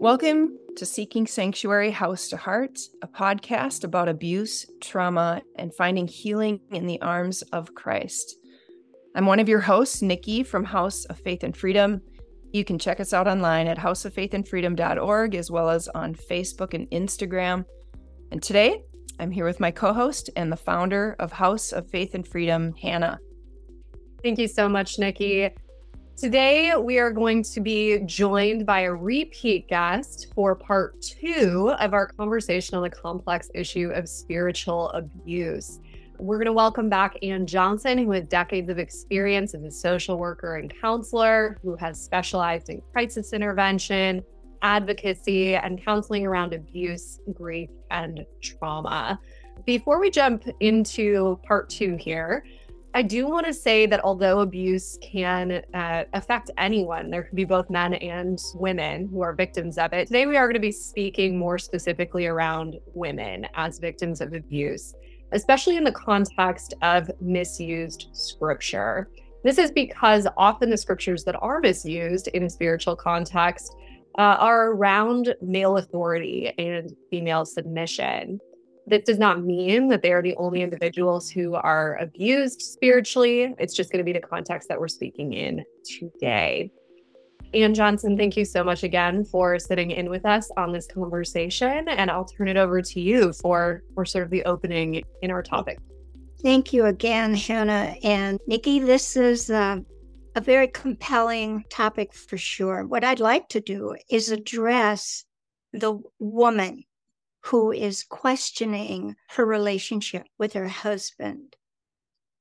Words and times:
Welcome 0.00 0.56
to 0.76 0.86
Seeking 0.86 1.26
Sanctuary 1.26 1.90
House 1.90 2.28
to 2.28 2.38
Heart, 2.38 2.78
a 3.02 3.06
podcast 3.06 3.84
about 3.84 4.08
abuse, 4.08 4.64
trauma, 4.80 5.42
and 5.56 5.74
finding 5.74 6.08
healing 6.08 6.58
in 6.70 6.86
the 6.86 6.98
arms 7.02 7.42
of 7.52 7.74
Christ. 7.74 8.36
I'm 9.14 9.26
one 9.26 9.40
of 9.40 9.48
your 9.48 9.60
hosts, 9.60 10.00
Nikki 10.00 10.42
from 10.42 10.64
House 10.64 11.04
of 11.04 11.18
Faith 11.18 11.44
and 11.44 11.54
Freedom. 11.54 12.00
You 12.50 12.64
can 12.64 12.78
check 12.78 12.98
us 12.98 13.12
out 13.12 13.28
online 13.28 13.66
at 13.66 13.76
houseoffaithandfreedom.org 13.76 15.34
as 15.34 15.50
well 15.50 15.68
as 15.68 15.86
on 15.88 16.14
Facebook 16.14 16.72
and 16.72 16.90
Instagram. 16.92 17.66
And 18.32 18.42
today, 18.42 18.82
I'm 19.18 19.30
here 19.30 19.44
with 19.44 19.60
my 19.60 19.70
co 19.70 19.92
host 19.92 20.30
and 20.34 20.50
the 20.50 20.56
founder 20.56 21.14
of 21.18 21.30
House 21.30 21.72
of 21.72 21.90
Faith 21.90 22.14
and 22.14 22.26
Freedom, 22.26 22.72
Hannah. 22.80 23.18
Thank 24.22 24.38
you 24.38 24.48
so 24.48 24.66
much, 24.66 24.98
Nikki. 24.98 25.50
Today, 26.20 26.74
we 26.76 26.98
are 26.98 27.10
going 27.10 27.42
to 27.44 27.60
be 27.62 28.00
joined 28.00 28.66
by 28.66 28.80
a 28.80 28.92
repeat 28.92 29.68
guest 29.68 30.26
for 30.34 30.54
part 30.54 31.00
two 31.00 31.72
of 31.78 31.94
our 31.94 32.08
conversation 32.08 32.76
on 32.76 32.82
the 32.82 32.90
complex 32.90 33.50
issue 33.54 33.88
of 33.94 34.06
spiritual 34.06 34.90
abuse. 34.90 35.80
We're 36.18 36.36
going 36.36 36.44
to 36.44 36.52
welcome 36.52 36.90
back 36.90 37.16
Anne 37.22 37.46
Johnson, 37.46 37.96
who 37.96 38.10
has 38.10 38.26
decades 38.26 38.68
of 38.68 38.78
experience 38.78 39.54
as 39.54 39.62
a 39.62 39.70
social 39.70 40.18
worker 40.18 40.56
and 40.56 40.70
counselor, 40.78 41.56
who 41.62 41.74
has 41.76 41.98
specialized 41.98 42.68
in 42.68 42.82
crisis 42.92 43.32
intervention, 43.32 44.22
advocacy, 44.60 45.54
and 45.54 45.82
counseling 45.82 46.26
around 46.26 46.52
abuse, 46.52 47.18
grief, 47.32 47.70
and 47.90 48.26
trauma. 48.42 49.18
Before 49.64 49.98
we 49.98 50.10
jump 50.10 50.44
into 50.60 51.38
part 51.44 51.70
two 51.70 51.96
here, 51.96 52.44
I 52.92 53.02
do 53.02 53.28
want 53.28 53.46
to 53.46 53.54
say 53.54 53.86
that 53.86 54.00
although 54.02 54.40
abuse 54.40 54.98
can 55.00 55.62
uh, 55.74 56.04
affect 56.12 56.50
anyone, 56.58 57.08
there 57.08 57.22
can 57.22 57.36
be 57.36 57.44
both 57.44 57.70
men 57.70 57.94
and 57.94 58.36
women 58.54 59.08
who 59.08 59.20
are 59.20 59.32
victims 59.32 59.78
of 59.78 59.92
it. 59.92 60.08
Today, 60.08 60.26
we 60.26 60.36
are 60.36 60.46
going 60.46 60.54
to 60.54 60.60
be 60.60 60.72
speaking 60.72 61.38
more 61.38 61.56
specifically 61.56 62.26
around 62.26 62.80
women 62.94 63.46
as 63.54 63.78
victims 63.78 64.20
of 64.20 64.32
abuse, 64.32 64.94
especially 65.30 65.76
in 65.76 65.84
the 65.84 65.92
context 65.92 66.74
of 66.82 67.08
misused 67.20 68.08
scripture. 68.12 69.08
This 69.44 69.58
is 69.58 69.70
because 69.70 70.26
often 70.36 70.68
the 70.68 70.76
scriptures 70.76 71.22
that 71.24 71.36
are 71.40 71.60
misused 71.60 72.26
in 72.28 72.42
a 72.42 72.50
spiritual 72.50 72.96
context 72.96 73.76
uh, 74.18 74.36
are 74.40 74.72
around 74.72 75.32
male 75.40 75.76
authority 75.76 76.52
and 76.58 76.92
female 77.08 77.44
submission. 77.44 78.40
This 78.90 79.04
does 79.04 79.20
not 79.20 79.44
mean 79.44 79.86
that 79.88 80.02
they 80.02 80.10
are 80.10 80.20
the 80.20 80.34
only 80.34 80.62
individuals 80.62 81.30
who 81.30 81.54
are 81.54 81.96
abused 81.98 82.60
spiritually. 82.60 83.54
It's 83.56 83.72
just 83.72 83.92
going 83.92 83.98
to 83.98 84.04
be 84.04 84.12
the 84.12 84.26
context 84.26 84.68
that 84.68 84.80
we're 84.80 84.88
speaking 84.88 85.32
in 85.32 85.64
today. 85.84 86.72
Anne 87.54 87.72
Johnson, 87.72 88.16
thank 88.16 88.36
you 88.36 88.44
so 88.44 88.64
much 88.64 88.82
again 88.82 89.24
for 89.24 89.60
sitting 89.60 89.92
in 89.92 90.10
with 90.10 90.26
us 90.26 90.50
on 90.56 90.72
this 90.72 90.88
conversation. 90.88 91.88
And 91.88 92.10
I'll 92.10 92.24
turn 92.24 92.48
it 92.48 92.56
over 92.56 92.82
to 92.82 93.00
you 93.00 93.32
for, 93.32 93.84
for 93.94 94.04
sort 94.04 94.24
of 94.24 94.30
the 94.30 94.42
opening 94.42 95.04
in 95.22 95.30
our 95.30 95.42
topic. 95.42 95.78
Thank 96.42 96.72
you 96.72 96.86
again, 96.86 97.32
Hannah 97.34 97.94
and 98.02 98.40
Nikki. 98.48 98.80
This 98.80 99.16
is 99.16 99.50
uh, 99.50 99.78
a 100.34 100.40
very 100.40 100.66
compelling 100.66 101.62
topic 101.70 102.12
for 102.12 102.36
sure. 102.36 102.86
What 102.88 103.04
I'd 103.04 103.20
like 103.20 103.48
to 103.50 103.60
do 103.60 103.94
is 104.10 104.32
address 104.32 105.24
the 105.72 106.00
woman 106.18 106.82
who 107.42 107.72
is 107.72 108.04
questioning 108.04 109.16
her 109.30 109.44
relationship 109.44 110.26
with 110.38 110.52
her 110.52 110.68
husband. 110.68 111.56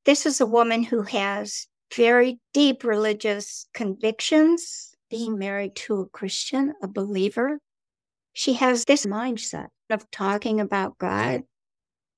This 0.05 0.25
is 0.25 0.41
a 0.41 0.45
woman 0.45 0.83
who 0.83 1.03
has 1.03 1.67
very 1.93 2.39
deep 2.53 2.83
religious 2.83 3.67
convictions, 3.73 4.93
being 5.09 5.37
married 5.37 5.75
to 5.75 6.01
a 6.01 6.09
Christian, 6.09 6.73
a 6.83 6.87
believer. 6.87 7.59
She 8.33 8.53
has 8.53 8.85
this 8.85 9.05
mindset 9.05 9.67
of 9.89 10.09
talking 10.11 10.59
about 10.59 10.97
God, 10.97 11.43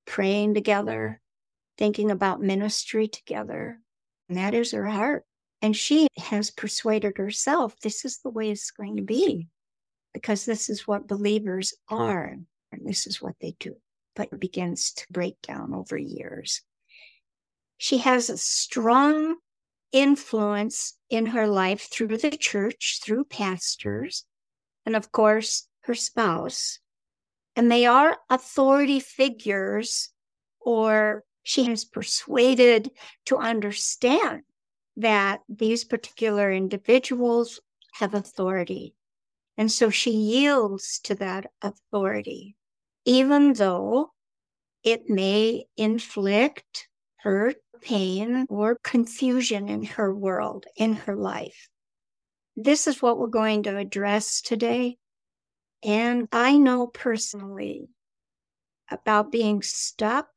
praying 0.06 0.56
together, 0.56 1.22
thinking 1.78 2.12
about 2.12 2.42
ministry 2.42 3.08
together. 3.08 3.80
And 4.28 4.38
that 4.38 4.54
is 4.54 4.72
her 4.72 4.86
heart. 4.86 5.24
And 5.62 5.76
she 5.76 6.08
has 6.18 6.50
persuaded 6.50 7.18
herself 7.18 7.80
this 7.82 8.04
is 8.04 8.20
the 8.20 8.30
way 8.30 8.50
it's 8.50 8.72
going 8.72 8.98
to 8.98 9.04
be 9.04 9.48
because 10.14 10.46
this 10.46 10.70
is 10.70 10.88
what 10.88 11.08
believers 11.08 11.74
are 11.88 12.38
and 12.72 12.86
this 12.86 13.08
is 13.08 13.22
what 13.22 13.36
they 13.42 13.56
do. 13.60 13.76
But 14.16 14.30
it 14.32 14.40
begins 14.40 14.92
to 14.94 15.06
break 15.12 15.42
down 15.42 15.74
over 15.74 15.98
years. 15.98 16.62
She 17.78 18.00
has 18.00 18.30
a 18.30 18.38
strong 18.38 19.38
influence 19.92 20.98
in 21.10 21.28
her 21.28 21.48
life 21.48 21.90
through 21.90 22.18
the 22.18 22.32
church, 22.32 23.00
through 23.04 23.26
pastors, 23.26 24.26
and 24.86 24.96
of 24.96 25.12
course, 25.12 25.68
her 25.82 25.96
spouse. 25.96 26.80
And 27.56 27.72
they 27.72 27.86
are 27.86 28.18
authority 28.30 29.00
figures, 29.00 30.10
or 30.60 31.24
she 31.44 31.70
is 31.70 31.84
persuaded 31.84 32.92
to 33.26 33.38
understand 33.38 34.44
that 34.98 35.42
these 35.50 35.84
particular 35.84 36.52
individuals 36.52 37.60
have 37.94 38.14
authority. 38.14 38.94
And 39.58 39.72
so 39.72 39.90
she 39.90 40.12
yields 40.12 41.00
to 41.00 41.16
that 41.16 41.48
authority 41.62 42.56
even 43.06 43.54
though 43.54 44.12
it 44.84 45.10
may 45.10 45.66
inflict 45.78 46.88
hurt, 47.18 47.58
pain, 47.82 48.46
or 48.50 48.78
confusion 48.84 49.68
in 49.68 49.84
her 49.84 50.14
world, 50.14 50.66
in 50.76 50.94
her 50.94 51.16
life. 51.16 51.70
This 52.56 52.88
is 52.88 53.02
what 53.02 53.18
we're 53.18 53.28
going 53.28 53.64
to 53.64 53.78
address 53.78 54.42
today. 54.42 54.98
And 55.84 56.28
I 56.32 56.58
know 56.58 56.88
personally 56.88 57.88
about 58.90 59.32
being 59.32 59.62
stuck, 59.62 60.28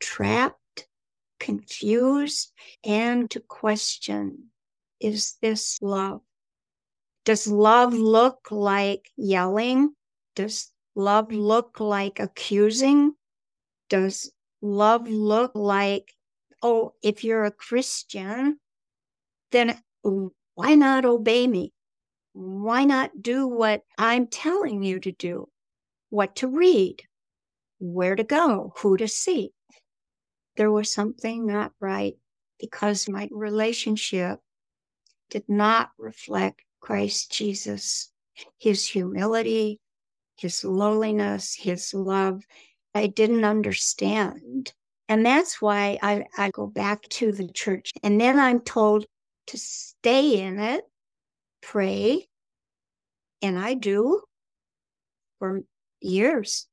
trapped, 0.00 0.86
confused, 1.40 2.52
and 2.84 3.30
to 3.30 3.40
question 3.40 4.50
is 5.00 5.36
this 5.42 5.80
love? 5.82 6.20
Does 7.24 7.48
love 7.48 7.92
look 7.92 8.48
like 8.50 9.10
yelling? 9.16 9.94
Does 10.36 10.70
love 10.94 11.32
look 11.32 11.80
like 11.80 12.20
accusing? 12.20 13.14
Does 13.88 14.32
love 14.60 15.08
look 15.08 15.52
like, 15.54 16.14
oh, 16.62 16.94
if 17.02 17.24
you're 17.24 17.44
a 17.44 17.50
Christian, 17.50 18.58
then 19.50 19.78
why 20.54 20.74
not 20.74 21.04
obey 21.04 21.46
me? 21.46 21.72
Why 22.32 22.84
not 22.84 23.20
do 23.20 23.46
what 23.46 23.82
I'm 23.98 24.26
telling 24.26 24.82
you 24.82 25.00
to 25.00 25.12
do? 25.12 25.48
What 26.10 26.36
to 26.36 26.48
read? 26.48 27.02
Where 27.78 28.16
to 28.16 28.24
go? 28.24 28.72
Who 28.78 28.96
to 28.96 29.08
see? 29.08 29.52
There 30.56 30.70
was 30.70 30.90
something 30.90 31.46
not 31.46 31.72
right 31.80 32.14
because 32.58 33.08
my 33.08 33.28
relationship 33.32 34.38
did 35.30 35.44
not 35.48 35.90
reflect 35.98 36.62
Christ 36.80 37.32
Jesus, 37.32 38.10
his 38.58 38.86
humility, 38.86 39.80
his 40.42 40.64
lowliness, 40.64 41.54
his 41.54 41.94
love. 41.94 42.42
I 42.94 43.06
didn't 43.06 43.44
understand. 43.44 44.72
And 45.08 45.24
that's 45.24 45.62
why 45.62 45.98
I, 46.02 46.24
I 46.36 46.50
go 46.50 46.66
back 46.66 47.02
to 47.02 47.32
the 47.32 47.48
church. 47.48 47.92
And 48.02 48.20
then 48.20 48.38
I'm 48.38 48.60
told 48.60 49.06
to 49.48 49.58
stay 49.58 50.40
in 50.40 50.58
it, 50.58 50.84
pray. 51.62 52.26
And 53.40 53.58
I 53.58 53.74
do 53.74 54.22
for 55.38 55.62
years. 56.00 56.66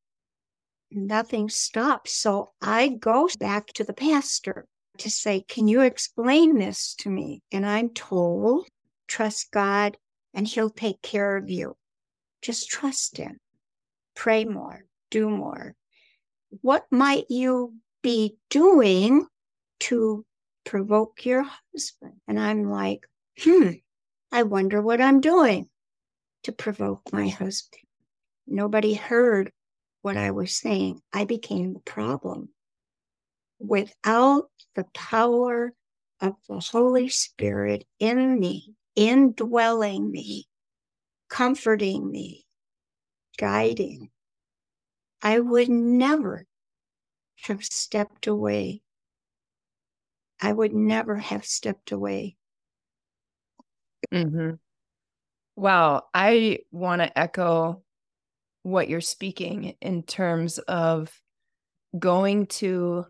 Nothing 0.91 1.49
stops. 1.49 2.13
So 2.13 2.51
I 2.61 2.89
go 2.89 3.29
back 3.39 3.67
to 3.73 3.83
the 3.83 3.93
pastor 3.93 4.65
to 4.97 5.11
say, 5.11 5.41
Can 5.47 5.67
you 5.67 5.81
explain 5.81 6.57
this 6.57 6.95
to 6.99 7.09
me? 7.09 7.41
And 7.51 7.65
I'm 7.65 7.89
told, 7.89 8.67
Trust 9.07 9.51
God 9.51 9.97
and 10.33 10.47
He'll 10.47 10.71
take 10.71 11.01
care 11.01 11.37
of 11.37 11.49
you. 11.49 11.75
Just 12.41 12.69
trust 12.69 13.17
Him 13.17 13.37
pray 14.19 14.43
more, 14.43 14.83
do 15.11 15.29
more. 15.29 15.73
What 16.61 16.85
might 16.91 17.31
you 17.31 17.75
be 18.03 18.35
doing 18.49 19.25
to 19.79 20.25
provoke 20.65 21.25
your 21.25 21.45
husband? 21.73 22.15
And 22.27 22.37
I'm 22.37 22.69
like, 22.69 23.07
hmm, 23.41 23.69
I 24.29 24.43
wonder 24.43 24.81
what 24.81 24.99
I'm 24.99 25.21
doing 25.21 25.69
to 26.43 26.51
provoke 26.51 27.13
my 27.13 27.29
husband. 27.29 27.83
Nobody 28.45 28.93
heard 28.93 29.53
what 30.01 30.17
I 30.17 30.31
was 30.31 30.53
saying. 30.53 30.99
I 31.13 31.23
became 31.23 31.73
the 31.73 31.79
problem. 31.79 32.49
Without 33.57 34.49
the 34.75 34.85
power 34.93 35.71
of 36.19 36.33
the 36.49 36.59
Holy 36.59 37.07
Spirit 37.07 37.85
in 37.99 38.37
me, 38.37 38.75
indwelling 38.97 40.11
me, 40.11 40.45
comforting 41.29 42.11
me, 42.11 42.45
guiding, 43.39 44.09
I 45.21 45.39
would 45.39 45.69
never 45.69 46.45
have 47.43 47.63
stepped 47.63 48.27
away. 48.27 48.81
I 50.41 50.51
would 50.51 50.73
never 50.73 51.15
have 51.15 51.45
stepped 51.45 51.91
away. 51.91 52.35
Mm-hmm. 54.13 54.55
Wow. 55.55 56.03
I 56.13 56.59
want 56.71 57.01
to 57.01 57.17
echo 57.17 57.81
what 58.63 58.89
you're 58.89 59.01
speaking 59.01 59.75
in 59.81 60.03
terms 60.03 60.57
of 60.59 61.11
going 61.97 62.47
to 62.47 63.05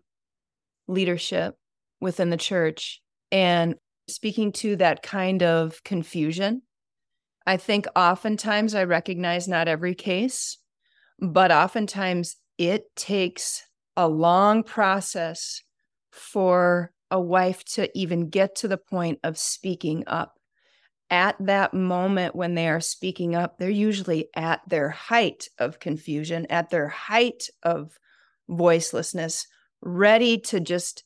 leadership 0.86 1.56
within 2.00 2.30
the 2.30 2.36
church 2.36 3.02
and 3.32 3.74
speaking 4.08 4.52
to 4.52 4.76
that 4.76 5.02
kind 5.02 5.42
of 5.42 5.82
confusion. 5.84 6.62
I 7.46 7.56
think 7.56 7.86
oftentimes 7.96 8.74
I 8.74 8.84
recognize 8.84 9.48
not 9.48 9.68
every 9.68 9.94
case, 9.94 10.58
but 11.18 11.50
oftentimes 11.50 12.36
it 12.58 12.94
takes 12.96 13.64
a 13.96 14.08
long 14.08 14.62
process 14.62 15.62
for 16.10 16.92
a 17.10 17.20
wife 17.20 17.64
to 17.64 17.90
even 17.98 18.30
get 18.30 18.54
to 18.56 18.68
the 18.68 18.76
point 18.76 19.18
of 19.24 19.38
speaking 19.38 20.04
up. 20.06 20.38
At 21.10 21.36
that 21.40 21.74
moment 21.74 22.36
when 22.36 22.54
they 22.54 22.68
are 22.68 22.80
speaking 22.80 23.34
up, 23.34 23.58
they're 23.58 23.68
usually 23.68 24.28
at 24.36 24.60
their 24.68 24.90
height 24.90 25.48
of 25.58 25.80
confusion, 25.80 26.46
at 26.50 26.70
their 26.70 26.88
height 26.88 27.48
of 27.64 27.98
voicelessness, 28.48 29.46
ready 29.82 30.38
to 30.38 30.60
just, 30.60 31.04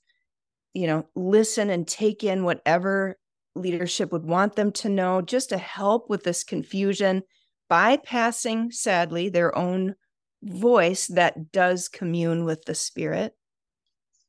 you 0.75 0.87
know, 0.87 1.07
listen 1.15 1.71
and 1.71 1.89
take 1.89 2.23
in 2.23 2.45
whatever 2.45 3.17
leadership 3.55 4.13
would 4.13 4.25
want 4.25 4.57
them 4.57 4.73
to 4.73 4.89
know, 4.89 5.21
just 5.21 5.51
to 5.51 5.59
help 5.59 6.11
with 6.11 6.25
this 6.25 6.45
confusion, 6.45 7.23
bypassing, 7.71 8.73
sadly, 8.73 9.29
their 9.29 9.57
own 9.57 9.95
voice 10.43 11.07
that 11.07 11.53
does 11.53 11.89
commune 11.89 12.45
with 12.45 12.65
the 12.65 12.75
spirit. 12.75 13.35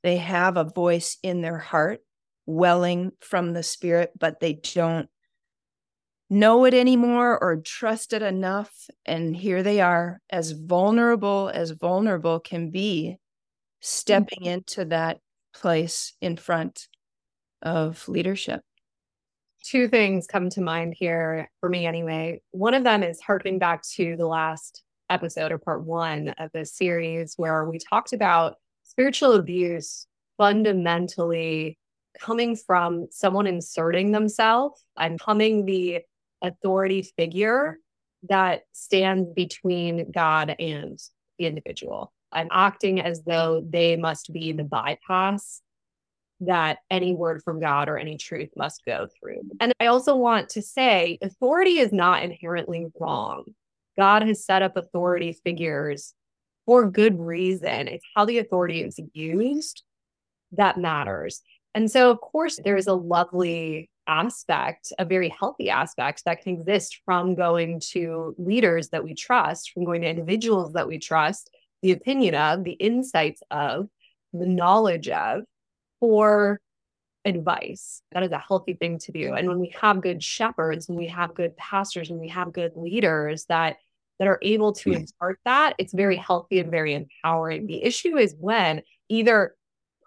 They 0.04 0.18
have 0.18 0.57
a 0.57 0.63
voice 0.63 1.18
in 1.24 1.42
their 1.42 1.57
heart 1.57 2.01
welling 2.45 3.12
from 3.22 3.54
the 3.54 3.63
spirit, 3.63 4.12
but 4.19 4.39
they 4.39 4.54
don't 4.54 5.10
know 6.30 6.66
it 6.66 6.74
anymore 6.74 7.38
or 7.42 7.57
trust 7.57 8.13
it 8.13 8.21
enough. 8.21 8.88
And 9.06 9.36
here 9.36 9.63
they 9.63 9.81
are, 9.81 10.21
as 10.30 10.51
vulnerable 10.51 11.51
as 11.54 11.71
vulnerable 11.71 12.39
can 12.39 12.69
be, 12.69 13.18
stepping 13.80 14.42
mm-hmm. 14.42 14.54
into 14.54 14.86
that 14.86 15.19
place 15.54 16.13
in 16.21 16.38
front 16.38 16.88
of 17.62 18.07
leadership. 18.07 18.62
Two 19.66 19.88
things 19.88 20.28
come 20.28 20.52
to 20.52 20.62
mind 20.62 20.94
here 20.96 21.50
for 21.60 21.70
me, 21.70 21.88
anyway. 21.88 22.40
One 22.52 22.76
of 22.76 22.84
them 22.84 23.02
is 23.02 23.20
harking 23.20 23.58
back 23.58 23.82
to 23.96 24.16
the 24.16 24.28
last 24.28 24.84
episode 25.10 25.52
or 25.52 25.58
part 25.58 25.84
one 25.84 26.30
of 26.38 26.52
this 26.54 26.76
series 26.76 27.34
where 27.36 27.66
we 27.66 27.80
talked 27.80 28.14
about 28.14 28.58
spiritual 28.84 29.34
abuse 29.34 30.06
fundamentally 30.38 31.80
coming 32.20 32.56
from 32.56 33.08
someone 33.10 33.48
inserting 33.48 34.12
themselves 34.12 34.84
and 34.98 35.18
becoming 35.18 35.66
the 35.66 36.02
authority 36.44 37.02
figure 37.02 37.80
that 38.30 38.62
stands 38.72 39.28
between 39.34 40.12
God 40.12 40.56
and 40.60 41.00
the 41.40 41.48
individual 41.48 42.14
and 42.32 42.50
acting 42.52 43.02
as 43.02 43.24
though 43.24 43.66
they 43.68 43.96
must 43.96 44.32
be 44.32 44.52
the 44.52 44.64
bypass 44.64 45.62
that 46.42 46.80
any 46.90 47.14
word 47.14 47.42
from 47.44 47.60
God 47.60 47.88
or 47.88 47.98
any 47.98 48.18
truth 48.18 48.50
must 48.56 48.84
go 48.86 49.08
through. 49.20 49.42
And 49.60 49.74
I 49.80 49.88
also 49.88 50.16
want 50.16 50.50
to 50.50 50.62
say 50.62 51.18
authority 51.22 51.80
is 51.80 51.94
not 51.94 52.24
inherently 52.24 52.88
wrong. 53.00 53.46
God 53.98 54.24
has 54.24 54.44
set 54.44 54.62
up 54.62 54.76
authority 54.76 55.34
figures 55.44 56.14
for 56.66 56.90
good 56.90 57.20
reason. 57.20 57.88
It's 57.88 58.06
how 58.16 58.26
the 58.26 58.40
authority 58.40 58.82
is 58.84 59.00
used 59.14 59.84
that 60.52 60.78
matters. 60.78 61.42
And 61.74 61.90
so, 61.90 62.12
of 62.12 62.22
course, 62.22 62.60
there 62.64 62.78
is 62.78 62.88
a 62.88 62.94
lovely 62.94 63.90
aspect, 64.08 64.94
a 65.00 65.06
very 65.06 65.30
healthy 65.30 65.70
aspect 65.70 66.24
that 66.26 66.42
can 66.42 66.60
exist 66.60 67.02
from 67.06 67.36
going 67.36 67.80
to 67.92 68.36
leaders 68.38 68.90
that 68.90 69.04
we 69.04 69.14
trust, 69.14 69.72
from 69.72 69.84
going 69.84 70.02
to 70.02 70.10
individuals 70.10 70.74
that 70.74 70.88
we 70.88 71.00
trust, 71.00 71.50
the 71.81 71.92
opinion 71.92 72.36
of, 72.36 72.64
the 72.64 72.74
insights 72.74 73.42
of, 73.52 73.88
the 74.34 74.46
knowledge 74.46 75.10
of 75.10 75.44
for 76.06 76.62
advice. 77.25 78.04
That 78.12 78.22
is 78.22 78.31
a 78.31 78.38
healthy 78.38 78.75
thing 78.75 79.00
to 79.00 79.12
do. 79.12 79.34
And 79.34 79.48
when 79.48 79.60
we 79.60 79.74
have 79.81 80.02
good 80.02 80.22
shepherds, 80.22 80.88
when 80.88 80.98
we 81.00 81.07
have 81.07 81.34
good 81.34 81.57
pastors, 81.57 82.12
when 82.12 82.19
we 82.19 82.28
have 82.30 82.54
good 82.54 82.74
leaders 82.75 83.46
that 83.46 83.78
that 84.19 84.28
are 84.28 84.38
able 84.44 84.72
to 84.72 84.92
mm. 84.92 85.00
impart 85.00 85.40
that, 85.46 85.74
it's 85.80 85.94
very 85.94 86.16
healthy 86.16 86.60
and 86.60 86.69
very 86.69 86.94
empowering. 86.94 87.66
The 87.66 87.84
issue 87.84 88.18
is 88.18 88.36
when 88.40 88.84
either 89.10 89.56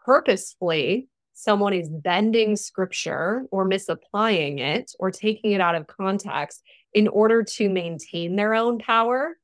purposefully 0.04 1.08
someone 1.34 1.74
is 1.74 1.90
bending 1.90 2.54
scripture 2.54 3.44
or 3.50 3.64
misapplying 3.64 4.60
it 4.60 4.92
or 5.00 5.10
taking 5.10 5.50
it 5.50 5.60
out 5.60 5.74
of 5.74 5.88
context 5.88 6.62
in 6.94 7.08
order 7.08 7.42
to 7.42 7.68
maintain 7.68 8.36
their 8.36 8.54
own 8.54 8.78
power 8.78 9.36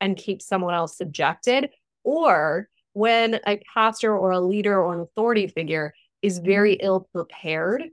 and 0.00 0.16
keep 0.16 0.40
someone 0.40 0.74
else 0.74 0.96
subjected, 0.96 1.68
or 2.02 2.68
when 2.92 3.40
a 3.46 3.60
pastor 3.74 4.16
or 4.16 4.30
a 4.32 4.40
leader 4.40 4.80
or 4.80 4.94
an 4.94 5.00
authority 5.00 5.46
figure 5.46 5.94
is 6.22 6.38
very 6.38 6.74
ill 6.74 7.08
prepared 7.12 7.84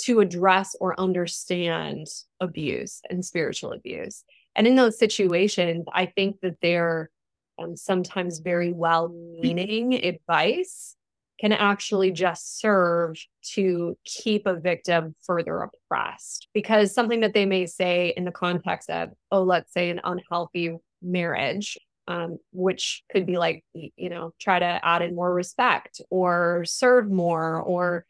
to 0.00 0.20
address 0.20 0.74
or 0.80 0.98
understand 0.98 2.06
abuse 2.40 3.00
and 3.10 3.24
spiritual 3.24 3.72
abuse. 3.72 4.24
And 4.54 4.66
in 4.66 4.74
those 4.74 4.98
situations, 4.98 5.84
I 5.92 6.06
think 6.06 6.40
that 6.40 6.56
they're 6.60 7.10
um, 7.58 7.76
sometimes 7.76 8.40
very 8.40 8.72
well 8.72 9.08
meaning 9.40 9.94
advice 9.94 10.96
can 11.40 11.52
actually 11.52 12.12
just 12.12 12.60
serve 12.60 13.16
to 13.42 13.96
keep 14.04 14.46
a 14.46 14.54
victim 14.54 15.14
further 15.24 15.60
oppressed. 15.60 16.48
Because 16.54 16.94
something 16.94 17.20
that 17.20 17.34
they 17.34 17.46
may 17.46 17.66
say 17.66 18.14
in 18.16 18.24
the 18.24 18.30
context 18.30 18.88
of, 18.88 19.10
oh, 19.30 19.42
let's 19.42 19.72
say 19.72 19.90
an 19.90 20.00
unhealthy 20.04 20.76
marriage, 21.02 21.78
um, 22.08 22.38
which 22.52 23.02
could 23.10 23.26
be 23.26 23.38
like, 23.38 23.64
you 23.74 24.10
know, 24.10 24.32
try 24.40 24.58
to 24.58 24.80
add 24.82 25.02
in 25.02 25.14
more 25.14 25.32
respect 25.32 26.00
or 26.10 26.64
serve 26.66 27.10
more 27.10 27.60
or 27.60 28.06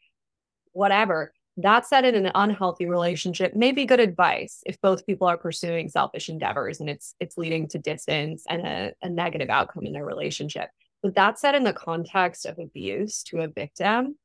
whatever. 0.71 1.33
That 1.57 1.85
said, 1.85 2.03
in 2.03 2.15
an 2.15 2.31
unhealthy 2.33 2.87
relationship 2.87 3.55
may 3.55 3.71
be 3.71 3.85
good 3.85 3.99
advice 3.99 4.61
if 4.65 4.81
both 4.81 5.05
people 5.05 5.27
are 5.27 5.37
pursuing 5.37 5.87
selfish 5.87 6.27
endeavors 6.27 6.79
and 6.79 6.89
it's 6.89 7.13
it's 7.19 7.37
leading 7.37 7.67
to 7.69 7.77
distance 7.77 8.43
and 8.49 8.65
a, 8.65 8.93
a 9.03 9.09
negative 9.09 9.49
outcome 9.49 9.85
in 9.85 9.93
their 9.93 10.05
relationship. 10.05 10.69
But 11.03 11.15
that 11.15 11.37
said, 11.37 11.53
in 11.53 11.63
the 11.63 11.73
context 11.73 12.45
of 12.47 12.57
abuse 12.57 13.21
to 13.23 13.41
a 13.41 13.47
victim, 13.47 14.15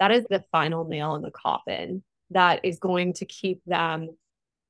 that 0.00 0.10
is 0.10 0.24
the 0.28 0.44
final 0.50 0.84
nail 0.84 1.14
in 1.14 1.22
the 1.22 1.30
coffin 1.30 2.02
that 2.30 2.64
is 2.64 2.78
going 2.78 3.12
to 3.12 3.26
keep 3.26 3.62
them 3.66 4.08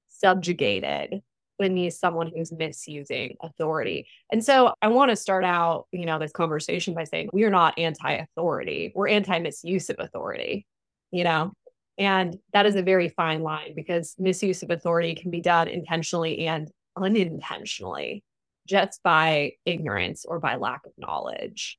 subjugated 0.09 1.23
beneath 1.62 1.95
someone 1.95 2.31
who's 2.35 2.52
misusing 2.52 3.37
authority. 3.40 4.09
And 4.33 4.45
so 4.45 4.75
I 4.83 4.88
want 4.88 5.11
to 5.11 5.16
start 5.16 5.45
out, 5.45 5.87
you 5.92 6.04
know, 6.04 6.19
this 6.19 6.33
conversation 6.33 6.92
by 6.92 7.04
saying 7.04 7.31
we 7.33 7.45
are 7.45 7.50
not 7.50 7.78
anti-authority. 7.78 8.92
We're 8.95 9.09
anti-misuse 9.09 9.88
of 9.90 9.97
authority, 10.00 10.66
you 11.12 11.23
know. 11.23 11.52
And 11.99 12.37
that 12.52 12.66
is 12.66 12.75
a 12.75 12.83
very 12.83 13.09
fine 13.11 13.42
line 13.42 13.75
because 13.76 14.16
misuse 14.19 14.62
of 14.64 14.71
authority 14.71 15.14
can 15.14 15.31
be 15.31 15.40
done 15.40 15.69
intentionally 15.69 16.47
and 16.47 16.69
unintentionally 16.97 18.25
just 18.66 19.00
by 19.04 19.52
ignorance 19.64 20.25
or 20.25 20.40
by 20.40 20.57
lack 20.57 20.85
of 20.85 20.92
knowledge. 20.99 21.78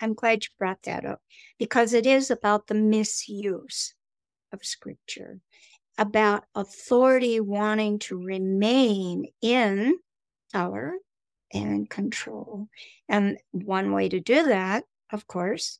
I'm 0.00 0.14
glad 0.14 0.44
you 0.44 0.48
brought 0.58 0.82
that 0.84 1.04
up 1.04 1.20
because 1.58 1.92
it 1.92 2.06
is 2.06 2.30
about 2.30 2.66
the 2.66 2.74
misuse 2.74 3.94
of 4.52 4.64
scripture 4.64 5.40
about 5.98 6.44
authority 6.54 7.40
wanting 7.40 7.98
to 8.00 8.22
remain 8.22 9.26
in 9.40 9.96
power 10.52 10.94
and 11.52 11.88
control. 11.88 12.68
And 13.08 13.38
one 13.52 13.92
way 13.92 14.08
to 14.08 14.20
do 14.20 14.44
that, 14.44 14.84
of 15.12 15.26
course, 15.26 15.78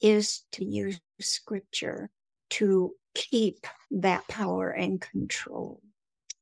is 0.00 0.42
to 0.52 0.64
use 0.64 1.00
scripture 1.20 2.10
to 2.50 2.94
keep 3.14 3.66
that 3.90 4.26
power 4.28 4.70
and 4.70 5.00
control. 5.00 5.80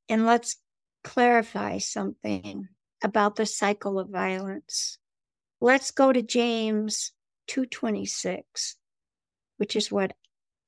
And 0.08 0.26
let's 0.26 0.56
clarify 1.04 1.78
something 1.78 2.68
about 3.02 3.36
the 3.36 3.46
cycle 3.46 3.98
of 3.98 4.08
violence. 4.08 4.98
Let's 5.60 5.90
go 5.90 6.12
to 6.12 6.22
James 6.22 7.12
226, 7.46 8.76
which 9.56 9.76
is 9.76 9.90
what 9.90 10.12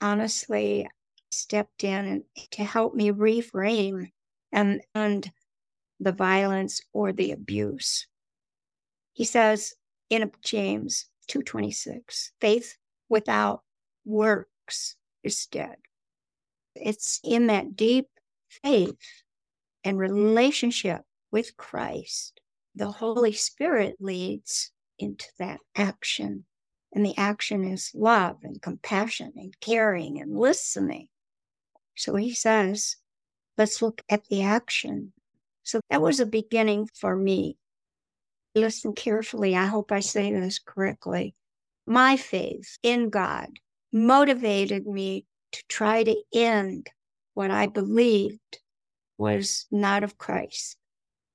honestly 0.01 0.89
stepped 1.31 1.85
in 1.85 2.07
and 2.07 2.23
to 2.53 2.65
help 2.65 2.95
me 2.95 3.11
reframe 3.11 4.11
and, 4.53 4.81
and 4.95 5.31
the 6.01 6.13
violence 6.13 6.81
or 6.93 7.13
the 7.13 7.33
abuse. 7.33 8.07
He 9.13 9.25
says 9.25 9.75
in 10.11 10.31
James 10.43 11.07
2:26, 11.29 12.31
faith 12.41 12.77
without 13.09 13.63
works 14.05 14.97
is 15.23 15.47
dead. 15.47 15.77
It's 16.75 17.21
in 17.25 17.49
that 17.49 17.77
deep 17.77 18.07
faith 18.63 18.97
and 19.85 19.99
relationship 19.99 21.03
with 21.31 21.57
Christ. 21.57 22.41
The 22.75 22.91
Holy 22.91 23.33
Spirit 23.33 23.97
leads 24.01 24.71
into 24.99 25.27
that 25.39 25.61
action. 25.75 26.45
And 26.93 27.05
the 27.05 27.17
action 27.19 27.65
is 27.65 27.91
love 27.95 28.39
and 28.43 28.63
compassion 28.63 29.33
and 29.37 29.59
caring 29.61 30.21
and 30.21 30.39
listening. 30.39 31.09
So 31.99 32.15
he 32.15 32.33
says, 32.33 32.97
Let's 33.57 33.83
look 33.83 34.03
at 34.09 34.27
the 34.29 34.43
action. 34.43 35.13
So 35.65 35.81
that 35.91 36.01
was 36.01 36.21
a 36.21 36.27
beginning 36.27 36.89
for 36.95 37.17
me. 37.17 37.59
Listen 38.55 38.93
carefully. 38.93 39.57
I 39.57 39.67
hope 39.67 39.91
I 39.91 40.01
say 40.01 40.33
this 40.33 40.61
correctly. 40.61 41.35
My 41.87 42.17
faith 42.17 42.79
in 42.83 43.11
God 43.11 43.49
motivated 43.93 44.87
me 44.87 45.27
to 45.53 45.63
try 45.69 46.05
to 46.05 46.17
end 46.33 46.87
what 47.35 47.51
I 47.51 47.67
believed 47.67 48.61
was 49.17 49.67
not 49.71 50.05
of 50.05 50.19
Christ, 50.19 50.77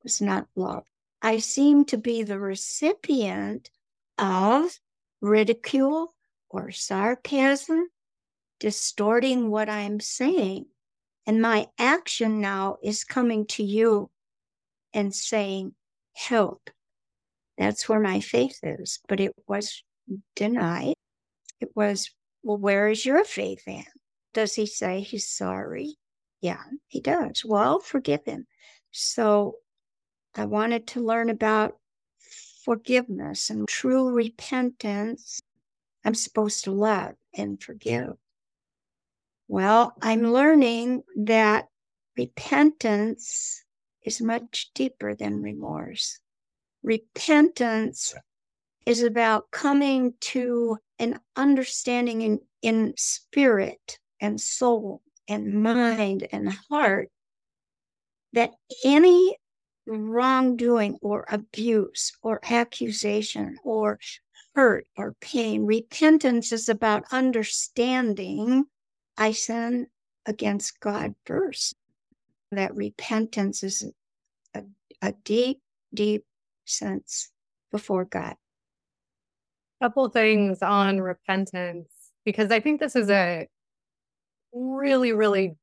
was 0.03 0.21
not 0.21 0.47
love. 0.55 0.85
I 1.21 1.39
seemed 1.39 1.89
to 1.89 1.97
be 1.97 2.23
the 2.23 2.39
recipient 2.39 3.69
of 4.17 4.79
ridicule 5.21 6.13
or 6.49 6.71
sarcasm, 6.71 7.87
distorting 8.63 9.49
what 9.49 9.67
I'm 9.67 9.99
saying. 9.99 10.65
And 11.27 11.41
my 11.41 11.67
action 11.77 12.39
now 12.39 12.77
is 12.81 13.03
coming 13.03 13.45
to 13.47 13.61
you 13.61 14.09
and 14.93 15.13
saying, 15.13 15.73
help. 16.13 16.69
That's 17.57 17.89
where 17.89 17.99
my 17.99 18.21
faith 18.21 18.57
is. 18.63 18.99
But 19.09 19.19
it 19.19 19.33
was 19.49 19.83
denied. 20.37 20.93
It 21.59 21.71
was, 21.75 22.09
well, 22.41 22.55
where 22.55 22.87
is 22.87 23.05
your 23.05 23.25
faith 23.25 23.67
in? 23.67 23.83
Does 24.33 24.55
he 24.55 24.65
say 24.65 25.01
he's 25.01 25.27
sorry? 25.27 25.97
Yeah, 26.39 26.63
he 26.87 27.01
does. 27.01 27.43
Well, 27.43 27.79
forgive 27.79 28.23
him. 28.23 28.47
So 28.91 29.55
I 30.35 30.45
wanted 30.45 30.87
to 30.87 31.05
learn 31.05 31.29
about 31.29 31.75
forgiveness 32.63 33.49
and 33.49 33.67
true 33.67 34.09
repentance. 34.09 35.41
I'm 36.05 36.15
supposed 36.15 36.63
to 36.63 36.71
love 36.71 37.15
and 37.35 37.61
forgive. 37.61 38.13
Well, 39.47 39.93
I'm 40.01 40.21
mm-hmm. 40.21 40.31
learning 40.31 41.03
that 41.17 41.67
repentance 42.17 43.63
is 44.03 44.21
much 44.21 44.71
deeper 44.73 45.15
than 45.15 45.41
remorse. 45.41 46.19
Repentance 46.83 48.13
is 48.85 49.01
about 49.01 49.51
coming 49.51 50.13
to 50.19 50.77
an 50.99 51.19
understanding 51.35 52.21
in, 52.21 52.39
in 52.61 52.93
spirit 52.97 53.99
and 54.19 54.39
soul 54.39 55.01
and 55.27 55.63
mind 55.63 56.27
and 56.31 56.53
heart 56.69 57.09
that 58.33 58.51
any 58.83 59.37
wrongdoing 59.85 60.97
or 61.01 61.25
abuse 61.29 62.11
or 62.21 62.39
accusation 62.43 63.57
or 63.63 63.99
hurt 64.55 64.85
or 64.97 65.15
pain, 65.19 65.65
repentance 65.65 66.51
is 66.51 66.69
about 66.69 67.03
understanding 67.11 68.65
I 69.17 69.31
sin 69.31 69.87
against 70.25 70.79
God 70.79 71.15
first. 71.25 71.75
That 72.51 72.75
repentance 72.75 73.63
is 73.63 73.91
a, 74.53 74.63
a 75.01 75.13
deep, 75.23 75.61
deep 75.93 76.25
sense 76.65 77.31
before 77.71 78.05
God. 78.05 78.35
Couple 79.81 80.07
things 80.09 80.61
on 80.61 81.01
repentance, 81.01 81.89
because 82.23 82.51
I 82.51 82.59
think 82.59 82.79
this 82.79 82.95
is 82.95 83.09
a 83.09 83.47
really, 84.53 85.11
really 85.11 85.55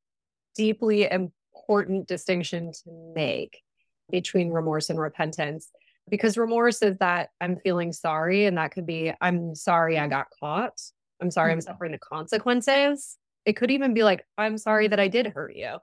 deeply 0.55 1.09
important 1.09 2.07
distinction 2.07 2.71
to 2.71 3.13
make 3.15 3.61
between 4.09 4.51
remorse 4.51 4.89
and 4.89 4.99
repentance. 4.99 5.69
Because 6.09 6.37
remorse 6.37 6.81
is 6.81 6.97
that 6.97 7.29
I'm 7.39 7.57
feeling 7.57 7.93
sorry, 7.93 8.45
and 8.45 8.57
that 8.57 8.71
could 8.71 8.85
be 8.85 9.13
I'm 9.21 9.55
sorry 9.55 9.97
I 9.97 10.07
got 10.07 10.27
caught. 10.39 10.79
I'm 11.21 11.31
sorry 11.31 11.51
I'm 11.51 11.59
mm-hmm. 11.59 11.67
suffering 11.67 11.91
the 11.93 11.99
consequences. 11.99 13.17
It 13.45 13.53
could 13.53 13.71
even 13.71 13.93
be 13.93 14.03
like, 14.03 14.25
I'm 14.37 14.57
sorry 14.57 14.87
that 14.87 14.99
I 14.99 15.07
did 15.07 15.27
hurt 15.27 15.55
you, 15.55 15.77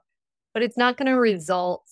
but 0.53 0.63
it's 0.63 0.77
not 0.77 0.97
going 0.97 1.07
to 1.07 1.19
result 1.19 1.83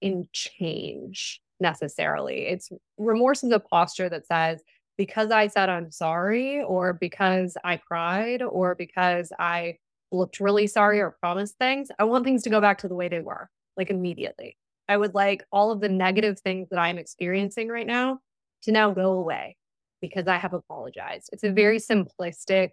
in 0.00 0.28
change 0.32 1.40
necessarily. 1.60 2.46
It's 2.46 2.70
remorse 2.98 3.42
is 3.42 3.50
a 3.50 3.58
posture 3.58 4.08
that 4.08 4.26
says, 4.26 4.62
because 4.96 5.30
I 5.30 5.46
said 5.46 5.68
I'm 5.68 5.90
sorry, 5.90 6.62
or 6.62 6.92
because 6.92 7.56
I 7.64 7.76
cried, 7.76 8.42
or 8.42 8.74
because 8.74 9.32
I 9.38 9.78
looked 10.10 10.40
really 10.40 10.66
sorry 10.66 11.00
or 11.00 11.16
promised 11.20 11.56
things, 11.58 11.88
I 11.98 12.04
want 12.04 12.24
things 12.24 12.42
to 12.44 12.50
go 12.50 12.60
back 12.60 12.78
to 12.78 12.88
the 12.88 12.94
way 12.94 13.08
they 13.08 13.20
were, 13.20 13.48
like 13.76 13.90
immediately. 13.90 14.56
I 14.88 14.96
would 14.96 15.14
like 15.14 15.44
all 15.52 15.70
of 15.70 15.80
the 15.80 15.88
negative 15.88 16.40
things 16.40 16.68
that 16.70 16.78
I'm 16.78 16.98
experiencing 16.98 17.68
right 17.68 17.86
now 17.86 18.20
to 18.62 18.72
now 18.72 18.90
go 18.90 19.12
away 19.12 19.56
because 20.00 20.26
I 20.26 20.36
have 20.36 20.54
apologized. 20.54 21.30
It's 21.32 21.44
a 21.44 21.52
very 21.52 21.78
simplistic 21.78 22.70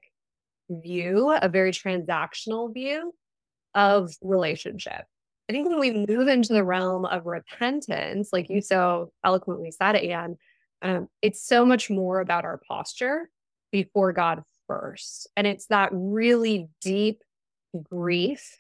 view, 0.70 1.32
a 1.32 1.50
very 1.50 1.72
transactional 1.72 2.74
view 2.74 3.14
of 3.74 4.12
relationship. 4.22 5.06
I 5.50 5.54
think 5.54 5.70
when 5.70 5.80
we 5.80 6.06
move 6.08 6.28
into 6.28 6.54
the 6.54 6.64
realm 6.64 7.06
of 7.06 7.26
repentance, 7.26 8.30
like 8.34 8.50
you 8.50 8.62
so 8.62 9.12
eloquently 9.24 9.72
said, 9.72 9.96
Anne, 9.96 10.38
um, 10.82 11.08
it's 11.22 11.46
so 11.46 11.66
much 11.66 11.90
more 11.90 12.20
about 12.20 12.46
our 12.46 12.60
posture 12.68 13.30
before 13.72 14.12
God 14.12 14.44
first. 14.68 15.28
And 15.36 15.46
it's 15.46 15.68
that 15.68 15.90
really 15.92 16.70
deep 16.82 17.22
grief 17.84 18.58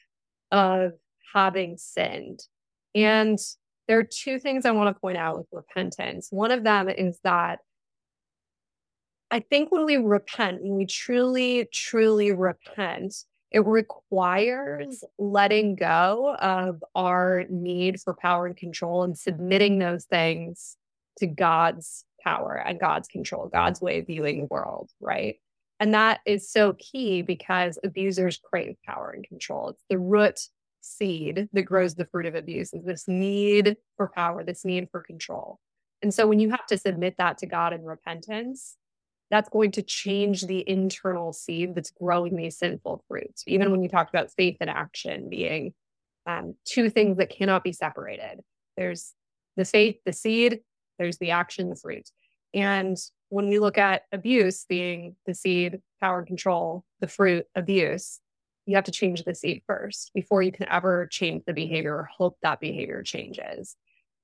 of 0.51 0.93
having 1.33 1.77
sinned. 1.77 2.41
And 2.93 3.39
there 3.87 3.99
are 3.99 4.03
two 4.03 4.39
things 4.39 4.65
I 4.65 4.71
want 4.71 4.95
to 4.95 4.99
point 4.99 5.17
out 5.17 5.37
with 5.37 5.47
repentance. 5.51 6.27
One 6.31 6.51
of 6.51 6.63
them 6.63 6.89
is 6.89 7.19
that 7.23 7.59
I 9.35 9.41
think 9.41 9.69
when 9.69 9.83
we 9.83 9.97
repent, 9.97 10.63
when 10.63 10.77
we 10.77 10.85
truly, 10.85 11.67
truly 11.73 12.31
repent, 12.31 13.13
it 13.51 13.65
requires 13.65 15.03
letting 15.19 15.75
go 15.75 16.37
of 16.37 16.81
our 16.95 17.43
need 17.49 17.99
for 17.99 18.13
power 18.13 18.45
and 18.45 18.55
control 18.55 19.03
and 19.03 19.17
submitting 19.17 19.77
those 19.77 20.05
things 20.05 20.77
to 21.17 21.27
God's 21.27 22.05
power 22.23 22.63
and 22.65 22.79
God's 22.79 23.09
control, 23.09 23.49
God's 23.49 23.81
way 23.81 23.99
of 23.99 24.07
viewing 24.07 24.39
the 24.39 24.47
world, 24.49 24.91
right? 25.01 25.35
And 25.81 25.93
that 25.93 26.21
is 26.25 26.49
so 26.49 26.77
key 26.79 27.21
because 27.21 27.77
abusers 27.83 28.39
crave 28.41 28.77
power 28.85 29.11
and 29.11 29.27
control. 29.27 29.67
It's 29.67 29.83
the 29.89 29.99
root 29.99 30.39
seed 30.79 31.49
that 31.51 31.63
grows 31.63 31.95
the 31.95 32.05
fruit 32.05 32.25
of 32.25 32.35
abuse 32.35 32.73
is 32.73 32.85
this 32.85 33.05
need 33.05 33.75
for 33.97 34.09
power, 34.15 34.45
this 34.45 34.63
need 34.63 34.87
for 34.91 35.01
control. 35.01 35.59
And 36.01 36.13
so 36.13 36.25
when 36.25 36.39
you 36.39 36.51
have 36.51 36.65
to 36.67 36.77
submit 36.77 37.15
that 37.17 37.37
to 37.39 37.47
God 37.47 37.73
in 37.73 37.83
repentance, 37.83 38.77
that's 39.31 39.49
going 39.49 39.71
to 39.71 39.81
change 39.81 40.43
the 40.43 40.67
internal 40.69 41.33
seed 41.33 41.75
that's 41.75 41.91
growing 41.91 42.35
these 42.35 42.57
sinful 42.57 43.03
fruits. 43.07 43.43
Even 43.47 43.71
when 43.71 43.81
you 43.81 43.89
talk 43.89 44.09
about 44.09 44.31
faith 44.31 44.57
and 44.61 44.69
action 44.69 45.29
being 45.29 45.73
um, 46.27 46.55
two 46.65 46.89
things 46.89 47.17
that 47.17 47.29
cannot 47.29 47.63
be 47.63 47.71
separated, 47.71 48.41
there's 48.77 49.13
the 49.57 49.65
faith, 49.65 49.97
the 50.05 50.13
seed, 50.13 50.59
there's 50.99 51.17
the 51.17 51.31
action, 51.31 51.69
the 51.69 51.75
fruit. 51.75 52.09
And 52.53 52.97
when 53.29 53.49
we 53.49 53.59
look 53.59 53.77
at 53.77 54.03
abuse 54.11 54.65
being 54.67 55.15
the 55.25 55.33
seed, 55.33 55.81
power 55.99 56.23
control, 56.23 56.85
the 57.01 57.07
fruit, 57.07 57.45
abuse, 57.55 58.19
you 58.65 58.75
have 58.75 58.85
to 58.85 58.91
change 58.91 59.23
the 59.23 59.35
seed 59.35 59.61
first 59.67 60.11
before 60.13 60.41
you 60.41 60.51
can 60.51 60.67
ever 60.69 61.07
change 61.07 61.43
the 61.45 61.53
behavior 61.53 61.95
or 61.95 62.09
hope 62.17 62.37
that 62.41 62.59
behavior 62.59 63.03
changes. 63.03 63.75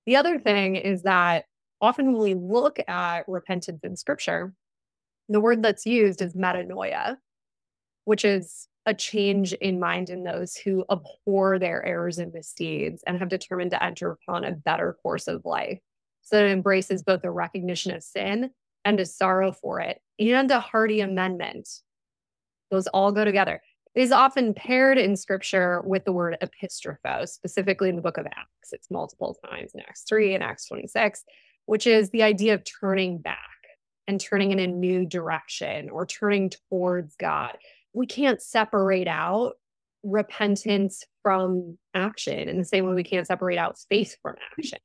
The 0.05 0.15
other 0.15 0.39
thing 0.39 0.75
is 0.75 1.03
that 1.03 1.46
often 1.79 2.13
when 2.13 2.22
we 2.22 2.34
look 2.34 2.79
at 2.88 3.27
repentance 3.27 3.81
in 3.84 3.96
scripture, 3.96 4.53
the 5.31 5.41
word 5.41 5.63
that's 5.63 5.85
used 5.85 6.21
is 6.21 6.33
metanoia, 6.33 7.17
which 8.05 8.25
is 8.25 8.67
a 8.85 8.93
change 8.93 9.53
in 9.53 9.79
mind 9.79 10.09
in 10.09 10.23
those 10.23 10.55
who 10.55 10.83
abhor 10.91 11.59
their 11.59 11.85
errors 11.85 12.17
and 12.17 12.33
misdeeds 12.33 13.03
and 13.05 13.19
have 13.19 13.29
determined 13.29 13.71
to 13.71 13.83
enter 13.83 14.11
upon 14.11 14.43
a 14.43 14.51
better 14.51 14.97
course 15.03 15.27
of 15.27 15.45
life. 15.45 15.79
So 16.21 16.38
it 16.38 16.51
embraces 16.51 17.03
both 17.03 17.23
a 17.23 17.31
recognition 17.31 17.93
of 17.93 18.03
sin 18.03 18.50
and 18.83 19.00
a 19.00 19.05
sorrow 19.05 19.51
for 19.51 19.79
it 19.79 20.01
and 20.19 20.50
a 20.50 20.59
hearty 20.59 21.01
amendment. 21.01 21.69
Those 22.71 22.88
all 22.88 23.11
go 23.11 23.23
together. 23.23 23.61
It 23.93 24.01
is 24.01 24.11
often 24.11 24.53
paired 24.53 24.97
in 24.97 25.15
scripture 25.15 25.81
with 25.85 26.05
the 26.05 26.13
word 26.13 26.38
epistrepho, 26.41 27.27
specifically 27.27 27.89
in 27.89 27.97
the 27.97 28.01
book 28.01 28.17
of 28.17 28.25
Acts. 28.25 28.71
It's 28.71 28.89
multiple 28.89 29.38
times 29.50 29.73
in 29.75 29.81
Acts 29.81 30.05
3 30.07 30.33
and 30.33 30.43
Acts 30.43 30.67
26, 30.67 31.23
which 31.65 31.85
is 31.85 32.09
the 32.09 32.23
idea 32.23 32.53
of 32.53 32.63
turning 32.63 33.17
back 33.17 33.50
and 34.08 34.20
turning 34.20 34.51
in 34.51 34.60
a 34.60 34.67
new 34.67 35.05
direction 35.05 35.89
or 35.89 36.05
turning 36.05 36.51
towards 36.70 37.15
God. 37.15 37.58
We 37.93 38.05
can't 38.05 38.41
separate 38.41 39.08
out 39.08 39.53
repentance 40.03 41.03
from 41.22 41.77
action 41.93 42.50
in 42.50 42.58
the 42.58 42.65
same 42.65 42.88
way 42.88 42.96
we 42.96 43.03
can't 43.03 43.27
separate 43.27 43.58
out 43.58 43.77
faith 43.89 44.17
from 44.22 44.36
action. 44.58 44.79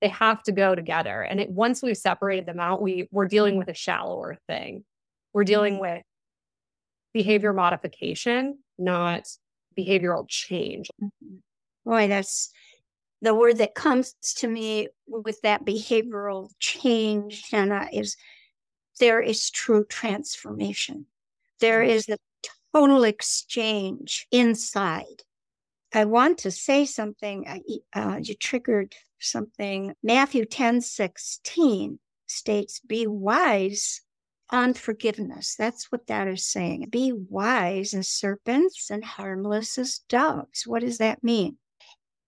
They 0.00 0.08
have 0.08 0.42
to 0.44 0.52
go 0.52 0.74
together. 0.74 1.22
And 1.22 1.40
it, 1.40 1.50
once 1.50 1.82
we've 1.82 1.96
separated 1.96 2.46
them 2.46 2.60
out, 2.60 2.82
we, 2.82 3.08
we're 3.10 3.28
dealing 3.28 3.56
with 3.56 3.68
a 3.68 3.74
shallower 3.74 4.38
thing. 4.48 4.84
We're 5.32 5.44
dealing 5.44 5.78
with 5.78 6.02
behavior 7.12 7.52
modification, 7.52 8.58
not 8.78 9.26
behavioral 9.78 10.26
change. 10.28 10.88
Mm-hmm. 11.02 11.36
Boy, 11.84 12.08
that's 12.08 12.50
the 13.22 13.34
word 13.34 13.58
that 13.58 13.74
comes 13.74 14.14
to 14.36 14.48
me 14.48 14.88
with 15.06 15.40
that 15.42 15.64
behavioral 15.64 16.50
change, 16.58 17.44
Hannah, 17.50 17.88
is 17.92 18.16
there 19.02 19.20
is 19.20 19.50
true 19.50 19.84
transformation. 19.84 21.06
There 21.60 21.82
is 21.82 22.08
a 22.08 22.16
total 22.72 23.04
exchange 23.04 24.26
inside 24.30 25.24
I 25.94 26.06
want 26.06 26.38
to 26.38 26.50
say 26.50 26.86
something. 26.86 27.46
Uh, 27.94 28.18
you 28.22 28.34
triggered 28.34 28.94
something. 29.20 29.94
Matthew 30.02 30.46
10 30.46 30.80
16 30.80 31.98
states, 32.26 32.80
Be 32.80 33.06
wise 33.06 34.00
on 34.50 34.74
forgiveness. 34.74 35.54
That's 35.54 35.92
what 35.92 36.06
that 36.06 36.28
is 36.28 36.46
saying. 36.46 36.88
Be 36.90 37.12
wise 37.12 37.92
as 37.94 38.08
serpents 38.08 38.90
and 38.90 39.04
harmless 39.04 39.76
as 39.76 40.00
doves. 40.08 40.66
What 40.66 40.80
does 40.80 40.98
that 40.98 41.22
mean? 41.22 41.58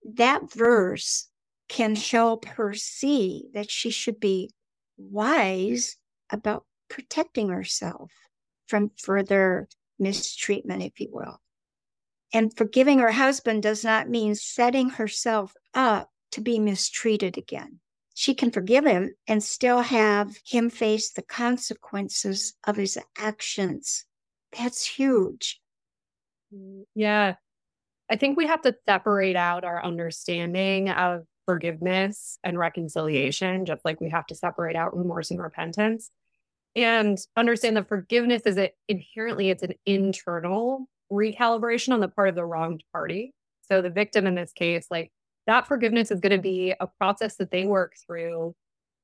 That 0.05 0.53
verse 0.53 1.29
can 1.69 1.97
help 1.97 2.45
her 2.45 2.75
see 2.75 3.47
that 3.55 3.71
she 3.71 3.89
should 3.89 4.21
be 4.21 4.51
wise 4.99 5.97
about 6.35 6.65
protecting 6.91 7.49
herself 7.49 8.13
from 8.67 8.91
further 8.99 9.69
mistreatment, 9.99 10.83
if 10.83 11.01
you 11.01 11.09
will. 11.11 11.41
And 12.33 12.55
forgiving 12.57 12.99
her 12.99 13.13
husband 13.13 13.63
does 13.63 13.85
not 13.85 14.09
mean 14.09 14.35
setting 14.35 14.91
herself 14.91 15.55
up 15.73 16.11
to 16.33 16.41
be 16.41 16.59
mistreated 16.59 17.39
again. 17.39 17.79
She 18.15 18.35
can 18.35 18.51
forgive 18.51 18.85
him 18.85 19.15
and 19.27 19.43
still 19.43 19.81
have 19.81 20.37
him 20.47 20.71
face 20.71 21.11
the 21.13 21.23
consequences 21.23 22.55
of 22.65 22.77
his 22.77 22.99
actions. 23.19 24.05
That's 24.57 24.87
huge. 24.87 25.61
Yeah. 26.95 27.35
I 28.11 28.17
think 28.17 28.37
we 28.37 28.47
have 28.47 28.63
to 28.63 28.77
separate 28.87 29.37
out 29.37 29.65
our 29.65 29.85
understanding 29.85 30.91
of 30.91 31.25
forgiveness 31.47 32.39
and 32.45 32.59
reconciliation, 32.59 33.67
just 33.67 33.85
like 33.85 34.01
we 34.01 34.11
have 34.11 34.27
to 34.27 34.35
separate 34.35 34.77
out 34.77 34.97
remorse 34.97 35.31
and 35.31 35.43
repentance. 35.43 36.11
And 36.77 37.19
understand 37.37 37.77
that 37.77 37.89
forgiveness 37.89 38.43
is 38.47 38.59
inherently 38.89 39.51
it's 39.51 39.63
an 39.63 39.75
internal 39.87 40.87
recalibration 41.13 41.93
on 41.93 42.01
the 42.01 42.09
part 42.09 42.29
of 42.29 42.35
the 42.35 42.45
wronged 42.45 42.83
party. 42.93 43.33
So 43.63 43.81
the 43.81 43.91
victim 43.91 44.27
in 44.27 44.35
this 44.35 44.53
case, 44.53 44.87
like 44.91 45.13
that 45.47 45.69
forgiveness 45.69 46.11
is 46.11 46.21
going 46.21 46.37
to 46.37 46.43
be 46.43 46.75
a 46.81 46.87
process 46.87 47.37
that 47.37 47.51
they 47.51 47.67
work 47.67 47.95
through 48.07 48.55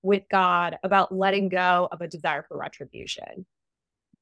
with 0.03 0.23
God 0.31 0.79
about 0.83 1.15
letting 1.15 1.49
go 1.49 1.89
of 1.93 2.01
a 2.01 2.09
desire 2.09 2.45
for 2.49 2.57
retribution. 2.57 3.47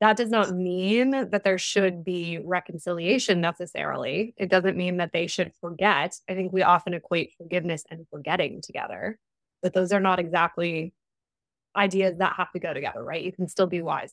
That 0.01 0.17
does 0.17 0.31
not 0.31 0.53
mean 0.53 1.11
that 1.11 1.43
there 1.43 1.59
should 1.59 2.05
be 2.05 2.39
reconciliation 2.45 3.41
necessarily. 3.41 4.35
It 4.37 4.51
doesn't 4.51 4.77
mean 4.77 4.99
that 4.99 5.13
they 5.13 5.27
should 5.27 5.53
forget. 5.61 6.15
I 6.29 6.35
think 6.35 6.53
we 6.53 6.63
often 6.63 6.95
equate 6.95 7.33
forgiveness 7.37 7.83
and 7.91 8.07
forgetting 8.11 8.61
together, 8.63 9.19
but 9.63 9.73
those 9.73 9.91
are 9.93 10.01
not 10.01 10.19
exactly 10.19 10.93
ideas 11.77 12.19
that 12.19 12.35
have 12.37 12.51
to 12.53 12.59
go 12.59 12.75
together, 12.75 13.03
right? 13.03 13.23
You 13.23 13.33
can 13.33 13.49
still 13.49 13.67
be 13.67 13.83
wise. 13.83 14.11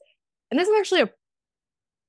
And 0.52 0.60
this 0.60 0.68
is 0.68 0.76
actually 0.80 1.02
a 1.02 1.10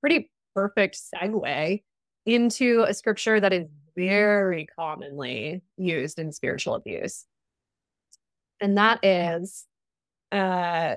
pretty 0.00 0.30
perfect 0.54 0.98
segue 1.14 1.82
into 2.26 2.84
a 2.86 2.94
scripture 2.94 3.40
that 3.40 3.52
is 3.52 3.66
very 3.96 4.66
commonly 4.78 5.62
used 5.76 6.18
in 6.18 6.32
spiritual 6.32 6.74
abuse. 6.74 7.24
And 8.60 8.76
that 8.78 9.04
is 9.04 9.66
uh 10.32 10.96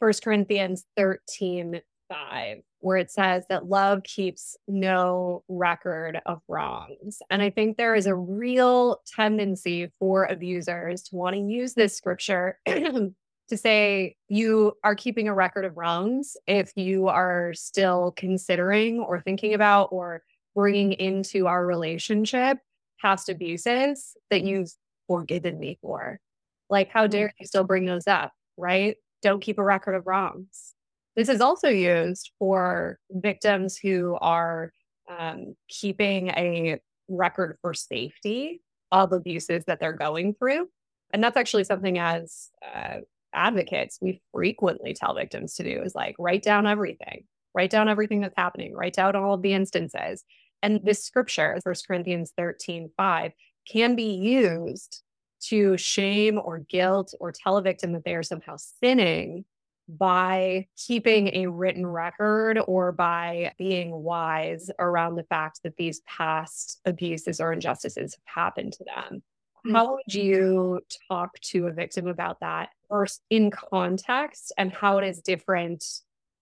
1 0.00 0.12
Corinthians 0.22 0.84
13 0.96 1.80
5, 2.08 2.58
where 2.84 2.96
it 2.98 3.10
says 3.10 3.44
that 3.48 3.66
love 3.66 4.02
keeps 4.02 4.56
no 4.68 5.42
record 5.48 6.20
of 6.26 6.40
wrongs. 6.48 7.18
And 7.30 7.40
I 7.40 7.50
think 7.50 7.76
there 7.76 7.94
is 7.94 8.06
a 8.06 8.14
real 8.14 9.00
tendency 9.06 9.90
for 9.98 10.24
abusers 10.24 11.02
to 11.04 11.16
want 11.16 11.34
to 11.34 11.40
use 11.40 11.74
this 11.74 11.96
scripture 11.96 12.58
to 12.66 13.56
say 13.56 14.16
you 14.28 14.74
are 14.84 14.94
keeping 14.94 15.28
a 15.28 15.34
record 15.34 15.64
of 15.64 15.76
wrongs 15.76 16.36
if 16.46 16.72
you 16.76 17.08
are 17.08 17.54
still 17.54 18.12
considering 18.16 19.00
or 19.00 19.20
thinking 19.20 19.54
about 19.54 19.88
or 19.90 20.22
bringing 20.54 20.92
into 20.92 21.46
our 21.46 21.64
relationship 21.64 22.58
past 23.00 23.28
abuses 23.28 24.14
that 24.30 24.44
you've 24.44 24.70
forgiven 25.08 25.58
me 25.58 25.78
for. 25.80 26.20
Like, 26.68 26.90
how 26.90 27.04
hmm. 27.04 27.10
dare 27.10 27.34
you 27.40 27.46
still 27.46 27.64
bring 27.64 27.86
those 27.86 28.06
up, 28.06 28.32
right? 28.56 28.96
don't 29.24 29.40
keep 29.40 29.58
a 29.58 29.64
record 29.64 29.94
of 29.94 30.06
wrongs. 30.06 30.73
This 31.16 31.28
is 31.28 31.40
also 31.40 31.68
used 31.68 32.32
for 32.38 32.98
victims 33.10 33.78
who 33.78 34.16
are 34.20 34.72
um, 35.08 35.54
keeping 35.68 36.28
a 36.28 36.80
record 37.08 37.56
for 37.60 37.74
safety 37.74 38.62
of 38.90 39.12
abuses 39.12 39.64
that 39.66 39.80
they're 39.80 39.92
going 39.92 40.34
through. 40.34 40.68
And 41.12 41.22
that's 41.22 41.36
actually 41.36 41.64
something 41.64 41.98
as 41.98 42.50
uh, 42.74 42.98
advocates 43.32 43.98
we 44.00 44.20
frequently 44.32 44.94
tell 44.94 45.14
victims 45.14 45.54
to 45.54 45.64
do 45.64 45.82
is 45.82 45.94
like 45.94 46.16
write 46.18 46.42
down 46.42 46.66
everything, 46.66 47.24
write 47.54 47.70
down 47.70 47.88
everything 47.88 48.20
that's 48.20 48.36
happening, 48.36 48.74
write 48.74 48.94
down 48.94 49.14
all 49.14 49.34
of 49.34 49.42
the 49.42 49.52
instances. 49.52 50.24
And 50.62 50.80
this 50.82 51.04
scripture, 51.04 51.58
1 51.62 51.74
Corinthians 51.86 52.32
13, 52.36 52.90
5, 52.96 53.32
can 53.70 53.94
be 53.94 54.14
used 54.14 55.02
to 55.48 55.76
shame 55.76 56.40
or 56.42 56.58
guilt 56.58 57.12
or 57.20 57.32
tell 57.32 57.56
a 57.56 57.62
victim 57.62 57.92
that 57.92 58.04
they 58.04 58.14
are 58.14 58.22
somehow 58.22 58.56
sinning 58.56 59.44
by 59.88 60.66
keeping 60.76 61.28
a 61.34 61.46
written 61.46 61.86
record 61.86 62.58
or 62.66 62.92
by 62.92 63.52
being 63.58 63.90
wise 63.90 64.70
around 64.78 65.16
the 65.16 65.24
fact 65.24 65.60
that 65.62 65.76
these 65.76 66.00
past 66.00 66.80
abuses 66.84 67.40
or 67.40 67.52
injustices 67.52 68.14
have 68.14 68.44
happened 68.44 68.72
to 68.74 68.84
them. 68.84 69.22
Mm-hmm. 69.66 69.74
How 69.74 69.92
would 69.92 70.14
you 70.14 70.80
talk 71.08 71.38
to 71.40 71.66
a 71.66 71.72
victim 71.72 72.06
about 72.06 72.40
that 72.40 72.70
first 72.88 73.22
in 73.30 73.50
context 73.50 74.52
and 74.56 74.72
how 74.72 74.98
it 74.98 75.06
is 75.06 75.20
different 75.20 75.84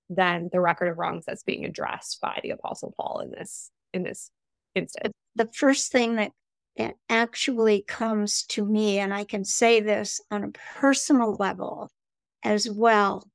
than 0.08 0.48
the 0.52 0.60
record 0.60 0.88
of 0.88 0.98
wrongs 0.98 1.24
that's 1.26 1.42
being 1.42 1.64
addressed 1.64 2.20
by 2.20 2.38
the 2.42 2.50
apostle 2.50 2.94
Paul 2.96 3.20
in 3.20 3.30
this 3.30 3.70
in 3.92 4.02
this 4.02 4.30
instance? 4.74 5.14
The 5.34 5.48
first 5.52 5.90
thing 5.90 6.16
that 6.16 6.32
that 6.76 6.94
actually 7.08 7.82
comes 7.86 8.44
to 8.44 8.64
me, 8.64 8.98
and 8.98 9.12
I 9.12 9.24
can 9.24 9.44
say 9.44 9.80
this 9.80 10.20
on 10.30 10.44
a 10.44 10.52
personal 10.80 11.36
level 11.38 11.90
as 12.42 12.70
well, 12.70 13.28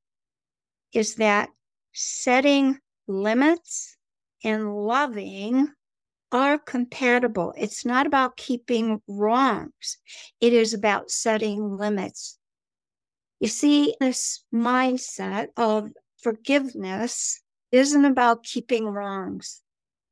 is 0.94 1.16
that 1.16 1.50
setting 1.94 2.80
limits 3.08 3.98
and 4.44 4.76
loving 4.76 5.70
are 6.32 6.58
compatible. 6.58 7.54
It's 7.58 7.86
not 7.86 8.06
about 8.06 8.38
keeping 8.38 9.02
wrongs, 9.08 9.98
it 10.42 10.54
is 10.54 10.74
about 10.74 11.12
setting 11.12 11.78
limits. 11.78 12.38
You 13.40 13.48
see, 13.48 13.96
this 14.00 14.44
mindset 14.54 15.50
of 15.58 15.92
forgiveness 16.22 17.42
isn't 17.72 18.06
about 18.06 18.44
keeping 18.44 18.86
wrongs, 18.86 19.62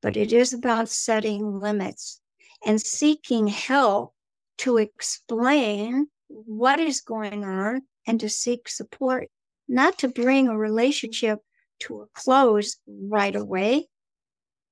but 0.01 0.15
it 0.15 0.31
is 0.31 0.53
about 0.53 0.89
setting 0.89 1.60
limits 1.60 2.21
and 2.65 2.79
seeking 2.79 3.47
help 3.47 4.13
to 4.60 4.77
explain 4.77 6.08
what 6.27 6.79
is 6.79 7.01
going 7.01 7.43
on 7.43 7.81
and 8.08 8.20
to 8.20 8.30
seek 8.30 8.70
support, 8.70 9.30
not 9.68 9.98
to 10.00 10.08
bring 10.08 10.48
a 10.48 10.58
relationship 10.58 11.39
to 11.80 12.02
a 12.02 12.08
close 12.13 12.78
right 12.88 13.36
away, 13.36 13.88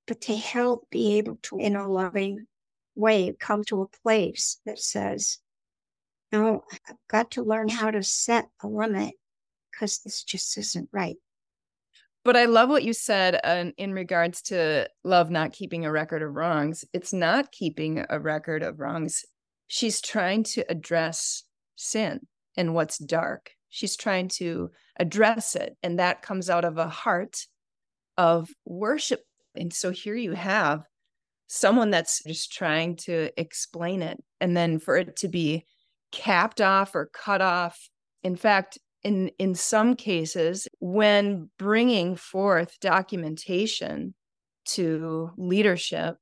but 0.08 0.22
to 0.22 0.36
help 0.36 0.89
be 0.89 1.17
able 1.17 1.38
to, 1.43 1.58
in 1.58 1.76
a 1.76 1.89
loving 1.89 2.46
way, 2.96 3.36
come 3.39 3.63
to 3.65 3.82
a 3.82 3.88
place 4.04 4.60
that 4.65 4.80
says, 4.80 5.39
no, 6.32 6.63
I've 6.89 6.96
got 7.10 7.32
to 7.32 7.43
learn 7.43 7.69
how 7.69 7.91
to 7.91 8.04
set 8.04 8.46
a 8.62 8.67
limit 8.67 9.13
because 9.72 10.00
this 10.00 10.24
just 10.24 10.58
isn't 10.58 10.89
right. 10.91 11.17
But 12.26 12.38
I 12.38 12.46
love 12.46 12.69
what 12.69 12.84
you 12.84 12.93
said 12.93 13.39
uh, 13.43 13.65
in 13.78 13.93
regards 13.93 14.41
to 14.43 14.88
love 15.04 15.30
not 15.30 15.52
keeping 15.52 15.86
a 15.86 15.91
record 15.91 16.22
of 16.22 16.34
wrongs. 16.34 16.86
It's 16.93 17.12
not 17.12 17.52
keeping 17.52 18.06
a 18.10 18.19
record 18.19 18.63
of 18.63 18.80
wrongs. 18.80 19.26
She's 19.67 20.00
trying 20.00 20.43
to 20.43 20.63
address 20.72 21.43
sin 21.76 22.22
and 22.57 22.73
what's 22.73 22.97
dark. 22.97 23.51
She's 23.69 23.95
trying 23.95 24.27
to 24.29 24.71
address 24.97 25.55
it. 25.55 25.75
And 25.81 25.99
that 25.99 26.21
comes 26.21 26.49
out 26.49 26.65
of 26.65 26.77
a 26.77 26.87
heart 26.87 27.47
of 28.17 28.49
worship. 28.65 29.21
And 29.55 29.73
so 29.73 29.89
here 29.89 30.15
you 30.15 30.33
have 30.33 30.83
someone 31.47 31.89
that's 31.89 32.23
just 32.23 32.53
trying 32.53 32.95
to 32.97 33.29
explain 33.39 34.01
it. 34.01 34.23
And 34.39 34.55
then 34.55 34.79
for 34.79 34.97
it 34.97 35.15
to 35.17 35.27
be 35.27 35.65
capped 36.11 36.61
off 36.61 36.93
or 36.95 37.09
cut 37.13 37.41
off. 37.41 37.89
In 38.23 38.35
fact, 38.35 38.77
in 39.03 39.29
in 39.37 39.53
some 39.53 39.95
cases 39.95 40.67
when 40.79 41.49
bringing 41.59 42.15
forth 42.15 42.79
documentation 42.79 44.13
to 44.65 45.29
leadership 45.37 46.15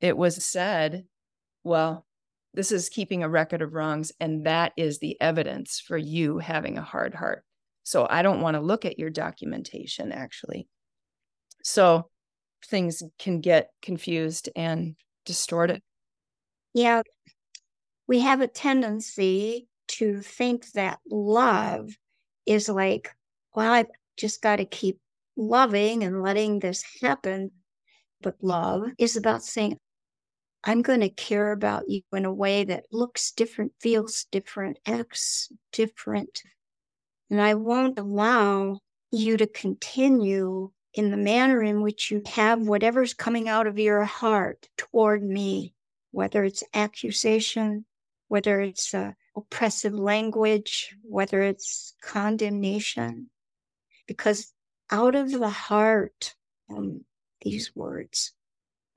it 0.00 0.16
was 0.16 0.44
said 0.44 1.04
well 1.64 2.04
this 2.58 2.72
is 2.72 2.88
keeping 2.88 3.22
a 3.22 3.28
record 3.28 3.62
of 3.62 3.72
wrongs 3.72 4.10
and 4.18 4.44
that 4.44 4.72
is 4.76 4.98
the 4.98 5.16
evidence 5.20 5.78
for 5.78 5.96
you 5.96 6.38
having 6.38 6.76
a 6.76 6.82
hard 6.82 7.14
heart. 7.14 7.44
So 7.84 8.04
i 8.10 8.20
don't 8.20 8.40
want 8.40 8.56
to 8.56 8.60
look 8.60 8.84
at 8.84 8.98
your 8.98 9.10
documentation 9.10 10.10
actually. 10.10 10.66
So 11.62 12.10
things 12.66 13.00
can 13.16 13.40
get 13.40 13.70
confused 13.80 14.48
and 14.56 14.96
distorted. 15.24 15.82
Yeah. 16.74 17.02
We 18.08 18.18
have 18.22 18.40
a 18.40 18.48
tendency 18.48 19.68
to 19.98 20.20
think 20.20 20.72
that 20.72 20.98
love 21.08 21.90
is 22.44 22.68
like, 22.68 23.14
well, 23.54 23.72
I've 23.72 23.86
just 24.16 24.42
got 24.42 24.56
to 24.56 24.64
keep 24.64 24.98
loving 25.36 26.02
and 26.02 26.24
letting 26.24 26.58
this 26.58 26.82
happen. 27.00 27.52
But 28.20 28.34
love 28.42 28.82
is 28.98 29.16
about 29.16 29.44
saying, 29.44 29.78
I'm 30.64 30.82
going 30.82 31.00
to 31.00 31.08
care 31.08 31.52
about 31.52 31.88
you 31.88 32.02
in 32.12 32.24
a 32.24 32.32
way 32.32 32.64
that 32.64 32.86
looks 32.90 33.30
different, 33.30 33.72
feels 33.80 34.26
different, 34.30 34.78
acts 34.86 35.50
different. 35.72 36.42
And 37.30 37.40
I 37.40 37.54
won't 37.54 37.98
allow 37.98 38.80
you 39.10 39.36
to 39.36 39.46
continue 39.46 40.70
in 40.94 41.10
the 41.10 41.16
manner 41.16 41.62
in 41.62 41.82
which 41.82 42.10
you 42.10 42.22
have 42.26 42.66
whatever's 42.66 43.14
coming 43.14 43.48
out 43.48 43.66
of 43.66 43.78
your 43.78 44.04
heart 44.04 44.68
toward 44.76 45.22
me, 45.22 45.74
whether 46.10 46.42
it's 46.44 46.64
accusation, 46.74 47.84
whether 48.28 48.60
it's 48.60 48.92
uh, 48.94 49.12
oppressive 49.36 49.94
language, 49.94 50.94
whether 51.02 51.40
it's 51.40 51.94
condemnation, 52.02 53.30
because 54.06 54.52
out 54.90 55.14
of 55.14 55.30
the 55.30 55.50
heart 55.50 56.34
um, 56.70 57.04
these 57.42 57.74
words. 57.74 58.32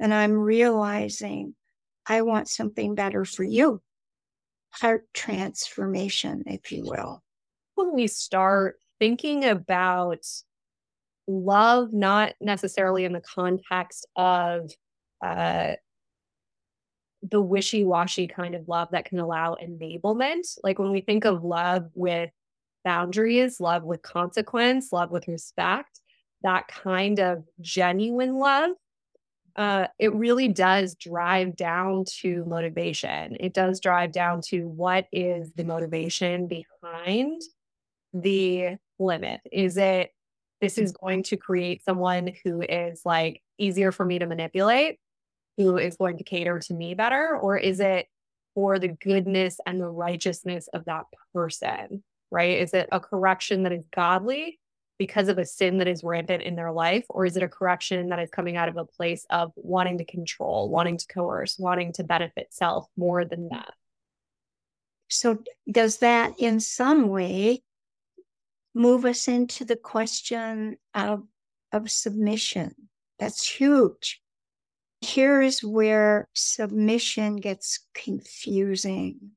And 0.01 0.13
I'm 0.13 0.33
realizing 0.33 1.53
I 2.07 2.23
want 2.23 2.49
something 2.49 2.95
better 2.95 3.23
for 3.23 3.43
you. 3.43 3.81
Heart 4.71 5.05
transformation, 5.13 6.43
if 6.47 6.71
you 6.71 6.83
will. 6.85 7.21
When 7.75 7.93
we 7.93 8.07
start 8.07 8.77
thinking 8.99 9.45
about 9.45 10.25
love, 11.27 11.93
not 11.93 12.33
necessarily 12.41 13.05
in 13.05 13.13
the 13.13 13.21
context 13.21 14.07
of 14.15 14.71
uh, 15.23 15.73
the 17.21 17.41
wishy 17.41 17.83
washy 17.83 18.25
kind 18.25 18.55
of 18.55 18.67
love 18.67 18.87
that 18.93 19.05
can 19.05 19.19
allow 19.19 19.55
enablement. 19.61 20.57
Like 20.63 20.79
when 20.79 20.91
we 20.91 21.01
think 21.01 21.25
of 21.25 21.43
love 21.43 21.91
with 21.93 22.31
boundaries, 22.83 23.59
love 23.59 23.83
with 23.83 24.01
consequence, 24.01 24.91
love 24.91 25.11
with 25.11 25.27
respect, 25.27 25.99
that 26.41 26.67
kind 26.67 27.19
of 27.19 27.43
genuine 27.59 28.33
love, 28.39 28.71
uh, 29.55 29.87
it 29.99 30.13
really 30.13 30.47
does 30.47 30.95
drive 30.95 31.55
down 31.55 32.05
to 32.21 32.45
motivation. 32.45 33.37
It 33.39 33.53
does 33.53 33.79
drive 33.79 34.11
down 34.11 34.41
to 34.47 34.67
what 34.67 35.07
is 35.11 35.51
the 35.55 35.63
motivation 35.63 36.47
behind 36.47 37.41
the 38.13 38.77
limit? 38.99 39.41
Is 39.51 39.77
it 39.77 40.11
this 40.61 40.77
is 40.77 40.91
going 40.91 41.23
to 41.23 41.37
create 41.37 41.83
someone 41.83 42.31
who 42.43 42.61
is 42.61 43.01
like 43.03 43.41
easier 43.57 43.91
for 43.91 44.05
me 44.05 44.19
to 44.19 44.27
manipulate, 44.27 44.99
who 45.57 45.77
is 45.77 45.97
going 45.97 46.17
to 46.17 46.23
cater 46.23 46.59
to 46.59 46.73
me 46.73 46.93
better? 46.93 47.35
Or 47.35 47.57
is 47.57 47.79
it 47.79 48.07
for 48.53 48.79
the 48.79 48.89
goodness 48.89 49.59
and 49.65 49.81
the 49.81 49.89
righteousness 49.89 50.69
of 50.73 50.85
that 50.85 51.05
person? 51.33 52.03
Right? 52.29 52.59
Is 52.59 52.73
it 52.73 52.87
a 52.91 52.99
correction 52.99 53.63
that 53.63 53.73
is 53.73 53.83
godly 53.93 54.59
because 55.01 55.29
of 55.29 55.39
a 55.39 55.45
sin 55.47 55.79
that 55.79 55.87
is 55.87 56.03
rampant 56.03 56.43
in 56.43 56.53
their 56.53 56.71
life? 56.71 57.05
Or 57.09 57.25
is 57.25 57.35
it 57.35 57.41
a 57.41 57.47
correction 57.47 58.09
that 58.09 58.19
is 58.19 58.29
coming 58.29 58.55
out 58.55 58.69
of 58.69 58.77
a 58.77 58.85
place 58.85 59.25
of 59.31 59.51
wanting 59.55 59.97
to 59.97 60.05
control, 60.05 60.69
wanting 60.69 60.97
to 60.97 61.07
coerce, 61.07 61.57
wanting 61.57 61.91
to 61.93 62.03
benefit 62.03 62.53
self 62.53 62.85
more 62.95 63.25
than 63.25 63.45
mm. 63.45 63.49
that? 63.49 63.73
So, 65.09 65.39
does 65.71 65.97
that 65.97 66.33
in 66.37 66.59
some 66.59 67.09
way 67.09 67.63
move 68.75 69.03
us 69.03 69.27
into 69.27 69.65
the 69.65 69.75
question 69.75 70.77
of, 70.93 71.23
of 71.71 71.89
submission? 71.89 72.75
That's 73.17 73.49
huge. 73.49 74.21
Here 74.99 75.41
is 75.41 75.63
where 75.63 76.29
submission 76.35 77.37
gets 77.37 77.79
confusing. 77.95 79.31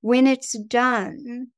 When 0.00 0.26
it's 0.26 0.56
done 0.56 1.48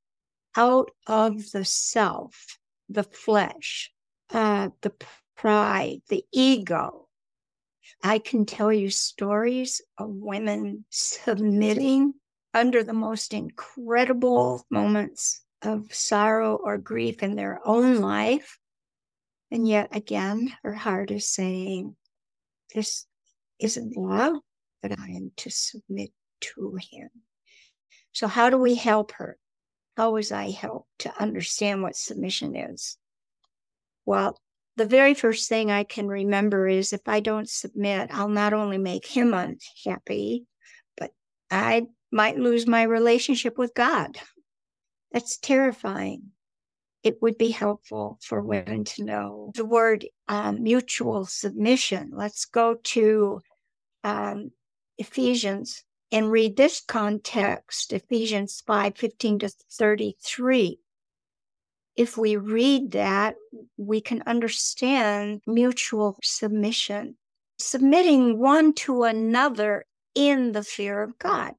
out 0.56 0.90
of 1.06 1.52
the 1.52 1.64
self, 1.64 2.58
the 2.90 3.04
flesh, 3.04 3.90
uh, 4.30 4.70
the 4.82 4.92
pride, 5.36 6.02
the 6.08 6.24
ego. 6.32 7.08
I 8.02 8.18
can 8.18 8.44
tell 8.44 8.72
you 8.72 8.90
stories 8.90 9.80
of 9.96 10.10
women 10.10 10.84
submitting 10.90 12.14
under 12.52 12.82
the 12.82 12.92
most 12.92 13.32
incredible 13.32 14.64
moments 14.70 15.42
of 15.62 15.92
sorrow 15.94 16.56
or 16.56 16.78
grief 16.78 17.22
in 17.22 17.36
their 17.36 17.60
own 17.64 18.00
life. 18.00 18.58
And 19.50 19.66
yet 19.66 19.94
again, 19.94 20.52
her 20.62 20.74
heart 20.74 21.10
is 21.10 21.28
saying, 21.28 21.96
This 22.74 23.06
isn't 23.58 23.96
love, 23.96 24.36
but 24.82 24.98
I 24.98 25.10
am 25.10 25.32
to 25.38 25.50
submit 25.50 26.10
to 26.40 26.78
him. 26.90 27.10
So, 28.12 28.26
how 28.26 28.50
do 28.50 28.58
we 28.58 28.74
help 28.74 29.12
her? 29.12 29.36
How 30.00 30.12
was 30.12 30.32
I 30.32 30.48
helped 30.48 31.00
to 31.00 31.12
understand 31.22 31.82
what 31.82 31.94
submission 31.94 32.56
is? 32.56 32.96
Well, 34.06 34.40
the 34.78 34.86
very 34.86 35.12
first 35.12 35.46
thing 35.46 35.70
I 35.70 35.84
can 35.84 36.08
remember 36.08 36.66
is 36.66 36.94
if 36.94 37.06
I 37.06 37.20
don't 37.20 37.50
submit, 37.50 38.08
I'll 38.10 38.30
not 38.30 38.54
only 38.54 38.78
make 38.78 39.04
him 39.04 39.34
unhappy, 39.34 40.46
but 40.96 41.10
I 41.50 41.88
might 42.10 42.38
lose 42.38 42.66
my 42.66 42.84
relationship 42.84 43.58
with 43.58 43.74
God. 43.74 44.16
That's 45.12 45.36
terrifying. 45.36 46.30
It 47.02 47.20
would 47.20 47.36
be 47.36 47.50
helpful 47.50 48.18
for 48.22 48.40
women 48.40 48.84
to 48.84 49.04
know 49.04 49.52
the 49.54 49.66
word 49.66 50.06
um, 50.28 50.62
mutual 50.62 51.26
submission. 51.26 52.12
Let's 52.14 52.46
go 52.46 52.76
to 52.84 53.42
um, 54.02 54.52
Ephesians 54.96 55.84
and 56.12 56.30
read 56.30 56.56
this 56.56 56.80
context, 56.80 57.92
Ephesians 57.92 58.62
5 58.66 58.96
15 58.96 59.38
to 59.40 59.48
33. 59.48 60.78
If 61.96 62.16
we 62.16 62.36
read 62.36 62.92
that, 62.92 63.36
we 63.76 64.00
can 64.00 64.22
understand 64.26 65.42
mutual 65.46 66.16
submission, 66.22 67.16
submitting 67.58 68.38
one 68.38 68.72
to 68.74 69.04
another 69.04 69.84
in 70.14 70.52
the 70.52 70.62
fear 70.62 71.02
of 71.02 71.18
God. 71.18 71.54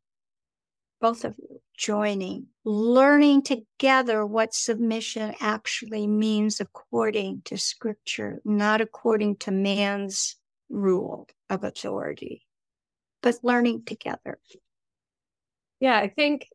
Both 1.00 1.26
of 1.26 1.36
you 1.38 1.62
joining, 1.78 2.48
learning 2.64 3.42
together 3.42 4.26
what 4.26 4.54
submission 4.54 5.34
actually 5.40 6.06
means 6.06 6.60
according 6.60 7.42
to 7.46 7.58
scripture, 7.58 8.40
not 8.46 8.82
according 8.82 9.38
to 9.38 9.52
man's 9.52 10.36
rule 10.70 11.28
of 11.50 11.64
authority 11.64 12.46
but 13.22 13.36
learning 13.44 13.84
together. 13.86 14.40
Yeah, 15.80 15.98
I 15.98 16.10
think 16.10 16.48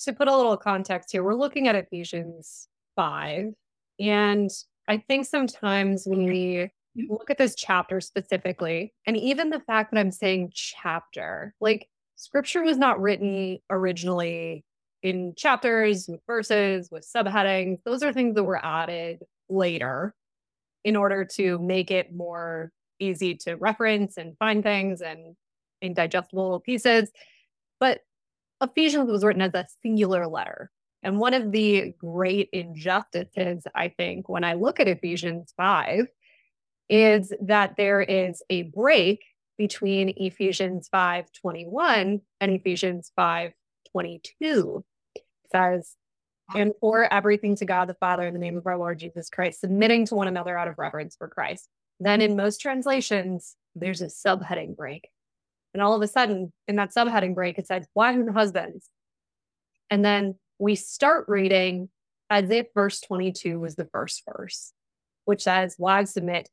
to 0.00 0.12
put 0.12 0.28
a 0.28 0.36
little 0.36 0.56
context 0.56 1.12
here, 1.12 1.22
we're 1.22 1.34
looking 1.34 1.68
at 1.68 1.76
Ephesians 1.76 2.68
5. 2.96 3.52
And 4.00 4.50
I 4.88 4.98
think 4.98 5.26
sometimes 5.26 6.04
when 6.06 6.24
we 6.24 6.70
look 7.08 7.30
at 7.30 7.38
this 7.38 7.54
chapter 7.54 8.00
specifically, 8.00 8.94
and 9.06 9.16
even 9.16 9.50
the 9.50 9.60
fact 9.60 9.92
that 9.92 10.00
I'm 10.00 10.10
saying 10.10 10.52
chapter, 10.54 11.54
like 11.60 11.88
scripture 12.16 12.62
was 12.62 12.78
not 12.78 13.00
written 13.00 13.58
originally 13.70 14.64
in 15.02 15.34
chapters 15.36 16.08
with 16.08 16.20
verses 16.26 16.88
with 16.90 17.06
subheadings. 17.06 17.78
Those 17.84 18.02
are 18.02 18.12
things 18.12 18.34
that 18.34 18.44
were 18.44 18.64
added 18.64 19.22
later 19.48 20.14
in 20.84 20.96
order 20.96 21.24
to 21.24 21.58
make 21.58 21.90
it 21.90 22.14
more 22.14 22.72
easy 22.98 23.34
to 23.34 23.54
reference 23.54 24.16
and 24.16 24.36
find 24.38 24.62
things 24.62 25.00
and 25.00 25.36
in 25.86 25.94
digestible 25.94 26.60
pieces. 26.60 27.10
But 27.80 28.00
Ephesians 28.62 29.10
was 29.10 29.24
written 29.24 29.42
as 29.42 29.54
a 29.54 29.66
singular 29.82 30.26
letter. 30.26 30.70
And 31.02 31.18
one 31.18 31.34
of 31.34 31.52
the 31.52 31.94
great 31.98 32.48
injustices, 32.52 33.64
I 33.74 33.88
think, 33.88 34.28
when 34.28 34.44
I 34.44 34.54
look 34.54 34.80
at 34.80 34.88
Ephesians 34.88 35.52
5, 35.56 36.06
is 36.88 37.32
that 37.42 37.76
there 37.76 38.00
is 38.00 38.42
a 38.50 38.62
break 38.62 39.20
between 39.58 40.14
Ephesians 40.16 40.88
5:21 40.92 42.20
and 42.40 42.52
Ephesians 42.52 43.12
5:22. 43.18 44.84
It 45.14 45.22
says, 45.52 45.96
and 46.54 46.72
for 46.80 47.12
everything 47.12 47.56
to 47.56 47.64
God 47.64 47.88
the 47.88 47.94
Father 47.94 48.26
in 48.26 48.34
the 48.34 48.40
name 48.40 48.56
of 48.56 48.66
our 48.66 48.78
Lord 48.78 48.98
Jesus 48.98 49.28
Christ, 49.28 49.60
submitting 49.60 50.06
to 50.06 50.14
one 50.14 50.28
another 50.28 50.56
out 50.56 50.68
of 50.68 50.78
reverence 50.78 51.16
for 51.16 51.28
Christ. 51.28 51.68
Then 51.98 52.20
in 52.20 52.36
most 52.36 52.60
translations, 52.60 53.56
there's 53.74 54.02
a 54.02 54.06
subheading 54.06 54.76
break. 54.76 55.08
And 55.76 55.82
all 55.82 55.94
of 55.94 56.00
a 56.00 56.08
sudden, 56.08 56.54
in 56.66 56.76
that 56.76 56.94
subheading 56.94 57.34
break, 57.34 57.58
it 57.58 57.66
said, 57.66 57.84
Wives 57.94 58.18
and 58.18 58.34
husbands. 58.34 58.88
And 59.90 60.02
then 60.02 60.36
we 60.58 60.74
start 60.74 61.26
reading 61.28 61.90
as 62.30 62.48
if 62.48 62.68
verse 62.72 62.98
22 63.02 63.60
was 63.60 63.76
the 63.76 63.84
first 63.92 64.22
verse, 64.26 64.72
which 65.26 65.42
says, 65.42 65.76
Wives 65.78 66.14
submit 66.14 66.48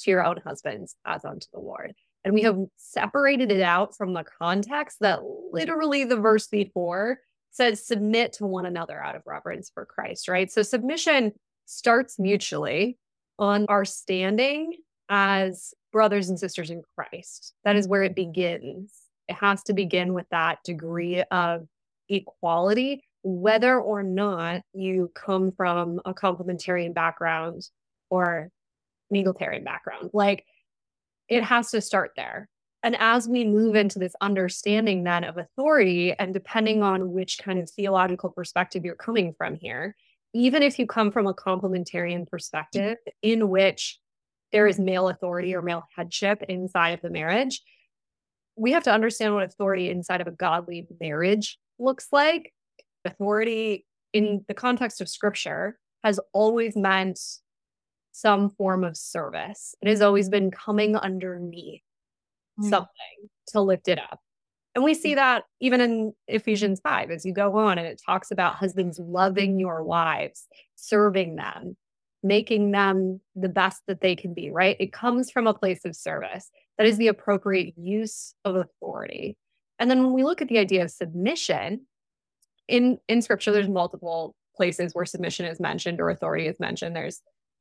to 0.00 0.10
your 0.10 0.22
own 0.22 0.42
husbands 0.44 0.94
as 1.06 1.24
unto 1.24 1.46
the 1.54 1.58
Lord. 1.58 1.94
And 2.22 2.34
we 2.34 2.42
have 2.42 2.58
separated 2.76 3.50
it 3.50 3.62
out 3.62 3.96
from 3.96 4.12
the 4.12 4.24
context 4.38 4.98
that 5.00 5.20
literally 5.52 6.04
the 6.04 6.16
verse 6.16 6.46
before 6.46 7.20
says, 7.52 7.82
Submit 7.82 8.34
to 8.34 8.44
one 8.44 8.66
another 8.66 9.02
out 9.02 9.16
of 9.16 9.22
reverence 9.24 9.70
for 9.72 9.86
Christ, 9.86 10.28
right? 10.28 10.52
So 10.52 10.60
submission 10.60 11.32
starts 11.64 12.18
mutually 12.18 12.98
on 13.38 13.64
our 13.70 13.86
standing 13.86 14.74
as 15.08 15.72
brothers 15.96 16.28
and 16.28 16.38
sisters 16.38 16.68
in 16.68 16.82
Christ. 16.94 17.54
That 17.64 17.74
is 17.74 17.88
where 17.88 18.02
it 18.02 18.14
mm-hmm. 18.14 18.30
begins. 18.30 18.92
It 19.28 19.36
has 19.36 19.62
to 19.62 19.72
begin 19.72 20.12
with 20.12 20.26
that 20.30 20.58
degree 20.62 21.22
of 21.30 21.66
equality, 22.10 22.96
mm-hmm. 22.96 23.40
whether 23.40 23.80
or 23.80 24.02
not 24.02 24.60
you 24.74 25.10
come 25.14 25.52
from 25.52 26.02
a 26.04 26.12
complementarian 26.12 26.92
background 26.92 27.66
or 28.10 28.50
an 29.10 29.16
egalitarian 29.16 29.64
background. 29.64 30.10
Like 30.12 30.44
it 31.30 31.42
has 31.42 31.70
to 31.70 31.80
start 31.80 32.10
there. 32.14 32.50
And 32.82 32.94
as 33.00 33.26
we 33.26 33.46
move 33.46 33.74
into 33.74 33.98
this 33.98 34.14
understanding 34.20 35.02
then 35.02 35.24
of 35.24 35.38
authority, 35.38 36.12
and 36.12 36.34
depending 36.34 36.82
on 36.82 37.10
which 37.10 37.38
kind 37.38 37.58
of 37.58 37.70
theological 37.70 38.28
perspective 38.28 38.84
you're 38.84 38.96
coming 38.96 39.32
from 39.38 39.56
here, 39.56 39.96
even 40.34 40.62
if 40.62 40.78
you 40.78 40.86
come 40.86 41.10
from 41.10 41.26
a 41.26 41.32
complementarian 41.32 42.28
perspective 42.28 42.98
in 43.22 43.48
which 43.48 43.98
there 44.52 44.66
is 44.66 44.78
male 44.78 45.08
authority 45.08 45.54
or 45.54 45.62
male 45.62 45.84
headship 45.96 46.42
inside 46.48 46.90
of 46.90 47.02
the 47.02 47.10
marriage, 47.10 47.62
we 48.56 48.72
have 48.72 48.84
to 48.84 48.92
understand 48.92 49.34
what 49.34 49.44
authority 49.44 49.90
inside 49.90 50.20
of 50.20 50.26
a 50.26 50.32
godly 50.32 50.86
marriage 51.00 51.58
looks 51.78 52.08
like. 52.10 52.52
Authority 53.04 53.84
in 54.12 54.44
the 54.48 54.54
context 54.54 55.00
of 55.00 55.08
scripture 55.08 55.78
has 56.02 56.18
always 56.32 56.76
meant 56.76 57.20
some 58.12 58.50
form 58.56 58.82
of 58.82 58.96
service. 58.96 59.74
It 59.82 59.88
has 59.88 60.00
always 60.00 60.28
been 60.28 60.50
coming 60.50 60.96
underneath 60.96 61.82
mm. 62.58 62.70
something 62.70 63.28
to 63.48 63.60
lift 63.60 63.88
it 63.88 63.98
up. 63.98 64.20
And 64.74 64.82
we 64.82 64.94
see 64.94 65.12
mm. 65.12 65.16
that 65.16 65.44
even 65.60 65.80
in 65.80 66.12
Ephesians 66.26 66.80
5 66.80 67.10
as 67.10 67.26
you 67.26 67.34
go 67.34 67.56
on 67.58 67.76
and 67.78 67.86
it 67.86 68.00
talks 68.04 68.30
about 68.30 68.54
husbands 68.54 68.98
loving 68.98 69.60
your 69.60 69.84
wives, 69.84 70.46
serving 70.76 71.36
them, 71.36 71.76
making 72.26 72.70
them 72.70 73.20
the 73.34 73.48
best 73.48 73.82
that 73.86 74.00
they 74.00 74.16
can 74.16 74.34
be, 74.34 74.50
right? 74.50 74.76
It 74.80 74.92
comes 74.92 75.30
from 75.30 75.46
a 75.46 75.54
place 75.54 75.84
of 75.84 75.96
service. 75.96 76.50
That 76.78 76.86
is 76.86 76.98
the 76.98 77.08
appropriate 77.08 77.74
use 77.76 78.34
of 78.44 78.56
authority. 78.56 79.36
And 79.78 79.90
then 79.90 80.02
when 80.02 80.12
we 80.12 80.24
look 80.24 80.42
at 80.42 80.48
the 80.48 80.58
idea 80.58 80.82
of 80.82 80.90
submission, 80.90 81.86
in 82.68 82.98
in 83.08 83.22
scripture 83.22 83.52
there's 83.52 83.68
multiple 83.68 84.34
places 84.56 84.94
where 84.94 85.04
submission 85.04 85.46
is 85.46 85.60
mentioned 85.60 86.00
or 86.00 86.10
authority 86.10 86.46
is 86.46 86.58
mentioned. 86.58 86.96
There's 86.96 87.20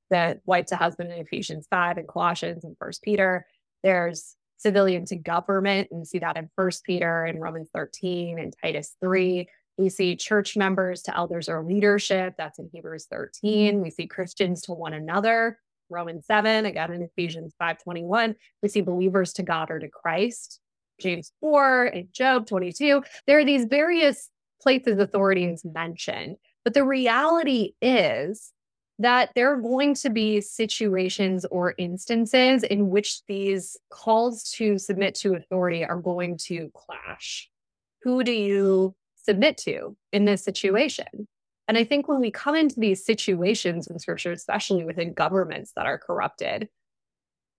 the 0.10 0.40
wife 0.46 0.68
to 0.68 0.76
husband 0.76 1.12
in 1.12 1.20
Ephesians 1.20 1.68
5 1.70 1.98
and 1.98 2.08
Colossians 2.08 2.64
and 2.64 2.78
First 2.78 3.04
Peter. 3.04 3.46
There's 3.84 4.36
civilian 4.58 5.06
to 5.06 5.16
government, 5.16 5.90
and 5.92 6.08
see 6.08 6.20
that 6.20 6.38
in 6.38 6.50
First 6.56 6.84
Peter 6.86 7.26
and 7.26 7.42
Romans 7.42 7.70
13 7.76 8.40
and 8.40 8.54
Titus 8.64 8.96
3. 9.02 9.48
We 9.78 9.90
see 9.90 10.16
church 10.16 10.56
members 10.56 11.02
to 11.04 11.16
elders 11.16 11.50
or 11.50 11.64
leadership. 11.64 12.36
That's 12.38 12.60
in 12.60 12.70
Hebrews 12.72 13.08
13. 13.12 13.82
We 13.82 13.90
see 13.90 14.08
Christians 14.08 14.62
to 14.64 14.74
one 14.74 14.94
another. 14.94 15.60
Romans 15.90 16.26
7, 16.26 16.66
again 16.66 16.94
in 16.94 17.02
Ephesians 17.04 17.54
5:21. 17.62 18.36
We 18.64 18.70
see 18.70 18.82
believers 18.82 19.34
to 19.34 19.44
God 19.44 19.70
or 19.70 19.80
to 19.80 19.90
Christ. 19.90 20.60
James 21.00 21.32
4 21.42 21.86
and 21.86 22.08
Job 22.14 22.48
22. 22.48 23.04
There 23.28 23.38
are 23.38 23.46
these 23.46 23.66
various 23.66 24.30
places 24.62 24.98
authorities 24.98 25.64
mentioned. 25.66 26.38
But 26.64 26.74
the 26.74 26.84
reality 26.84 27.74
is 27.82 28.52
that 28.98 29.32
there 29.36 29.52
are 29.52 29.62
going 29.62 29.94
to 29.96 30.10
be 30.10 30.42
situations 30.42 31.46
or 31.52 31.76
instances 31.78 32.64
in 32.64 32.90
which 32.90 33.24
these 33.28 33.78
calls 33.92 34.50
to 34.52 34.80
submit 34.80 35.16
to 35.16 35.36
authority 35.36 35.84
are 35.86 36.00
going 36.00 36.38
to 36.46 36.72
clash. 36.74 37.50
Who 38.04 38.24
do 38.24 38.32
you 38.32 38.96
submit 39.26 39.58
to 39.60 39.96
in 40.12 40.26
this 40.26 40.42
mm-hmm. 40.42 40.46
situation? 40.46 41.28
And 41.68 41.78
I 41.78 41.84
think 41.84 42.08
when 42.08 42.22
we 42.22 42.30
come 42.30 42.56
into 42.56 42.80
these 42.80 43.04
situations 43.04 43.88
in 43.88 43.98
scripture, 43.98 44.32
especially 44.32 44.86
within 44.86 45.14
governments 45.14 45.74
that 45.76 45.88
are 45.88 45.98
corrupted, 45.98 46.70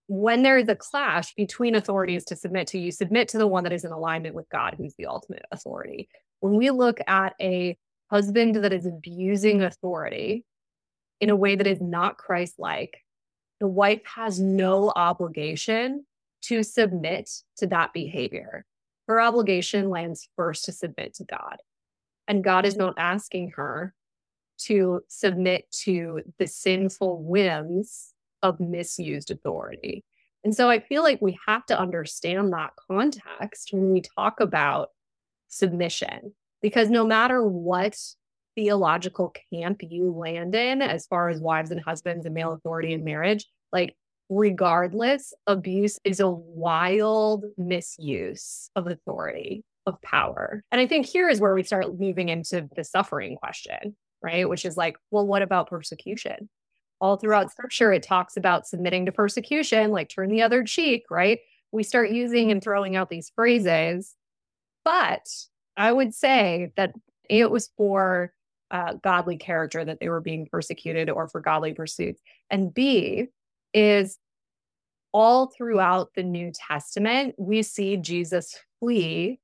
when 0.07 0.43
there 0.43 0.57
is 0.57 0.69
a 0.69 0.75
clash 0.75 1.33
between 1.35 1.75
authorities 1.75 2.23
to 2.25 2.35
submit 2.37 2.67
to, 2.67 2.79
you 2.79 2.91
submit 2.91 3.27
to 3.29 3.37
the 3.37 3.47
one 3.47 3.65
that 3.65 3.73
is 3.73 3.83
in 3.83 3.91
alignment 3.91 4.35
with 4.35 4.47
God, 4.49 4.75
who's 4.77 4.95
the 4.97 5.07
ultimate 5.07 5.43
authority. 5.51 6.07
When 6.39 6.55
we 6.55 6.69
look 6.69 6.99
at 7.07 7.33
a 7.41 7.77
husband 8.09 8.55
that 8.55 8.71
is 8.71 8.85
abusing 8.85 9.61
authority, 9.61 10.45
in 11.19 11.29
a 11.29 11.35
way 11.35 11.55
that 11.55 11.67
is 11.67 11.81
not 11.81 12.17
Christ 12.17 12.55
like, 12.57 13.03
the 13.59 13.67
wife 13.67 14.01
has 14.05 14.39
no 14.39 14.93
obligation 14.95 16.05
to 16.43 16.63
submit 16.63 17.29
to 17.57 17.67
that 17.67 17.91
behavior. 17.93 18.65
Her 19.07 19.21
obligation 19.21 19.89
lands 19.89 20.29
first 20.35 20.65
to 20.65 20.71
submit 20.71 21.13
to 21.15 21.23
God. 21.23 21.57
And 22.27 22.43
God 22.43 22.65
is 22.65 22.75
not 22.75 22.95
asking 22.97 23.51
her 23.51 23.93
to 24.65 25.01
submit 25.07 25.71
to 25.83 26.21
the 26.39 26.47
sinful 26.47 27.23
whims 27.23 28.13
of 28.43 28.59
misused 28.59 29.31
authority. 29.31 30.03
And 30.43 30.55
so 30.55 30.69
I 30.69 30.79
feel 30.79 31.03
like 31.03 31.21
we 31.21 31.37
have 31.47 31.65
to 31.67 31.79
understand 31.79 32.53
that 32.53 32.71
context 32.89 33.69
when 33.71 33.91
we 33.91 34.01
talk 34.01 34.39
about 34.39 34.89
submission, 35.47 36.33
because 36.61 36.89
no 36.89 37.05
matter 37.05 37.45
what 37.45 37.97
theological 38.55 39.33
camp 39.53 39.81
you 39.83 40.11
land 40.11 40.55
in 40.55 40.81
as 40.81 41.05
far 41.05 41.29
as 41.29 41.39
wives 41.39 41.71
and 41.71 41.79
husbands 41.79 42.25
and 42.25 42.33
male 42.33 42.53
authority 42.53 42.93
in 42.93 43.03
marriage, 43.03 43.45
like 43.71 43.95
regardless, 44.29 45.33
abuse 45.45 45.99
is 46.03 46.19
a 46.19 46.29
wild 46.29 47.45
misuse 47.57 48.69
of 48.75 48.87
authority, 48.87 49.63
of 49.85 50.01
power. 50.01 50.63
And 50.71 50.81
I 50.81 50.87
think 50.87 51.05
here 51.05 51.29
is 51.29 51.39
where 51.39 51.55
we 51.55 51.63
start 51.63 51.99
moving 51.99 52.29
into 52.29 52.67
the 52.75 52.83
suffering 52.83 53.37
question, 53.37 53.95
right? 54.21 54.47
Which 54.47 54.65
is 54.65 54.77
like, 54.77 54.97
well, 55.11 55.25
what 55.25 55.41
about 55.41 55.69
persecution? 55.69 56.49
All 56.99 57.15
throughout 57.15 57.51
scripture, 57.51 57.93
it 57.93 58.03
talks 58.03 58.37
about 58.37 58.67
submitting 58.67 59.05
to 59.05 59.11
persecution, 59.11 59.91
like 59.91 60.09
turn 60.09 60.29
the 60.29 60.41
other 60.41 60.63
cheek, 60.63 61.03
right? 61.09 61.39
We 61.71 61.83
start 61.83 62.09
using 62.09 62.51
and 62.51 62.61
throwing 62.61 62.95
out 62.95 63.09
these 63.09 63.31
phrases. 63.33 64.15
But 64.83 65.27
I 65.77 65.91
would 65.91 66.13
say 66.13 66.71
that 66.75 66.93
it 67.29 67.51
was 67.51 67.69
for 67.77 68.33
uh, 68.71 68.93
godly 69.03 69.37
character 69.37 69.85
that 69.85 69.99
they 69.99 70.09
were 70.09 70.21
being 70.21 70.47
persecuted 70.51 71.09
or 71.09 71.27
for 71.27 71.39
godly 71.39 71.73
pursuits. 71.73 72.21
And 72.49 72.73
B 72.73 73.27
is 73.77 74.17
all 75.13 75.51
throughout 75.55 76.09
the 76.15 76.23
New 76.23 76.51
Testament, 76.51 77.35
we 77.37 77.61
see 77.61 77.95
Jesus 77.95 78.57
flee 78.79 79.39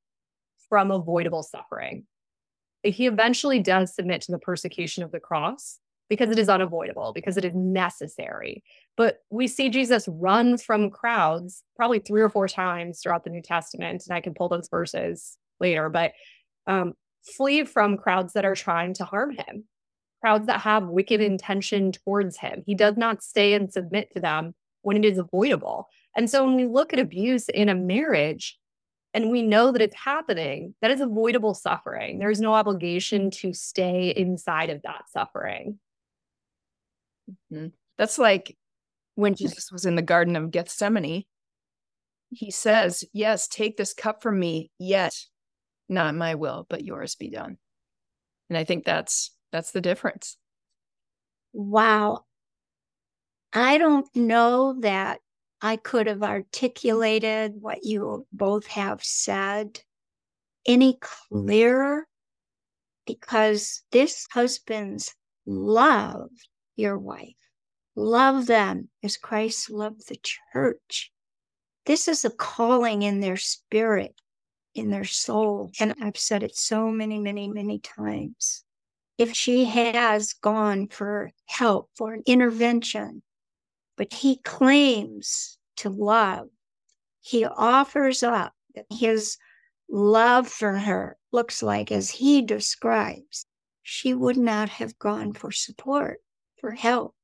from 0.68 0.90
avoidable 0.90 1.44
suffering. 1.44 2.06
He 2.82 3.06
eventually 3.06 3.60
does 3.60 3.94
submit 3.96 4.22
to 4.24 4.32
the 4.32 4.40
persecution 4.40 5.04
of 5.04 5.12
the 5.12 5.20
cross 5.20 5.80
because 6.10 6.32
it 6.32 6.40
is 6.40 6.50
unavoidable, 6.50 7.14
because 7.14 7.38
it 7.38 7.46
is 7.46 7.54
necessary. 7.54 8.64
But 8.98 9.20
we 9.30 9.48
see 9.48 9.70
Jesus 9.70 10.08
run 10.08 10.58
from 10.58 10.90
crowds 10.90 11.64
probably 11.76 12.00
three 12.00 12.22
or 12.22 12.30
four 12.30 12.48
times 12.48 13.00
throughout 13.02 13.24
the 13.24 13.30
New 13.30 13.42
Testament. 13.42 14.04
And 14.08 14.16
I 14.16 14.22
can 14.22 14.34
pull 14.34 14.50
those 14.50 14.68
verses 14.68 15.38
later, 15.60 15.90
but 15.90 16.12
um, 16.66 16.94
flee 17.24 17.64
from 17.66 17.98
crowds 17.98 18.34
that 18.34 18.46
are 18.46 18.56
trying 18.56 18.96
to 18.96 19.06
harm 19.06 19.32
him, 19.32 19.66
crowds 20.24 20.48
that 20.48 20.62
have 20.62 20.88
wicked 20.88 21.20
intention 21.20 21.92
towards 21.92 22.38
him. 22.38 22.64
He 22.66 22.76
does 22.76 22.96
not 22.96 23.22
stay 23.22 23.54
and 23.54 23.72
submit 23.72 24.14
to 24.14 24.22
them 24.22 24.56
when 24.82 24.98
it 24.98 25.06
is 25.06 25.18
avoidable. 25.18 25.88
And 26.16 26.30
so 26.30 26.46
when 26.46 26.56
we 26.56 26.66
look 26.66 26.94
at 26.94 27.00
abuse 27.00 27.50
in 27.50 27.70
a 27.70 27.76
marriage 27.76 28.58
and 29.14 29.32
we 29.32 29.42
know 29.42 29.72
that 29.72 29.82
it's 29.82 29.96
happening, 29.96 30.76
that 30.82 30.92
is 30.92 31.02
avoidable 31.02 31.54
suffering. 31.54 32.20
There 32.20 32.32
is 32.32 32.40
no 32.40 32.54
obligation 32.54 33.32
to 33.32 33.54
stay 33.54 34.14
inside 34.16 34.70
of 34.70 34.82
that 34.84 35.10
suffering. 35.12 35.80
Mm-hmm. 37.52 37.68
That's 37.98 38.18
like 38.18 38.58
when 39.16 39.36
Jesus 39.36 39.72
was 39.72 39.86
in 39.86 39.96
the 39.96 40.02
Garden 40.02 40.36
of 40.36 40.52
Gethsemane. 40.52 41.26
He 42.32 42.50
says, 42.50 43.04
Yes, 43.14 43.48
take 43.48 43.78
this 43.78 43.94
cup 43.94 44.24
from 44.24 44.40
me, 44.40 44.72
yet 44.80 45.14
not 45.90 46.16
my 46.16 46.36
will 46.36 46.66
but 46.70 46.84
yours 46.84 47.16
be 47.16 47.30
done 47.30 47.58
and 48.50 48.58
i 48.58 48.64
think 48.64 48.84
that's 48.84 49.32
that's 49.54 49.72
the 49.72 49.80
difference 49.80 50.36
wow 51.54 52.20
i 53.54 53.78
don't 53.78 54.14
know 54.16 54.76
that 54.82 55.20
i 55.62 55.76
could 55.78 56.08
have 56.08 56.24
articulated 56.24 57.54
what 57.62 57.84
you 57.84 58.26
both 58.34 58.66
have 58.66 59.02
said 59.04 59.80
any 60.66 60.94
mm. 60.94 61.00
clearer 61.00 62.08
because 63.06 63.84
this 63.92 64.26
husband's 64.32 65.14
love 65.46 66.30
your 66.76 66.98
wife 66.98 67.36
love 67.96 68.48
them 68.48 68.90
as 69.04 69.18
christ 69.18 69.70
loved 69.70 70.10
the 70.10 70.18
church 70.52 71.12
this 71.86 72.08
is 72.08 72.26
a 72.26 72.32
calling 72.32 73.04
in 73.04 73.20
their 73.20 73.38
spirit 73.38 74.16
in 74.76 74.90
their 74.90 75.04
soul. 75.04 75.72
And 75.80 75.94
I've 76.02 76.18
said 76.18 76.44
it 76.44 76.56
so 76.56 76.90
many, 76.90 77.20
many, 77.20 77.48
many 77.48 77.80
times. 77.80 78.63
If 79.18 79.34
she 79.34 79.66
has 79.66 80.34
gone 80.34 80.88
for 80.88 81.32
help, 81.46 81.90
for 81.96 82.14
an 82.14 82.24
intervention, 82.26 83.22
but 83.96 84.12
he 84.14 84.38
claims 84.38 85.58
to 85.78 85.90
love, 85.90 86.50
he 87.22 87.46
offers 87.46 88.24
up 88.24 88.54
his 88.90 89.38
love 89.90 90.48
for 90.48 90.74
her 90.74 91.18
looks 91.32 91.62
like 91.62 91.92
as 91.92 92.10
he 92.10 92.42
describes, 92.42 93.46
she 93.82 94.14
would 94.14 94.38
not 94.38 94.70
have 94.70 94.98
gone 94.98 95.34
for 95.34 95.52
support, 95.52 96.22
for 96.60 96.72
help. 96.72 97.16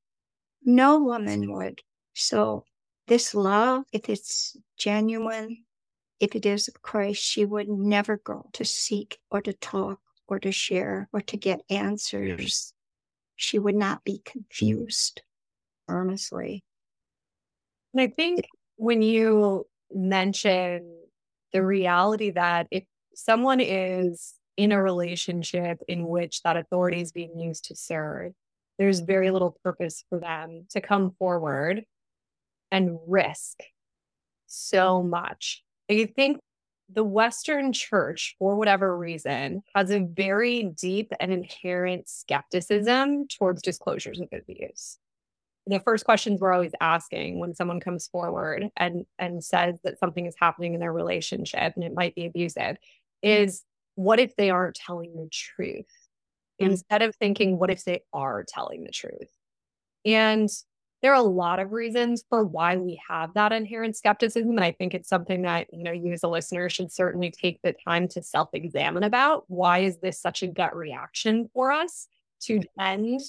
No 0.63 0.99
woman 0.99 1.51
would. 1.53 1.81
So, 2.13 2.65
this 3.07 3.33
love, 3.33 3.85
if 3.93 4.09
it's 4.09 4.57
genuine, 4.77 5.63
if 6.19 6.35
it 6.35 6.45
is 6.45 6.67
of 6.67 6.81
Christ, 6.81 7.23
she 7.23 7.45
would 7.45 7.69
never 7.69 8.17
go 8.17 8.49
to 8.53 8.65
seek 8.65 9.19
or 9.31 9.41
to 9.41 9.53
talk 9.53 9.99
or 10.29 10.39
to 10.39 10.51
share 10.51 11.09
or 11.11 11.21
to 11.21 11.37
get 11.37 11.61
answers. 11.69 12.73
She 13.35 13.59
would 13.59 13.75
not 13.75 14.03
be 14.03 14.21
confused, 14.23 15.21
earnestly. 15.87 16.63
And 17.93 18.01
I 18.01 18.07
think 18.07 18.45
when 18.75 19.01
you 19.01 19.65
mention 19.91 20.95
the 21.51 21.59
mm-hmm. 21.59 21.67
reality 21.67 22.31
that 22.31 22.67
if 22.71 22.83
someone 23.15 23.59
is 23.59 24.35
in 24.55 24.71
a 24.71 24.81
relationship 24.81 25.79
in 25.87 26.05
which 26.05 26.43
that 26.43 26.57
authority 26.57 27.01
is 27.01 27.11
being 27.11 27.39
used 27.39 27.65
to 27.65 27.75
serve, 27.75 28.33
there's 28.77 28.99
very 28.99 29.31
little 29.31 29.57
purpose 29.63 30.03
for 30.09 30.19
them 30.19 30.65
to 30.69 30.81
come 30.81 31.11
forward 31.17 31.83
and 32.71 32.99
risk 33.07 33.59
so 34.47 35.01
much. 35.01 35.63
I 35.89 36.09
think 36.15 36.39
the 36.91 37.03
Western 37.03 37.71
church, 37.71 38.35
for 38.39 38.55
whatever 38.55 38.97
reason, 38.97 39.61
has 39.75 39.91
a 39.91 39.99
very 39.99 40.63
deep 40.63 41.11
and 41.19 41.31
inherent 41.31 42.09
skepticism 42.09 43.27
towards 43.27 43.61
disclosures 43.61 44.19
of 44.19 44.27
abuse. 44.31 44.97
The 45.67 45.79
first 45.79 46.05
questions 46.05 46.39
we're 46.39 46.53
always 46.53 46.73
asking 46.81 47.39
when 47.39 47.53
someone 47.53 47.79
comes 47.79 48.07
forward 48.07 48.69
and, 48.77 49.05
and 49.19 49.43
says 49.43 49.79
that 49.83 49.99
something 49.99 50.25
is 50.25 50.35
happening 50.39 50.73
in 50.73 50.79
their 50.79 50.93
relationship 50.93 51.73
and 51.75 51.83
it 51.83 51.93
might 51.93 52.15
be 52.15 52.25
abusive 52.25 52.77
is 53.21 53.63
what 53.95 54.19
if 54.19 54.35
they 54.35 54.49
aren't 54.49 54.75
telling 54.75 55.15
the 55.15 55.29
truth? 55.31 55.85
Mm-hmm. 56.59 56.71
Instead 56.71 57.03
of 57.03 57.15
thinking, 57.15 57.59
what 57.59 57.69
if 57.69 57.83
they 57.83 58.01
are 58.13 58.43
telling 58.47 58.83
the 58.83 58.91
truth? 58.91 59.29
And 60.05 60.49
there 61.01 61.13
are 61.13 61.15
a 61.15 61.21
lot 61.21 61.59
of 61.59 61.71
reasons 61.71 62.23
for 62.29 62.43
why 62.43 62.75
we 62.77 63.01
have 63.07 63.33
that 63.33 63.53
inherent 63.53 63.95
skepticism. 63.95 64.51
And 64.51 64.63
I 64.63 64.73
think 64.73 64.93
it's 64.93 65.07
something 65.07 65.43
that, 65.43 65.67
you 65.71 65.83
know, 65.83 65.91
you 65.91 66.11
as 66.11 66.23
a 66.23 66.27
listener 66.27 66.69
should 66.69 66.91
certainly 66.91 67.31
take 67.31 67.61
the 67.61 67.73
time 67.73 68.07
to 68.09 68.21
self-examine 68.21 69.03
about. 69.03 69.45
Why 69.47 69.79
is 69.79 69.99
this 69.99 70.19
such 70.19 70.43
a 70.43 70.47
gut 70.47 70.75
reaction 70.75 71.49
for 71.53 71.71
us 71.71 72.07
to 72.41 72.57
mm. 72.57 72.61
defend 72.61 73.21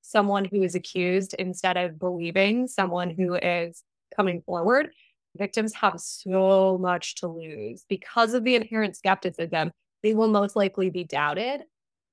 someone 0.00 0.46
who 0.46 0.62
is 0.62 0.74
accused 0.74 1.34
instead 1.34 1.76
of 1.76 1.98
believing 1.98 2.66
someone 2.66 3.10
who 3.10 3.34
is 3.34 3.82
coming 4.16 4.40
forward? 4.42 4.90
Victims 5.36 5.74
have 5.74 6.00
so 6.00 6.78
much 6.80 7.16
to 7.16 7.28
lose 7.28 7.84
because 7.88 8.32
of 8.32 8.42
the 8.44 8.54
inherent 8.54 8.96
skepticism. 8.96 9.70
They 10.02 10.14
will 10.14 10.28
most 10.28 10.56
likely 10.56 10.88
be 10.88 11.04
doubted. 11.04 11.60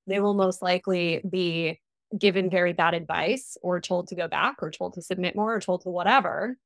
They 0.06 0.20
will 0.20 0.34
most 0.34 0.60
likely 0.60 1.22
be 1.28 1.80
given 2.16 2.50
very 2.50 2.72
bad 2.72 2.94
advice 2.94 3.56
or 3.62 3.80
told 3.80 4.08
to 4.08 4.14
go 4.14 4.28
back 4.28 4.56
or 4.62 4.70
told 4.70 4.94
to 4.94 5.02
submit 5.02 5.36
more 5.36 5.54
or 5.54 5.60
told 5.60 5.82
to 5.82 5.90
whatever. 5.90 6.56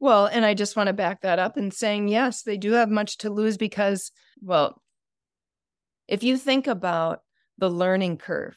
Well, 0.00 0.26
and 0.26 0.44
I 0.44 0.54
just 0.54 0.76
want 0.76 0.86
to 0.86 0.92
back 0.92 1.22
that 1.22 1.38
up 1.38 1.56
and 1.56 1.74
saying, 1.74 2.08
yes, 2.08 2.42
they 2.42 2.56
do 2.56 2.72
have 2.72 2.88
much 2.88 3.18
to 3.18 3.30
lose 3.30 3.56
because, 3.56 4.12
well, 4.40 4.80
if 6.06 6.22
you 6.22 6.36
think 6.36 6.66
about 6.66 7.22
the 7.58 7.68
learning 7.68 8.18
curve 8.18 8.56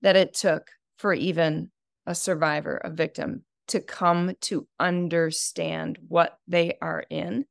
that 0.00 0.16
it 0.16 0.32
took 0.32 0.70
for 0.96 1.12
even 1.12 1.70
a 2.06 2.14
survivor, 2.14 2.78
a 2.78 2.90
victim, 2.90 3.44
to 3.68 3.80
come 3.80 4.32
to 4.40 4.66
understand 4.80 5.98
what 6.08 6.38
they 6.48 6.76
are 6.80 7.04
in, 7.10 7.44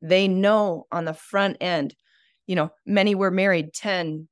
they 0.00 0.28
know 0.28 0.86
on 0.92 1.04
the 1.04 1.14
front 1.14 1.56
end, 1.60 1.94
you 2.46 2.54
know, 2.54 2.70
many 2.86 3.14
were 3.14 3.30
married 3.30 3.74
10, 3.74 4.28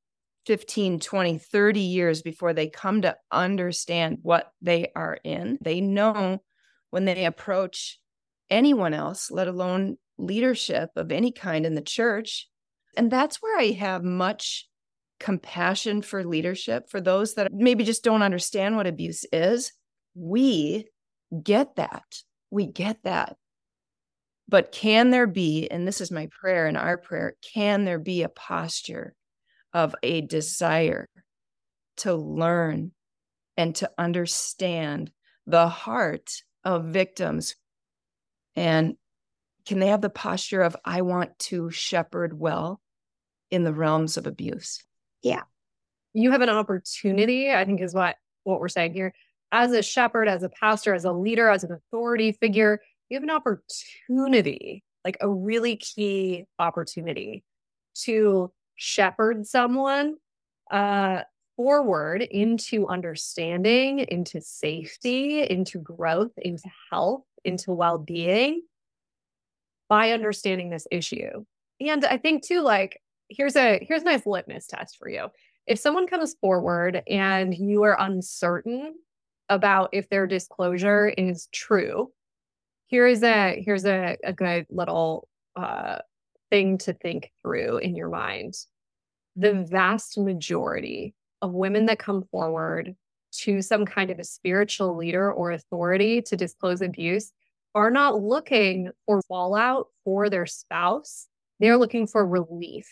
15, 0.47 1.01
20, 1.01 1.39
30 1.39 1.81
years 1.81 2.23
before 2.23 2.53
they 2.53 2.69
come 2.69 3.03
to 3.03 3.17
understand 3.31 4.19
what 4.23 4.53
they 4.61 4.91
are 4.95 5.19
in. 5.25 5.59
They 5.61 5.81
know 5.81 6.43
when 6.91 7.05
they 7.05 7.25
approach 7.25 7.99
anyone 8.51 8.95
else, 8.95 9.31
let 9.31 9.49
alone 9.49 9.97
leadership 10.19 10.91
of 10.97 11.11
any 11.11 11.33
kind 11.33 11.67
in 11.67 11.75
the 11.75 11.83
church. 11.83 12.49
And 12.97 13.11
that's 13.11 13.43
where 13.43 13.59
I 13.59 13.73
have 13.73 14.05
much 14.05 14.69
compassion 15.19 16.03
for 16.03 16.25
leadership 16.25 16.89
for 16.91 17.01
those 17.01 17.35
that 17.35 17.53
maybe 17.53 17.85
just 17.85 18.05
don't 18.05 18.23
understand 18.23 18.77
what 18.77 18.87
abuse 18.87 19.25
is. 19.33 19.73
We 20.15 20.87
get 21.43 21.77
that. 21.77 22.05
We 22.51 22.67
get 22.67 22.99
that. 23.05 23.37
But 24.49 24.73
can 24.73 25.11
there 25.11 25.27
be, 25.27 25.69
and 25.71 25.89
this 25.89 26.01
is 26.01 26.11
my 26.11 26.29
prayer 26.41 26.67
and 26.67 26.77
our 26.77 26.99
prayer, 26.99 27.35
can 27.55 27.85
there 27.85 27.99
be 27.99 28.23
a 28.23 28.29
posture 28.29 29.15
of 29.75 29.95
a 30.03 30.21
desire 30.23 31.09
to 31.99 32.15
learn 32.15 32.93
and 33.57 33.75
to 33.77 33.91
understand 33.99 35.11
the 35.47 35.69
heart 35.69 36.31
of 36.65 36.87
victims. 36.87 37.57
And 38.57 38.95
can 39.67 39.81
they 39.81 39.89
have 39.89 40.01
the 40.01 40.11
posture 40.11 40.63
of, 40.63 40.77
I 40.85 41.03
want 41.03 41.39
to 41.41 41.71
shepherd 41.71 42.39
well 42.39 42.81
in 43.51 43.65
the 43.65 43.75
realms 43.75 44.17
of 44.17 44.27
abuse? 44.27 44.83
Yeah. 45.23 45.43
You 46.13 46.31
have 46.31 46.41
an 46.41 46.49
opportunity, 46.49 47.51
I 47.53 47.65
think, 47.65 47.81
is 47.81 47.95
what, 47.95 48.17
what 48.45 48.61
we're 48.61 48.69
saying 48.69 48.95
here. 48.95 49.13
As 49.51 49.73
a 49.73 49.83
shepherd, 49.83 50.29
as 50.29 50.43
a 50.43 50.49
pastor, 50.49 50.95
as 50.95 51.05
a 51.05 51.13
leader, 51.13 51.49
as 51.49 51.65
an 51.65 51.73
authority 51.73 52.33
figure, 52.33 52.81
you 53.09 53.17
have 53.17 53.23
an 53.23 53.31
opportunity, 53.31 54.83
like 55.05 55.17
a 55.21 55.29
really 55.29 55.77
key 55.77 56.47
opportunity 56.59 57.45
to 58.03 58.53
shepherd 58.77 59.47
someone 59.47 60.17
uh, 60.71 61.23
forward 61.57 62.23
into 62.23 62.87
understanding, 62.89 64.01
into 64.01 64.41
safety, 64.41 65.49
into 65.49 65.79
growth, 65.79 66.33
into 66.37 66.69
health, 66.91 67.25
into 67.45 67.73
well 67.73 67.99
being 67.99 68.63
by 69.89 70.13
understanding 70.13 70.71
this 70.71 70.87
issue. 70.91 71.45
And 71.81 72.05
I 72.05 72.19
think 72.19 72.45
too, 72.45 72.61
like, 72.61 73.01
here's 73.29 73.57
a 73.57 73.85
here's 73.87 74.03
a 74.03 74.07
nice 74.07 74.27
litmus 74.27 74.67
test 74.67 74.97
for 74.99 75.09
you. 75.09 75.29
If 75.67 75.79
someone 75.79 76.07
comes 76.07 76.35
forward 76.41 77.03
and 77.09 77.55
you 77.55 77.83
are 77.85 77.97
uncertain 77.99 78.95
about 79.49 79.91
if 79.93 80.09
their 80.09 80.27
disclosure 80.27 81.09
is 81.09 81.49
true, 81.53 82.11
here 82.87 83.07
is 83.07 83.23
a 83.23 83.63
here's 83.65 83.85
a, 83.85 84.17
a 84.25 84.33
good 84.33 84.67
little 84.71 85.29
uh, 85.57 85.99
thing 86.51 86.79
to 86.79 86.93
think 86.93 87.31
through 87.43 87.79
in 87.79 87.97
your 87.97 88.09
mind. 88.09 88.55
The 89.37 89.67
vast 89.69 90.19
majority 90.19 91.15
of 91.43 91.53
women 91.53 91.87
that 91.87 91.99
come 91.99 92.25
forward 92.31 92.95
to 93.33 93.63
some 93.63 93.85
kind 93.85 94.11
of 94.11 94.19
a 94.19 94.25
spiritual 94.25 94.97
leader 94.97 95.33
or 95.33 95.51
authority 95.51 96.23
to 96.23 96.37
disclose 96.37 96.81
abuse 96.81 97.33
are 97.75 97.91
not 97.91 98.23
looking 98.23 98.91
for 99.07 99.21
fallout 99.23 99.89
for 100.05 100.31
their 100.31 100.47
spouse. 100.47 101.27
They're 101.59 101.77
looking 101.77 102.07
for 102.07 102.25
relief. 102.25 102.87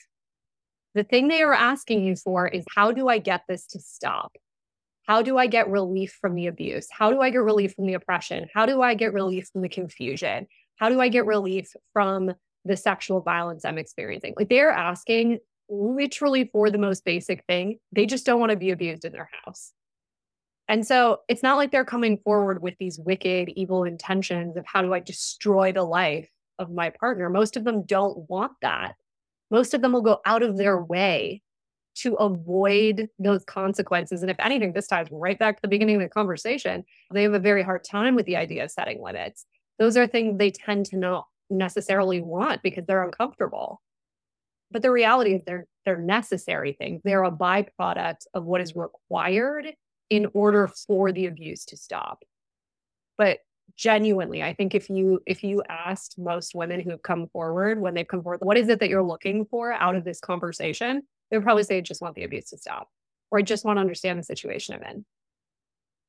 The 0.95 1.05
thing 1.05 1.29
they 1.29 1.43
are 1.43 1.55
asking 1.55 2.05
you 2.05 2.17
for 2.17 2.49
is 2.49 2.65
how 2.75 2.93
do 2.93 3.09
I 3.09 3.19
get 3.19 3.43
this 3.49 3.67
to 3.69 3.81
stop? 3.81 4.33
How 5.07 5.23
do 5.23 5.39
I 5.39 5.47
get 5.47 5.69
relief 5.69 6.17
from 6.21 6.35
the 6.35 6.47
abuse? 6.47 6.89
How 6.91 7.11
do 7.11 7.21
I 7.21 7.31
get 7.31 7.39
relief 7.39 7.75
from 7.75 7.87
the 7.87 7.95
oppression? 7.95 8.49
How 8.53 8.67
do 8.67 8.83
I 8.83 8.95
get 8.95 9.13
relief 9.13 9.49
from 9.53 9.63
the 9.63 9.69
confusion? 9.69 10.47
How 10.77 10.89
do 10.89 11.01
I 11.01 11.09
get 11.09 11.27
relief 11.27 11.73
from 11.93 12.33
the 12.65 12.77
sexual 12.77 13.21
violence 13.21 13.65
I'm 13.65 13.79
experiencing. 13.79 14.35
Like 14.37 14.49
they're 14.49 14.71
asking 14.71 15.39
literally 15.69 16.49
for 16.53 16.71
the 16.71 16.79
most 16.79 17.05
basic 17.05 17.45
thing. 17.47 17.79
They 17.93 18.07
just 18.07 18.27
don't 18.27 18.41
want 18.41 18.51
to 18.51 18.57
be 18.57 18.71
abused 18.71 19.05
in 19.05 19.13
their 19.13 19.31
house. 19.45 19.73
And 20.69 20.87
so 20.87 21.21
it's 21.29 21.43
not 21.43 21.57
like 21.57 21.71
they're 21.71 21.85
coming 21.85 22.19
forward 22.19 22.63
with 22.63 22.75
these 22.79 22.99
wicked, 22.99 23.51
evil 23.51 23.85
intentions 23.85 24.57
of 24.57 24.65
how 24.67 24.83
do 24.83 24.95
I 24.95 25.01
destroy 25.01 25.73
the 25.73 25.83
life 25.83 26.29
of 26.59 26.71
my 26.71 26.91
partner. 26.91 27.29
Most 27.29 27.57
of 27.57 27.65
them 27.65 27.83
don't 27.85 28.29
want 28.31 28.53
that. 28.63 28.95
Most 29.51 29.75
of 29.75 29.83
them 29.83 29.93
will 29.93 30.03
go 30.03 30.21
out 30.25 30.43
of 30.43 30.57
their 30.57 30.81
way 30.83 31.43
to 31.95 32.15
avoid 32.15 33.09
those 33.19 33.45
consequences. 33.45 34.23
And 34.23 34.31
if 34.31 34.39
anything, 34.41 34.73
this 34.73 34.87
ties 34.87 35.09
right 35.11 35.39
back 35.39 35.57
to 35.57 35.63
the 35.63 35.69
beginning 35.69 35.97
of 35.97 36.03
the 36.03 36.09
conversation. 36.09 36.85
They 37.13 37.23
have 37.25 37.35
a 37.35 37.39
very 37.39 37.63
hard 37.63 37.85
time 37.85 38.15
with 38.15 38.25
the 38.25 38.37
idea 38.37 38.65
of 38.65 38.71
setting 38.71 39.03
limits. 39.03 39.45
Those 39.79 39.97
are 39.97 40.07
things 40.07 40.39
they 40.39 40.51
tend 40.51 40.87
to 40.87 40.97
know 40.97 41.27
necessarily 41.53 42.21
want 42.21 42.63
because 42.63 42.85
they're 42.87 43.05
uncomfortable. 43.05 43.81
But 44.71 44.83
the 44.83 44.91
reality 44.91 45.35
is 45.35 45.43
they're 45.45 45.67
they're 45.85 45.99
necessary 45.99 46.73
things. 46.73 47.03
They're 47.05 47.25
a 47.25 47.31
byproduct 47.31 48.27
of 48.35 48.45
what 48.45 48.61
is 48.61 48.75
required 48.75 49.67
in 50.11 50.29
order 50.35 50.69
for 50.87 51.13
the 51.13 51.27
abuse 51.27 51.65
to 51.67 51.77
stop. 51.77 52.25
But 53.19 53.39
genuinely, 53.77 54.43
I 54.43 54.55
think 54.55 54.75
if 54.75 54.89
you 54.89 55.21
if 55.27 55.45
you 55.45 55.63
asked 55.69 56.19
most 56.19 56.55
women 56.55 56.81
who 56.81 56.91
have 56.91 57.03
come 57.03 57.29
forward 57.29 57.81
when 57.81 57.95
they've 57.95 58.07
come 58.07 58.23
forward, 58.23 58.41
what 58.43 58.59
is 58.59 58.69
it 58.69 58.81
that 58.81 58.89
you're 58.89 59.03
looking 59.03 59.45
for 59.47 59.73
out 59.73 59.97
of 59.97 60.05
this 60.05 60.21
conversation? 60.21 61.03
They 61.31 61.39
would 61.39 61.45
probably 61.45 61.65
say, 61.65 61.79
I 61.79 61.81
just 61.81 62.03
want 62.03 62.15
the 62.15 62.25
abuse 62.25 62.51
to 62.51 62.59
stop. 62.59 62.89
Or 63.31 63.39
I 63.39 63.43
just 63.43 63.65
want 63.65 63.79
to 63.79 63.81
understand 63.81 64.19
the 64.19 64.25
situation 64.25 64.75
I'm 64.75 64.83
in. 64.83 65.05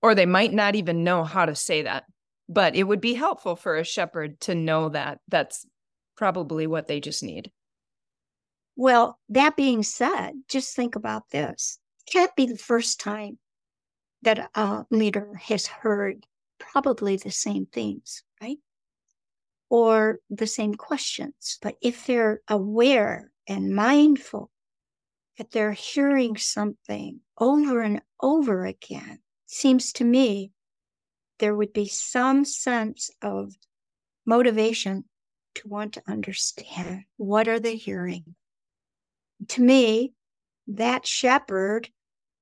Or 0.02 0.16
they 0.16 0.26
might 0.26 0.52
not 0.52 0.76
even 0.76 1.06
know 1.06 1.24
how 1.24 1.46
to 1.46 1.56
say 1.56 1.84
that 1.84 2.04
but 2.50 2.76
it 2.76 2.84
would 2.84 3.02
be 3.02 3.14
helpful 3.14 3.56
for 3.56 3.78
a 3.78 3.84
shepherd 3.84 4.39
to 4.41 4.56
know 4.56 4.89
that 4.89 5.20
that's 5.28 5.66
probably 6.16 6.68
what 6.68 6.88
they 6.88 7.00
just 7.00 7.24
need. 7.24 7.52
Well, 8.76 9.20
that 9.30 9.56
being 9.56 9.84
said, 9.84 10.34
just 10.48 10.76
think 10.76 10.96
about 10.96 11.30
this. 11.30 11.80
It 12.08 12.12
can't 12.12 12.36
be 12.36 12.48
the 12.48 12.58
first 12.58 13.00
time 13.00 13.38
that 14.24 14.50
a 14.56 14.86
leader 14.89 15.36
has 15.36 15.68
heard 15.68 16.26
probably 16.60 17.18
the 17.18 17.32
same 17.32 17.66
things, 17.68 18.24
right? 18.41 18.58
Or 19.70 20.20
the 20.30 20.48
same 20.48 20.76
questions. 20.76 21.58
But 21.62 21.76
if 21.82 22.06
they're 22.06 22.41
aware 22.48 23.32
and 23.48 23.76
mindful 23.76 24.50
that 25.38 25.52
they're 25.52 25.74
hearing 25.74 26.38
something 26.38 27.20
over 27.38 27.82
and 27.82 28.02
over 28.22 28.66
again, 28.66 29.20
seems 29.46 29.91
to 29.94 30.04
me 30.04 30.52
there 31.44 31.54
would 31.54 31.74
be 31.74 31.89
some 31.89 32.46
sense 32.46 33.12
of 33.22 33.54
motivation 34.26 35.04
to 35.56 35.68
want 35.68 35.91
to 35.91 36.02
understand 36.08 37.04
what 37.18 37.50
are 37.50 37.60
they 37.60 37.76
hearing. 37.76 38.24
To 39.50 39.62
me, 39.62 40.14
that 40.68 41.06
shepherd 41.06 41.89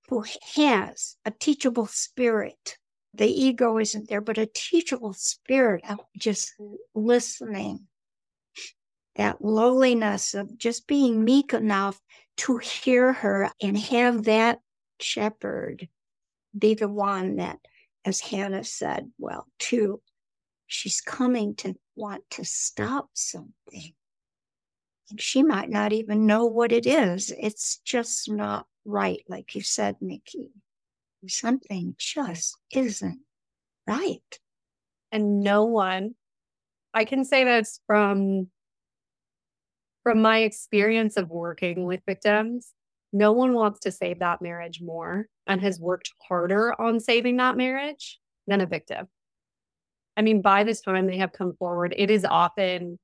who 0.08 0.24
has 0.54 1.16
a 1.26 1.32
teachable 1.32 1.88
spirit, 1.88 2.78
the 3.16 3.26
ego 3.26 3.80
isn't 3.80 4.08
there, 4.08 4.22
but 4.22 4.38
a 4.38 4.46
teachable 4.54 5.14
spirit 5.14 5.84
of 5.90 6.00
just 6.16 6.54
listening, 6.94 7.88
that 9.16 9.44
lowliness 9.44 10.36
of 10.36 10.60
just 10.60 10.86
being 10.86 11.26
meek 11.26 11.56
enough 11.56 12.00
to 12.38 12.58
hear 12.58 13.14
her 13.14 13.50
and 13.60 13.76
have 13.80 14.26
that 14.26 14.60
shepherd 15.00 15.90
be 16.56 16.76
the 16.76 16.88
one 16.88 17.38
that, 17.38 17.58
as 18.06 18.20
Hannah 18.20 18.64
said, 18.64 19.12
well, 19.18 19.48
too, 19.60 20.02
she's 20.68 21.02
coming 21.02 21.56
to 21.56 21.76
want 21.96 22.24
to 22.32 22.46
stop 22.46 23.10
something. 23.14 23.94
And 25.10 25.20
she 25.20 25.44
might 25.44 25.70
not 25.70 25.94
even 25.94 26.26
know 26.26 26.46
what 26.46 26.72
it 26.72 26.86
is. 26.86 27.34
It's 27.38 27.78
just 27.84 28.32
not 28.32 28.66
right, 28.86 29.22
like 29.28 29.56
you 29.56 29.62
said, 29.62 29.98
Nikki. 30.02 30.50
Something 31.28 31.96
just 32.00 32.58
isn't 32.72 33.20
right. 33.86 34.40
And 35.12 35.42
no 35.42 35.66
one, 35.66 36.16
I 36.94 37.06
can 37.06 37.26
say 37.26 37.44
this 37.44 37.80
from 37.86 38.48
from 40.04 40.22
my 40.22 40.40
experience 40.40 41.16
of 41.16 41.30
working 41.30 41.86
with 41.86 42.02
victims, 42.08 42.74
no 43.14 43.32
one 43.32 43.54
wants 43.54 43.80
to 43.82 43.92
save 43.92 44.20
that 44.20 44.42
marriage 44.42 44.82
more 44.82 45.28
and 45.48 45.62
has 45.62 45.80
worked 45.80 46.12
harder 46.28 46.80
on 46.80 47.00
saving 47.00 47.38
that 47.38 47.58
marriage 47.58 48.20
than 48.48 48.62
a 48.62 48.66
victim. 48.66 49.08
I 50.18 50.22
mean, 50.22 50.42
by 50.42 50.64
this 50.64 50.82
time 50.82 51.08
they 51.08 51.18
have 51.18 51.32
come 51.32 51.56
forward, 51.58 51.94
it 51.98 52.10
is 52.10 52.26
often 52.26 53.00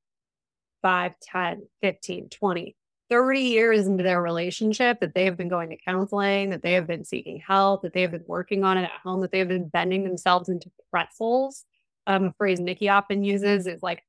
5, 0.81 1.13
10, 1.21 1.67
15, 1.81 2.29
20, 2.29 2.75
30 3.09 3.39
years 3.39 3.87
into 3.87 4.03
their 4.03 4.21
relationship 4.21 4.99
that 4.99 5.13
they 5.15 5.25
have 5.25 5.37
been 5.37 5.47
going 5.47 5.69
to 5.69 5.77
counseling, 5.77 6.49
that 6.49 6.61
they 6.61 6.73
have 6.73 6.87
been 6.87 7.05
seeking 7.05 7.41
help, 7.45 7.81
that 7.81 7.93
they 7.93 8.01
have 8.01 8.11
been 8.11 8.25
working 8.27 8.63
on 8.63 8.77
it 8.77 8.83
at 8.83 9.01
home, 9.03 9.21
that 9.21 9.31
they 9.31 9.39
have 9.39 9.47
been 9.47 9.69
bending 9.69 10.03
themselves 10.03 10.49
into 10.49 10.69
pretzels. 10.91 11.65
Um, 12.05 12.25
a 12.25 12.33
phrase 12.33 12.59
Nikki 12.59 12.89
often 12.89 13.23
uses 13.23 13.67
is 13.67 13.81
like 13.81 14.03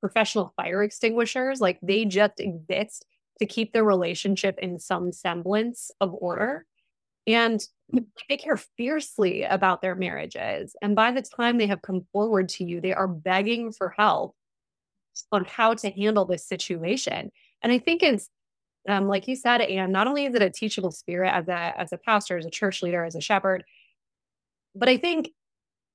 professional 0.00 0.52
fire 0.56 0.82
extinguishers. 0.82 1.60
Like 1.60 1.78
they 1.82 2.04
just 2.04 2.38
exist 2.38 3.06
to 3.38 3.46
keep 3.46 3.72
their 3.72 3.84
relationship 3.84 4.58
in 4.60 4.78
some 4.78 5.12
semblance 5.12 5.90
of 6.00 6.14
order. 6.14 6.66
And 7.26 7.64
they 8.28 8.36
care 8.36 8.56
fiercely 8.56 9.44
about 9.44 9.82
their 9.82 9.94
marriages. 9.94 10.76
And 10.82 10.94
by 10.94 11.12
the 11.12 11.22
time 11.22 11.58
they 11.58 11.66
have 11.66 11.82
come 11.82 12.06
forward 12.12 12.48
to 12.50 12.64
you, 12.64 12.80
they 12.80 12.92
are 12.92 13.08
begging 13.08 13.72
for 13.72 13.90
help 13.90 14.34
on 15.30 15.44
how 15.44 15.74
to 15.74 15.90
handle 15.90 16.24
this 16.24 16.46
situation. 16.46 17.30
And 17.62 17.72
I 17.72 17.78
think 17.78 18.02
it's 18.02 18.28
um, 18.88 19.06
like 19.06 19.28
you 19.28 19.36
said, 19.36 19.60
and 19.60 19.92
not 19.92 20.08
only 20.08 20.24
is 20.24 20.34
it 20.34 20.42
a 20.42 20.50
teachable 20.50 20.90
spirit 20.90 21.30
as 21.32 21.46
a 21.48 21.72
as 21.78 21.92
a 21.92 21.98
pastor, 21.98 22.36
as 22.36 22.46
a 22.46 22.50
church 22.50 22.82
leader, 22.82 23.04
as 23.04 23.14
a 23.14 23.20
shepherd, 23.20 23.62
but 24.74 24.88
I 24.88 24.96
think 24.96 25.30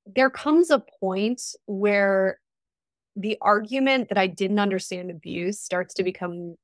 there 0.06 0.30
comes 0.30 0.70
a 0.70 0.84
point 1.00 1.42
where 1.66 2.40
the 3.16 3.38
argument 3.42 4.10
that 4.10 4.18
I 4.18 4.28
didn't 4.28 4.60
understand 4.60 5.12
abuse 5.12 5.60
starts 5.60 5.94
to 5.96 6.04
become 6.04 6.56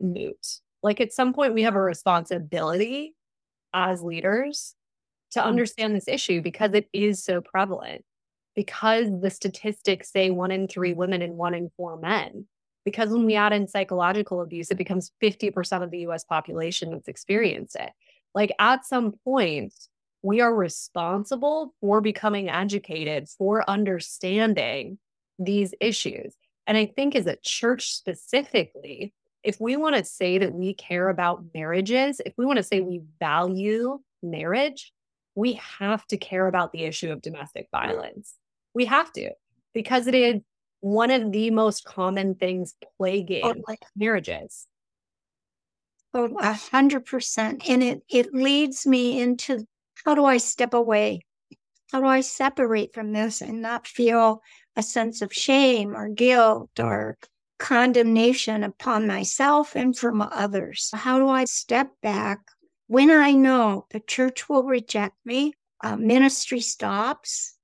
moot. 0.00 0.60
Like 0.82 1.00
at 1.00 1.12
some 1.12 1.32
point, 1.32 1.54
we 1.54 1.62
have 1.62 1.74
a 1.74 1.80
responsibility 1.80 3.14
as 3.72 4.02
leaders 4.02 4.74
to 5.32 5.40
mm. 5.40 5.44
understand 5.44 5.94
this 5.94 6.08
issue 6.08 6.42
because 6.42 6.72
it 6.74 6.88
is 6.92 7.22
so 7.22 7.40
prevalent. 7.40 8.04
Because 8.56 9.08
the 9.20 9.30
statistics 9.30 10.10
say 10.10 10.30
one 10.30 10.50
in 10.50 10.66
three 10.66 10.92
women 10.92 11.22
and 11.22 11.36
one 11.36 11.54
in 11.54 11.70
four 11.76 11.96
men. 11.98 12.46
Because 12.84 13.10
when 13.10 13.24
we 13.24 13.36
add 13.36 13.52
in 13.52 13.68
psychological 13.68 14.40
abuse, 14.40 14.70
it 14.70 14.78
becomes 14.78 15.12
50% 15.22 15.82
of 15.82 15.90
the 15.90 16.00
US 16.08 16.24
population 16.24 16.90
that's 16.90 17.08
experienced 17.08 17.76
it. 17.76 17.90
Like 18.34 18.52
at 18.58 18.84
some 18.84 19.14
point, 19.24 19.74
we 20.22 20.40
are 20.40 20.54
responsible 20.54 21.74
for 21.80 22.00
becoming 22.00 22.48
educated, 22.48 23.28
for 23.28 23.68
understanding 23.68 24.98
these 25.38 25.74
issues. 25.80 26.34
And 26.66 26.76
I 26.76 26.86
think 26.86 27.16
as 27.16 27.26
a 27.26 27.38
church 27.42 27.94
specifically, 27.94 29.14
if 29.42 29.60
we 29.60 29.76
want 29.76 29.96
to 29.96 30.04
say 30.04 30.38
that 30.38 30.52
we 30.52 30.74
care 30.74 31.08
about 31.08 31.44
marriages, 31.54 32.20
if 32.24 32.34
we 32.36 32.46
want 32.46 32.58
to 32.58 32.62
say 32.62 32.80
we 32.80 33.02
value 33.18 33.98
marriage, 34.22 34.92
we 35.34 35.54
have 35.78 36.06
to 36.08 36.16
care 36.16 36.46
about 36.46 36.72
the 36.72 36.84
issue 36.84 37.10
of 37.10 37.22
domestic 37.22 37.68
violence. 37.70 38.34
We 38.74 38.84
have 38.86 39.12
to, 39.14 39.30
because 39.72 40.06
it 40.06 40.14
is 40.14 40.40
one 40.80 41.10
of 41.10 41.32
the 41.32 41.50
most 41.50 41.84
common 41.84 42.34
things 42.34 42.74
plaguing 42.98 43.42
oh, 43.44 43.76
marriages. 43.96 44.66
Oh, 46.12 46.36
a 46.40 46.52
hundred 46.52 47.06
percent. 47.06 47.68
And 47.68 47.82
it 47.82 48.02
it 48.08 48.34
leads 48.34 48.86
me 48.86 49.20
into 49.20 49.66
how 50.04 50.14
do 50.14 50.24
I 50.24 50.38
step 50.38 50.74
away? 50.74 51.20
How 51.92 52.00
do 52.00 52.06
I 52.06 52.20
separate 52.20 52.94
from 52.94 53.12
this 53.12 53.40
and 53.40 53.62
not 53.62 53.86
feel 53.86 54.42
a 54.76 54.82
sense 54.82 55.22
of 55.22 55.32
shame 55.32 55.96
or 55.96 56.08
guilt 56.08 56.70
or 56.78 57.16
condemnation 57.60 58.64
upon 58.64 59.06
myself 59.06 59.76
and 59.76 59.96
from 59.96 60.22
others? 60.22 60.90
How 60.92 61.20
do 61.20 61.28
I 61.28 61.44
step 61.44 61.90
back 62.02 62.40
when 62.88 63.10
I 63.10 63.32
know 63.32 63.86
the 63.90 64.00
church 64.00 64.48
will 64.48 64.64
reject 64.64 65.14
me? 65.24 65.52
Uh, 65.82 65.96
ministry 65.96 66.60
stops. 66.60 67.56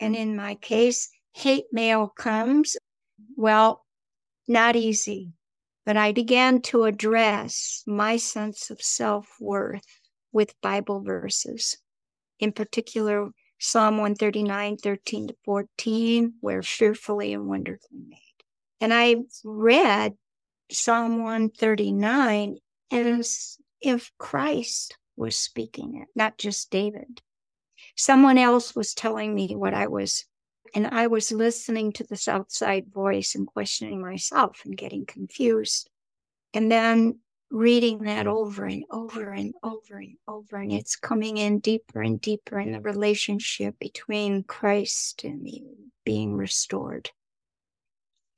And 0.00 0.14
in 0.14 0.36
my 0.36 0.56
case, 0.56 1.08
hate 1.32 1.66
mail 1.72 2.08
comes. 2.08 2.76
Well, 3.36 3.84
not 4.46 4.76
easy. 4.76 5.32
But 5.86 5.96
I 5.96 6.12
began 6.12 6.60
to 6.62 6.84
address 6.84 7.82
my 7.86 8.16
sense 8.16 8.70
of 8.70 8.82
self 8.82 9.28
worth 9.40 9.86
with 10.32 10.60
Bible 10.60 11.00
verses, 11.00 11.76
in 12.40 12.52
particular, 12.52 13.30
Psalm 13.60 13.98
139, 13.98 14.78
13 14.78 15.28
to 15.28 15.36
14, 15.44 16.34
where 16.40 16.62
fearfully 16.62 17.32
and 17.32 17.46
wonderfully 17.46 18.00
made. 18.08 18.23
And 18.84 18.92
I 18.92 19.16
read 19.44 20.12
Psalm 20.70 21.22
139 21.22 22.58
as 22.90 23.56
if 23.80 24.12
Christ 24.18 24.98
was 25.16 25.36
speaking 25.36 26.02
it, 26.02 26.08
not 26.14 26.36
just 26.36 26.68
David. 26.68 27.22
Someone 27.96 28.36
else 28.36 28.76
was 28.76 28.92
telling 28.92 29.34
me 29.34 29.56
what 29.56 29.72
I 29.72 29.86
was, 29.86 30.26
and 30.74 30.86
I 30.86 31.06
was 31.06 31.32
listening 31.32 31.94
to 31.94 32.04
this 32.04 32.28
outside 32.28 32.92
voice 32.92 33.34
and 33.34 33.46
questioning 33.46 34.02
myself 34.02 34.60
and 34.66 34.76
getting 34.76 35.06
confused. 35.06 35.88
And 36.52 36.70
then 36.70 37.20
reading 37.50 38.00
that 38.00 38.26
over 38.26 38.66
and 38.66 38.84
over 38.90 39.30
and 39.30 39.54
over 39.62 39.96
and 39.96 40.18
over, 40.28 40.58
and 40.58 40.74
it's 40.74 40.94
coming 40.94 41.38
in 41.38 41.60
deeper 41.60 42.02
and 42.02 42.20
deeper 42.20 42.60
in 42.60 42.72
the 42.72 42.82
relationship 42.82 43.78
between 43.78 44.42
Christ 44.42 45.24
and 45.24 45.40
me 45.40 45.64
being 46.04 46.36
restored. 46.36 47.10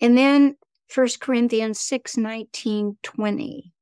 And 0.01 0.17
then 0.17 0.57
1 0.95 1.09
Corinthians 1.21 1.81
6 1.81 2.17
19, 2.17 2.99
20. 3.03 3.73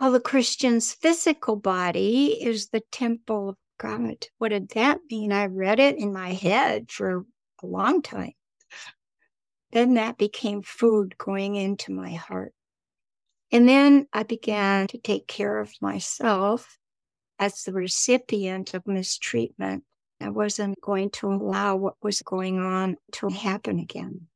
Well, 0.00 0.12
the 0.12 0.20
Christian's 0.20 0.92
physical 0.92 1.56
body 1.56 2.38
is 2.42 2.68
the 2.68 2.82
temple 2.90 3.50
of 3.50 3.56
God. 3.78 4.26
What 4.38 4.48
did 4.48 4.70
that 4.70 5.00
mean? 5.10 5.32
I 5.32 5.46
read 5.46 5.78
it 5.78 5.96
in 5.96 6.12
my 6.12 6.32
head 6.32 6.90
for 6.90 7.24
a 7.62 7.66
long 7.66 8.02
time. 8.02 8.32
Then 9.72 9.94
that 9.94 10.18
became 10.18 10.62
food 10.62 11.16
going 11.18 11.56
into 11.56 11.92
my 11.92 12.12
heart. 12.12 12.52
And 13.50 13.68
then 13.68 14.06
I 14.12 14.22
began 14.22 14.86
to 14.88 14.98
take 14.98 15.26
care 15.26 15.60
of 15.60 15.72
myself 15.80 16.78
as 17.38 17.62
the 17.62 17.72
recipient 17.72 18.74
of 18.74 18.86
mistreatment. 18.86 19.84
I 20.20 20.30
wasn't 20.30 20.80
going 20.80 21.10
to 21.10 21.28
allow 21.28 21.76
what 21.76 21.94
was 22.02 22.22
going 22.22 22.58
on 22.58 22.96
to 23.12 23.28
happen 23.28 23.78
again. 23.78 24.28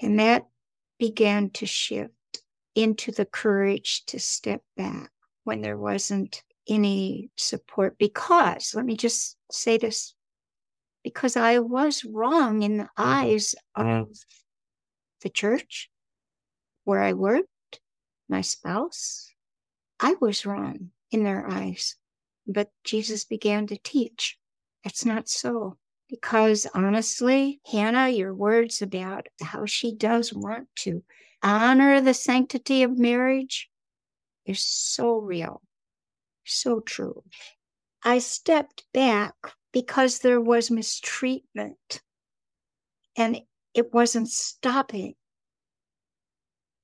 And 0.00 0.18
that 0.18 0.46
began 0.98 1.50
to 1.50 1.66
shift 1.66 2.12
into 2.74 3.12
the 3.12 3.24
courage 3.24 4.04
to 4.06 4.18
step 4.18 4.62
back 4.76 5.10
when 5.44 5.60
there 5.60 5.76
wasn't 5.76 6.42
any 6.68 7.30
support. 7.36 7.98
Because, 7.98 8.74
let 8.74 8.84
me 8.84 8.96
just 8.96 9.36
say 9.50 9.76
this, 9.76 10.14
because 11.02 11.36
I 11.36 11.58
was 11.58 12.04
wrong 12.04 12.62
in 12.62 12.78
the 12.78 12.88
eyes 12.96 13.54
of 13.74 14.08
the 15.22 15.28
church 15.28 15.90
where 16.84 17.02
I 17.02 17.12
worked 17.12 17.48
my 18.28 18.40
spouse, 18.40 19.28
I 19.98 20.14
was 20.20 20.46
wrong 20.46 20.90
in 21.10 21.24
their 21.24 21.46
eyes. 21.50 21.96
But 22.46 22.70
Jesus 22.84 23.24
began 23.24 23.66
to 23.66 23.76
teach. 23.76 24.38
It's 24.84 25.04
not 25.04 25.28
so. 25.28 25.76
Because 26.10 26.66
honestly, 26.74 27.60
Hannah, 27.70 28.08
your 28.08 28.34
words 28.34 28.82
about 28.82 29.28
how 29.40 29.64
she 29.64 29.94
does 29.94 30.32
want 30.32 30.66
to 30.80 31.04
honor 31.42 32.00
the 32.00 32.14
sanctity 32.14 32.82
of 32.82 32.98
marriage 32.98 33.70
is 34.44 34.58
so 34.58 35.18
real, 35.18 35.62
so 36.44 36.80
true. 36.80 37.22
I 38.02 38.18
stepped 38.18 38.84
back 38.92 39.34
because 39.72 40.18
there 40.18 40.40
was 40.40 40.70
mistreatment. 40.70 42.02
And 43.16 43.42
it 43.74 43.92
wasn't 43.92 44.28
stopping. 44.28 45.14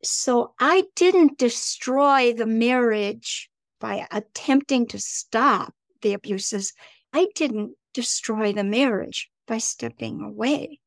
So 0.05 0.55
I 0.61 0.85
didn't 0.95 1.39
destroy 1.39 2.33
the 2.33 2.47
marriage 2.47 3.51
by 3.81 4.07
attempting 4.13 4.87
to 4.89 5.01
stop 5.01 5.75
the 6.03 6.13
abuses. 6.13 6.73
I 7.13 7.27
didn't 7.35 7.77
destroy 7.97 8.53
the 8.53 8.63
marriage 8.63 9.31
by 9.49 9.57
stepping 9.57 10.21
away. 10.21 10.79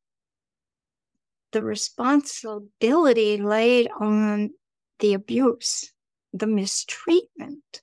The 1.50 1.60
responsibility 1.60 3.36
laid 3.36 3.90
on 3.98 4.50
the 5.00 5.14
abuse, 5.14 5.92
the 6.32 6.46
mistreatment. 6.46 7.82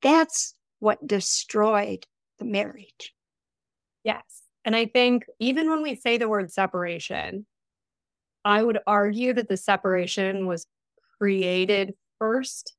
That's 0.00 0.54
what 0.78 1.06
destroyed 1.06 2.06
the 2.38 2.46
marriage. 2.46 3.12
Yes. 4.04 4.24
And 4.64 4.74
I 4.74 4.86
think 4.86 5.26
even 5.38 5.68
when 5.68 5.82
we 5.82 5.94
say 5.94 6.16
the 6.16 6.28
word 6.28 6.50
separation, 6.50 7.44
I 8.42 8.62
would 8.62 8.78
argue 8.86 9.34
that 9.34 9.48
the 9.50 9.58
separation 9.58 10.46
was 10.46 10.66
created 11.18 11.92
first 12.18 12.74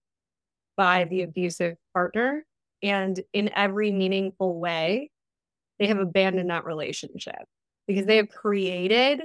by 0.75 1.03
the 1.03 1.21
abusive 1.21 1.77
partner. 1.93 2.47
And 2.81 3.21
in 3.31 3.51
every 3.55 3.91
meaningful 3.91 4.59
way, 4.59 5.11
they 5.79 5.87
have 5.87 5.99
abandoned 5.99 6.49
that 6.49 6.65
relationship 6.65 7.45
because 7.87 8.05
they 8.05 8.17
have 8.17 8.29
created 8.29 9.21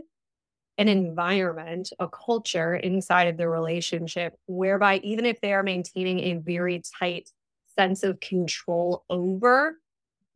an 0.78 0.88
environment, 0.88 1.90
a 1.98 2.08
culture 2.08 2.74
inside 2.74 3.28
of 3.28 3.36
the 3.36 3.48
relationship 3.48 4.34
whereby 4.46 4.98
even 4.98 5.26
if 5.26 5.40
they 5.40 5.52
are 5.52 5.62
maintaining 5.62 6.20
a 6.20 6.34
very 6.34 6.82
tight 6.98 7.28
sense 7.76 8.02
of 8.02 8.20
control 8.20 9.04
over 9.10 9.76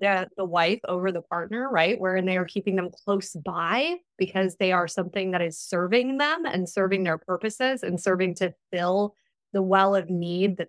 the, 0.00 0.28
the 0.36 0.44
wife 0.44 0.80
over 0.86 1.10
the 1.10 1.22
partner, 1.22 1.70
right? 1.70 1.98
Wherein 1.98 2.26
they 2.26 2.36
are 2.36 2.44
keeping 2.44 2.76
them 2.76 2.90
close 2.90 3.32
by 3.32 3.96
because 4.18 4.56
they 4.56 4.72
are 4.72 4.88
something 4.88 5.30
that 5.30 5.40
is 5.40 5.58
serving 5.58 6.18
them 6.18 6.44
and 6.44 6.68
serving 6.68 7.04
their 7.04 7.18
purposes 7.18 7.82
and 7.82 8.00
serving 8.00 8.34
to 8.36 8.54
fill 8.70 9.14
the 9.52 9.62
well 9.62 9.94
of 9.94 10.10
need 10.10 10.58
that 10.58 10.68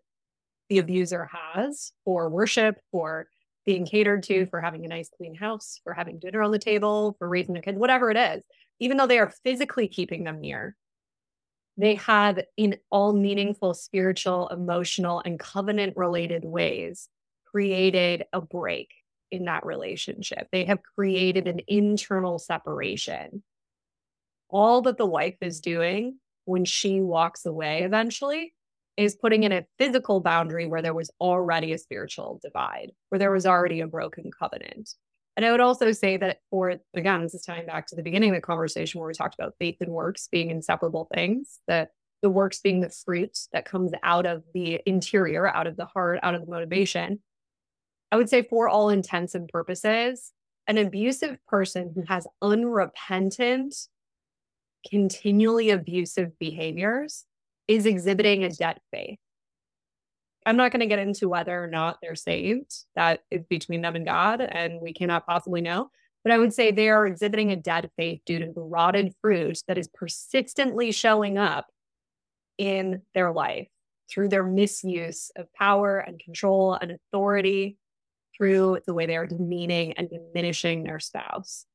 the 0.69 0.79
abuser 0.79 1.29
has 1.31 1.91
for 2.05 2.29
worship, 2.29 2.79
for 2.91 3.27
being 3.67 3.85
catered 3.85 4.23
to, 4.23 4.45
mm. 4.45 4.49
for 4.49 4.61
having 4.61 4.85
a 4.85 4.87
nice 4.87 5.09
clean 5.15 5.35
house, 5.35 5.79
for 5.83 5.93
having 5.93 6.17
dinner 6.17 6.41
on 6.41 6.51
the 6.51 6.57
table, 6.57 7.15
for 7.19 7.29
raising 7.29 7.57
a 7.57 7.61
kid, 7.61 7.77
whatever 7.77 8.09
it 8.09 8.17
is, 8.17 8.43
even 8.79 8.97
though 8.97 9.05
they 9.05 9.19
are 9.19 9.31
physically 9.43 9.87
keeping 9.87 10.23
them 10.23 10.39
near, 10.39 10.75
they 11.75 11.95
have 11.95 12.39
in 12.55 12.77
all 12.89 13.13
meaningful 13.13 13.75
spiritual, 13.75 14.47
emotional, 14.47 15.21
and 15.23 15.37
covenant 15.37 15.95
related 15.97 16.43
ways 16.43 17.09
created 17.45 18.23
a 18.33 18.41
break 18.41 18.89
in 19.31 19.45
that 19.45 19.65
relationship. 19.65 20.47
They 20.51 20.65
have 20.65 20.79
created 20.95 21.47
an 21.47 21.59
internal 21.67 22.39
separation. 22.39 23.43
All 24.49 24.81
that 24.83 24.97
the 24.97 25.05
wife 25.05 25.35
is 25.41 25.59
doing 25.59 26.19
when 26.45 26.63
she 26.63 27.01
walks 27.01 27.45
away 27.45 27.83
eventually 27.83 28.53
is 28.97 29.15
putting 29.15 29.43
in 29.43 29.51
a 29.51 29.65
physical 29.77 30.19
boundary 30.19 30.65
where 30.65 30.81
there 30.81 30.93
was 30.93 31.11
already 31.21 31.71
a 31.71 31.77
spiritual 31.77 32.39
divide, 32.43 32.91
where 33.09 33.19
there 33.19 33.31
was 33.31 33.45
already 33.45 33.79
a 33.79 33.87
broken 33.87 34.31
covenant. 34.37 34.89
And 35.37 35.45
I 35.45 35.51
would 35.51 35.61
also 35.61 35.91
say 35.91 36.17
that 36.17 36.39
for, 36.49 36.75
again, 36.95 37.21
this 37.21 37.35
is 37.35 37.45
tying 37.45 37.67
back 37.67 37.85
to 37.87 37.95
the 37.95 38.01
beginning 38.01 38.31
of 38.31 38.35
the 38.35 38.41
conversation 38.41 38.99
where 38.99 39.07
we 39.07 39.13
talked 39.13 39.35
about 39.37 39.53
faith 39.59 39.77
and 39.81 39.91
works 39.91 40.27
being 40.31 40.49
inseparable 40.49 41.07
things, 41.13 41.59
that 41.67 41.91
the 42.23 42.29
works 42.31 42.59
being 42.59 42.79
the 42.81 42.89
fruit 42.89 43.37
that 43.53 43.65
comes 43.65 43.91
out 44.01 44.25
of 44.25 44.43
the 44.55 44.81
interior, 44.87 45.47
out 45.47 45.67
of 45.67 45.77
the 45.77 45.85
heart, 45.85 46.19
out 46.23 46.33
of 46.33 46.41
the 46.41 46.51
motivation. 46.51 47.19
I 48.11 48.15
would 48.15 48.29
say, 48.29 48.41
for 48.41 48.67
all 48.67 48.89
intents 48.89 49.35
and 49.35 49.47
purposes, 49.47 50.31
an 50.65 50.79
abusive 50.79 51.37
person 51.47 51.91
who 51.93 52.01
has 52.07 52.25
unrepentant, 52.41 53.75
continually 54.89 55.69
abusive 55.69 56.37
behaviors 56.39 57.25
is 57.67 57.85
exhibiting 57.85 58.43
a 58.43 58.49
debt 58.49 58.81
faith. 58.91 59.19
I'm 60.45 60.57
not 60.57 60.71
going 60.71 60.79
to 60.79 60.85
get 60.85 60.99
into 60.99 61.27
whether 61.27 61.61
or 61.61 61.67
not 61.67 61.97
they're 62.01 62.15
saved. 62.15 62.73
That 62.95 63.21
is 63.29 63.43
between 63.49 63.81
them 63.81 63.95
and 63.95 64.05
God, 64.05 64.39
and 64.41 64.79
we 64.79 64.93
cannot 64.93 65.25
possibly 65.25 65.61
know. 65.61 65.89
But 66.23 66.31
I 66.31 66.37
would 66.37 66.53
say 66.53 66.71
they 66.71 66.89
are 66.89 67.05
exhibiting 67.05 67.51
a 67.51 67.57
dead 67.57 67.89
faith 67.97 68.21
due 68.25 68.39
to 68.39 68.51
the 68.53 68.61
rotted 68.61 69.13
fruit 69.21 69.61
that 69.67 69.77
is 69.77 69.89
persistently 69.89 70.91
showing 70.91 71.37
up 71.37 71.67
in 72.57 73.01
their 73.13 73.31
life 73.31 73.67
through 74.09 74.29
their 74.29 74.43
misuse 74.43 75.31
of 75.35 75.51
power 75.53 75.99
and 75.99 76.19
control 76.19 76.73
and 76.73 76.91
authority 76.91 77.77
through 78.35 78.79
the 78.85 78.93
way 78.93 79.05
they 79.05 79.17
are 79.17 79.27
demeaning 79.27 79.93
and 79.93 80.09
diminishing 80.09 80.83
their 80.83 80.99
spouse. 80.99 81.65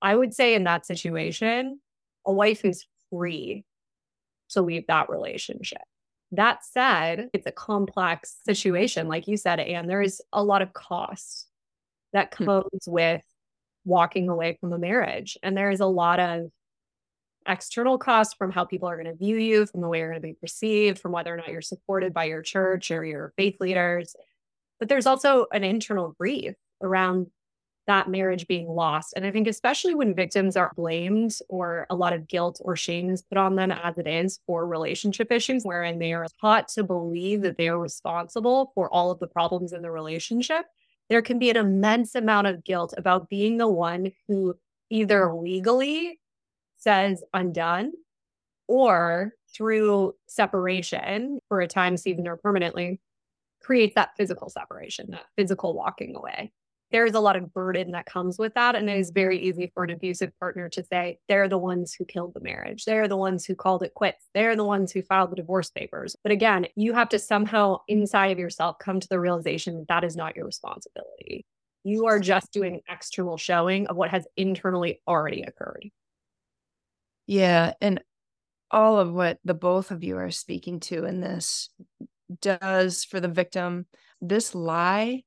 I 0.00 0.14
would 0.14 0.34
say 0.34 0.54
in 0.54 0.64
that 0.64 0.86
situation, 0.86 1.80
a 2.26 2.32
wife 2.32 2.64
is 2.64 2.86
free 3.10 3.64
to 4.52 4.62
leave 4.62 4.86
that 4.86 5.10
relationship. 5.10 5.82
That 6.32 6.64
said, 6.64 7.28
it's 7.32 7.46
a 7.46 7.52
complex 7.52 8.36
situation, 8.44 9.08
like 9.08 9.28
you 9.28 9.36
said, 9.36 9.60
and 9.60 9.88
there 9.88 10.02
is 10.02 10.22
a 10.32 10.42
lot 10.42 10.62
of 10.62 10.72
cost 10.72 11.46
that 12.12 12.34
hmm. 12.34 12.44
comes 12.44 12.86
with 12.86 13.22
walking 13.84 14.28
away 14.28 14.56
from 14.60 14.72
a 14.72 14.78
marriage. 14.78 15.36
And 15.42 15.56
there 15.56 15.70
is 15.70 15.80
a 15.80 15.86
lot 15.86 16.20
of 16.20 16.50
external 17.46 17.98
costs 17.98 18.34
from 18.34 18.52
how 18.52 18.64
people 18.64 18.88
are 18.88 18.96
going 18.96 19.12
to 19.12 19.18
view 19.18 19.36
you, 19.36 19.66
from 19.66 19.80
the 19.80 19.88
way 19.88 19.98
you're 19.98 20.10
going 20.10 20.22
to 20.22 20.26
be 20.26 20.34
perceived, 20.34 20.98
from 20.98 21.12
whether 21.12 21.34
or 21.34 21.36
not 21.36 21.48
you're 21.48 21.60
supported 21.60 22.14
by 22.14 22.24
your 22.24 22.42
church 22.42 22.90
or 22.90 23.04
your 23.04 23.32
faith 23.36 23.56
leaders. 23.60 24.14
But 24.78 24.88
there's 24.88 25.06
also 25.06 25.46
an 25.52 25.64
internal 25.64 26.14
grief 26.18 26.54
around 26.82 27.28
that 27.86 28.08
marriage 28.08 28.46
being 28.46 28.68
lost. 28.68 29.12
And 29.16 29.26
I 29.26 29.30
think, 29.30 29.48
especially 29.48 29.94
when 29.94 30.14
victims 30.14 30.56
are 30.56 30.72
blamed 30.76 31.36
or 31.48 31.86
a 31.90 31.96
lot 31.96 32.12
of 32.12 32.28
guilt 32.28 32.60
or 32.62 32.76
shame 32.76 33.10
is 33.10 33.22
put 33.22 33.38
on 33.38 33.56
them, 33.56 33.72
as 33.72 33.98
it 33.98 34.06
is 34.06 34.38
for 34.46 34.66
relationship 34.66 35.32
issues, 35.32 35.64
wherein 35.64 35.98
they 35.98 36.12
are 36.12 36.26
taught 36.40 36.68
to 36.68 36.84
believe 36.84 37.42
that 37.42 37.56
they 37.56 37.68
are 37.68 37.78
responsible 37.78 38.70
for 38.74 38.92
all 38.92 39.10
of 39.10 39.18
the 39.18 39.26
problems 39.26 39.72
in 39.72 39.82
the 39.82 39.90
relationship, 39.90 40.66
there 41.08 41.22
can 41.22 41.38
be 41.38 41.50
an 41.50 41.56
immense 41.56 42.14
amount 42.14 42.46
of 42.46 42.62
guilt 42.64 42.94
about 42.96 43.28
being 43.28 43.58
the 43.58 43.68
one 43.68 44.12
who 44.28 44.54
either 44.88 45.34
legally 45.34 46.20
says 46.78 47.22
undone 47.34 47.92
or 48.68 49.32
through 49.54 50.14
separation 50.28 51.40
for 51.48 51.60
a 51.60 51.66
time, 51.66 51.96
even 52.06 52.28
or 52.28 52.36
permanently, 52.36 53.00
creates 53.60 53.94
that 53.94 54.10
physical 54.16 54.48
separation, 54.48 55.10
that 55.10 55.26
physical 55.36 55.74
walking 55.74 56.14
away. 56.16 56.52
There 56.92 57.06
is 57.06 57.14
a 57.14 57.20
lot 57.20 57.36
of 57.36 57.52
burden 57.52 57.92
that 57.92 58.06
comes 58.06 58.38
with 58.38 58.54
that. 58.54 58.74
And 58.74 58.88
it 58.88 58.98
is 58.98 59.10
very 59.10 59.38
mm-hmm. 59.38 59.48
easy 59.48 59.72
for 59.74 59.84
an 59.84 59.90
abusive 59.90 60.30
partner 60.38 60.68
to 60.68 60.84
say, 60.84 61.18
they're 61.28 61.48
the 61.48 61.58
ones 61.58 61.94
who 61.94 62.04
killed 62.04 62.34
the 62.34 62.40
marriage. 62.40 62.84
They're 62.84 63.08
the 63.08 63.16
ones 63.16 63.44
who 63.44 63.54
called 63.54 63.82
it 63.82 63.94
quits. 63.94 64.26
They're 64.34 64.56
the 64.56 64.64
ones 64.64 64.92
who 64.92 65.02
filed 65.02 65.32
the 65.32 65.36
divorce 65.36 65.70
papers. 65.70 66.14
But 66.22 66.32
again, 66.32 66.66
you 66.76 66.92
have 66.92 67.08
to 67.10 67.18
somehow 67.18 67.78
inside 67.88 68.32
of 68.32 68.38
yourself 68.38 68.78
come 68.78 69.00
to 69.00 69.08
the 69.08 69.18
realization 69.18 69.78
that, 69.78 69.88
that 69.88 70.04
is 70.04 70.16
not 70.16 70.36
your 70.36 70.46
responsibility. 70.46 71.46
You 71.84 72.06
are 72.06 72.20
just 72.20 72.52
doing 72.52 72.80
external 72.88 73.36
showing 73.36 73.88
of 73.88 73.96
what 73.96 74.10
has 74.10 74.26
internally 74.36 75.00
already 75.08 75.42
occurred. 75.42 75.88
Yeah. 77.26 77.72
And 77.80 78.02
all 78.70 78.98
of 78.98 79.12
what 79.12 79.38
the 79.44 79.54
both 79.54 79.90
of 79.90 80.04
you 80.04 80.16
are 80.16 80.30
speaking 80.30 80.80
to 80.80 81.04
in 81.04 81.20
this 81.20 81.70
does 82.40 83.04
for 83.04 83.20
the 83.20 83.28
victim, 83.28 83.86
this 84.20 84.54
lie 84.54 85.24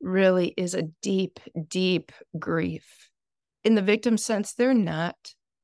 really 0.00 0.54
is 0.56 0.74
a 0.74 0.88
deep, 1.02 1.40
deep 1.68 2.12
grief. 2.38 3.10
In 3.64 3.74
the 3.74 3.82
victim 3.82 4.16
sense, 4.16 4.52
they're 4.52 4.74
not, 4.74 5.16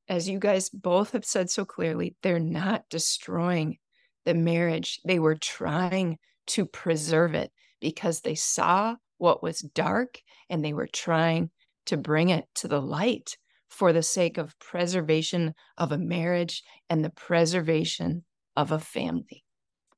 as 0.07 0.27
you 0.27 0.39
guys 0.39 0.69
both 0.69 1.11
have 1.11 1.25
said 1.25 1.49
so 1.49 1.65
clearly, 1.65 2.15
they're 2.21 2.39
not 2.39 2.83
destroying 2.89 3.77
the 4.25 4.33
marriage. 4.33 4.99
They 5.05 5.19
were 5.19 5.35
trying 5.35 6.17
to 6.47 6.65
preserve 6.65 7.33
it 7.33 7.51
because 7.79 8.21
they 8.21 8.35
saw 8.35 8.95
what 9.17 9.43
was 9.43 9.59
dark 9.59 10.19
and 10.49 10.63
they 10.63 10.73
were 10.73 10.87
trying 10.87 11.49
to 11.85 11.97
bring 11.97 12.29
it 12.29 12.45
to 12.55 12.67
the 12.67 12.81
light 12.81 13.37
for 13.69 13.91
the 13.91 14.03
sake 14.03 14.37
of 14.37 14.57
preservation 14.59 15.53
of 15.77 15.91
a 15.91 15.97
marriage 15.97 16.63
and 16.89 17.03
the 17.03 17.09
preservation 17.09 18.23
of 18.55 18.71
a 18.71 18.79
family. 18.79 19.43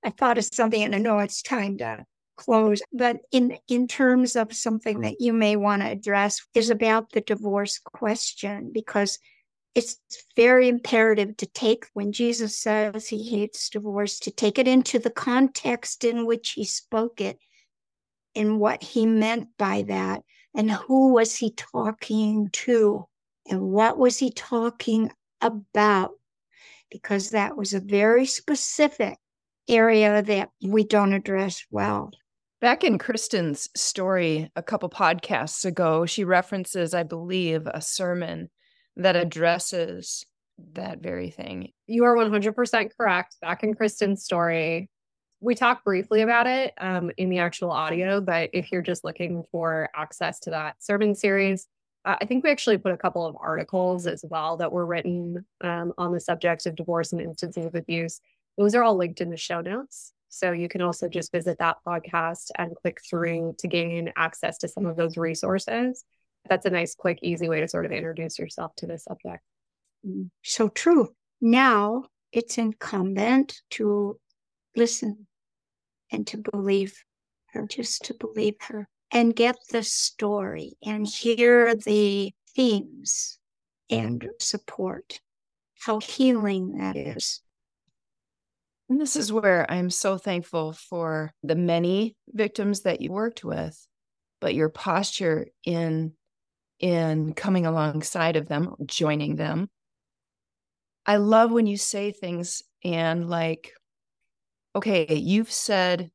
I 0.04 0.12
thought 0.12 0.38
of 0.38 0.46
something, 0.46 0.82
and 0.84 0.96
I 0.96 1.00
know 1.00 1.20
it's 1.20 1.42
time 1.42 1.78
to 1.80 2.06
close, 2.36 2.82
but 2.94 3.18
in 3.32 3.58
in 3.68 3.88
terms 3.88 4.36
of 4.36 4.54
something 4.54 5.00
mm. 5.00 5.04
that 5.04 5.22
you 5.22 5.34
may 5.34 5.56
want 5.56 5.82
to 5.82 5.90
address 5.90 6.46
is 6.54 6.70
about 6.70 7.12
the 7.12 7.22
divorce 7.22 7.80
question 7.80 8.72
because 8.74 9.20
it's 9.74 9.98
very 10.38 10.70
imperative 10.70 11.36
to 11.38 11.46
take 11.48 11.86
when 11.94 12.14
Jesus 12.14 12.58
says 12.58 13.08
he 13.08 13.30
hates 13.30 13.70
divorce 13.70 14.20
to 14.20 14.32
take 14.32 14.58
it 14.58 14.68
into 14.68 15.00
the 15.00 15.10
context 15.10 16.06
in 16.06 16.26
which 16.26 16.52
he 16.52 16.64
spoke 16.64 17.20
it 17.20 17.38
and 18.36 18.60
what 18.60 18.82
he 18.82 19.06
meant 19.06 19.50
by 19.58 19.84
that 19.84 20.24
and 20.56 20.72
who 20.72 21.14
was 21.14 21.36
he 21.36 21.52
talking 21.52 22.50
to 22.54 23.06
and 23.50 23.62
what 23.62 23.98
was 23.98 24.18
he 24.18 24.32
talking 24.32 25.12
about 25.42 26.12
because 26.90 27.32
that 27.32 27.58
was 27.58 27.74
a 27.74 27.80
very 27.80 28.26
specific 28.26 29.18
area 29.68 30.22
that 30.22 30.50
we 30.62 30.84
don't 30.84 31.14
address 31.14 31.66
well. 31.70 32.12
Back 32.62 32.84
in 32.84 32.98
Kristen's 32.98 33.70
story 33.76 34.50
a 34.56 34.64
couple 34.64 34.90
podcasts 34.90 35.66
ago, 35.66 36.06
she 36.06 36.24
references, 36.24 36.94
I 36.94 37.04
believe, 37.04 37.68
a 37.68 37.82
sermon 37.82 38.50
that 38.96 39.16
addresses 39.16 40.26
that 40.74 41.00
very 41.02 41.30
thing. 41.30 41.74
You 41.86 42.06
are 42.06 42.16
100% 42.16 42.92
correct. 42.98 43.36
Back 43.42 43.64
in 43.64 43.74
Kristen's 43.74 44.24
story, 44.24 44.90
we 45.42 45.54
talked 45.54 45.84
briefly 45.84 46.22
about 46.22 46.48
it 46.48 46.74
um, 46.80 47.12
in 47.18 47.30
the 47.30 47.40
actual 47.40 47.72
audio, 47.72 48.22
but 48.22 48.50
if 48.54 48.72
you're 48.72 48.82
just 48.82 49.04
looking 49.04 49.44
for 49.52 49.90
access 49.94 50.40
to 50.42 50.50
that 50.52 50.82
sermon 50.82 51.14
series, 51.14 51.68
uh, 52.06 52.16
I 52.22 52.26
think 52.26 52.44
we 52.44 52.52
actually 52.52 52.78
put 52.78 52.94
a 52.94 52.98
couple 52.98 53.26
of 53.26 53.36
articles 53.40 54.08
as 54.08 54.24
well 54.30 54.56
that 54.58 54.72
were 54.72 54.86
written 54.86 55.46
um, 55.62 55.92
on 55.98 56.14
the 56.14 56.20
subject 56.22 56.66
of 56.66 56.76
divorce 56.76 57.12
and 57.12 57.22
instances 57.22 57.66
of 57.66 57.76
abuse. 57.76 58.22
Those 58.58 58.76
are 58.76 58.84
all 58.84 58.96
linked 58.96 59.20
in 59.20 59.30
the 59.30 59.38
show 59.38 59.60
notes. 59.60 60.14
So 60.36 60.52
you 60.52 60.68
can 60.68 60.82
also 60.82 61.08
just 61.08 61.32
visit 61.32 61.60
that 61.60 61.78
podcast 61.88 62.52
and 62.58 62.76
click 62.76 63.00
through 63.10 63.56
to 63.60 63.70
gain 63.70 64.12
access 64.18 64.58
to 64.58 64.68
some 64.68 64.86
of 64.86 64.98
those 64.98 65.16
resources. 65.16 66.04
That's 66.50 66.66
a 66.66 66.70
nice, 66.70 66.94
quick, 66.94 67.20
easy 67.22 67.48
way 67.48 67.62
to 67.62 67.70
sort 67.70 67.86
of 67.86 67.94
introduce 67.94 68.38
yourself 68.38 68.76
to 68.78 68.86
the 68.86 69.00
subject. 69.00 69.42
Mm, 70.06 70.30
so 70.44 70.68
true. 70.68 71.16
Now 71.40 72.04
it's 72.34 72.58
incumbent 72.58 73.62
to 73.72 74.20
listen 74.76 75.26
and 76.12 76.28
to 76.28 76.38
believe 76.38 77.02
her, 77.54 77.66
just 77.66 78.04
to 78.06 78.14
believe 78.14 78.56
her 78.68 78.90
and 79.14 79.34
get 79.34 79.56
the 79.72 79.84
story 79.84 80.74
and 80.84 81.08
hear 81.08 81.76
the 81.76 82.34
themes 82.54 83.40
and 83.90 84.28
support. 84.42 85.22
How 85.80 86.02
healing 86.02 86.78
that 86.80 86.98
is. 86.98 87.40
And 88.90 89.02
this 89.02 89.16
is 89.16 89.34
where 89.34 89.70
I'm 89.70 89.90
so 89.90 90.18
thankful 90.18 90.74
for 90.74 91.34
the 91.42 91.56
many 91.56 92.16
victims 92.28 92.82
that 92.82 93.02
you 93.02 93.12
worked 93.12 93.44
with, 93.44 93.76
but 94.40 94.54
your 94.54 94.70
posture 94.70 95.48
in 95.64 96.14
in 96.80 97.34
coming 97.34 97.66
alongside 97.66 98.36
of 98.36 98.48
them, 98.48 98.76
joining 98.86 99.38
them. 99.38 99.70
I 101.06 101.18
love 101.18 101.52
when 101.52 101.68
you 101.68 101.78
say 101.78 102.12
things 102.12 102.64
and 102.84 103.30
like, 103.30 103.72
okay, 104.76 105.16
you've 105.16 105.52
said 105.52 106.12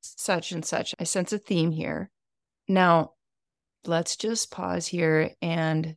such 0.00 0.52
and 0.52 0.64
such. 0.64 0.94
I 1.00 1.04
sense 1.04 1.32
a 1.32 1.38
theme 1.38 1.72
here. 1.72 2.10
Now, 2.68 3.12
let's 3.86 4.16
just 4.16 4.50
pause 4.50 4.86
here 4.86 5.32
and 5.42 5.96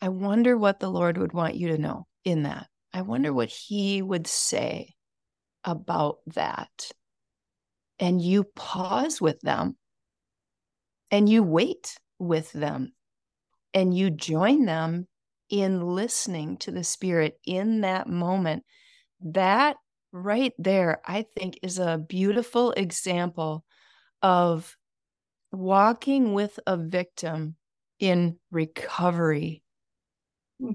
I 0.00 0.10
wonder 0.10 0.56
what 0.56 0.78
the 0.78 0.90
Lord 0.90 1.16
would 1.16 1.32
want 1.32 1.54
you 1.54 1.68
to 1.68 1.78
know 1.78 2.06
in 2.24 2.42
that. 2.42 2.66
I 2.92 3.02
wonder 3.02 3.32
what 3.32 3.48
he 3.48 4.02
would 4.02 4.26
say 4.26 4.95
about 5.66 6.18
that. 6.34 6.90
And 7.98 8.20
you 8.20 8.44
pause 8.44 9.20
with 9.20 9.40
them 9.40 9.76
and 11.10 11.28
you 11.28 11.42
wait 11.42 11.96
with 12.18 12.52
them 12.52 12.92
and 13.74 13.96
you 13.96 14.10
join 14.10 14.64
them 14.64 15.06
in 15.50 15.80
listening 15.80 16.56
to 16.58 16.70
the 16.70 16.84
Spirit 16.84 17.38
in 17.44 17.82
that 17.82 18.08
moment. 18.08 18.64
That 19.20 19.76
right 20.12 20.52
there, 20.58 21.00
I 21.04 21.26
think, 21.36 21.58
is 21.62 21.78
a 21.78 21.98
beautiful 21.98 22.72
example 22.72 23.64
of 24.22 24.76
walking 25.52 26.32
with 26.32 26.58
a 26.66 26.76
victim 26.76 27.56
in 27.98 28.38
recovery. 28.50 29.62
Hmm. 30.60 30.72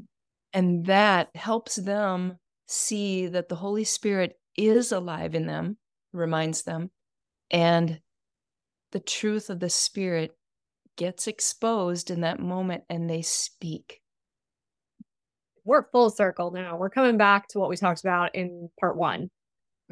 And 0.54 0.86
that 0.86 1.30
helps 1.36 1.76
them 1.76 2.38
see 2.68 3.28
that 3.28 3.50
the 3.50 3.56
Holy 3.56 3.84
Spirit 3.84 4.38
is 4.58 4.92
alive 4.92 5.36
in 5.36 5.46
them, 5.46 5.78
reminds 6.14 6.64
them, 6.64 6.92
and 7.50 8.00
the 8.92 9.00
truth 9.00 9.50
of 9.50 9.60
the 9.60 9.70
Spirit 9.70 10.36
gets 10.98 11.28
exposed 11.28 12.12
in 12.12 12.22
that 12.22 12.40
moment 12.40 12.84
and 12.90 13.10
they 13.10 13.22
speak. 13.22 14.02
We're 15.64 15.90
full 15.92 16.10
circle 16.10 16.52
now. 16.52 16.78
We're 16.78 16.90
coming 16.90 17.18
back 17.18 17.48
to 17.50 17.60
what 17.60 17.70
we 17.70 17.78
talked 17.78 18.02
about 18.02 18.36
in 18.36 18.70
part 18.80 18.98
one. 18.98 19.30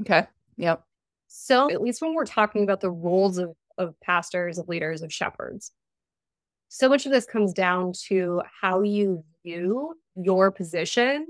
Okay. 0.02 0.26
Yep. 0.58 0.84
So, 1.28 1.70
at 1.72 1.82
least 1.82 2.02
when 2.02 2.16
we're 2.16 2.26
talking 2.26 2.64
about 2.64 2.82
the 2.82 2.90
roles 2.90 3.38
of, 3.38 3.56
of 3.78 4.00
pastors, 4.02 4.58
of 4.58 4.68
leaders, 4.68 5.04
of 5.04 5.14
shepherds, 5.14 5.72
so 6.70 6.90
much 6.90 7.06
of 7.06 7.12
this 7.12 7.26
comes 7.26 7.54
down 7.54 7.94
to 8.08 8.42
how 8.62 8.82
you 8.82 9.24
view 9.44 9.96
your 10.16 10.52
position 10.52 11.28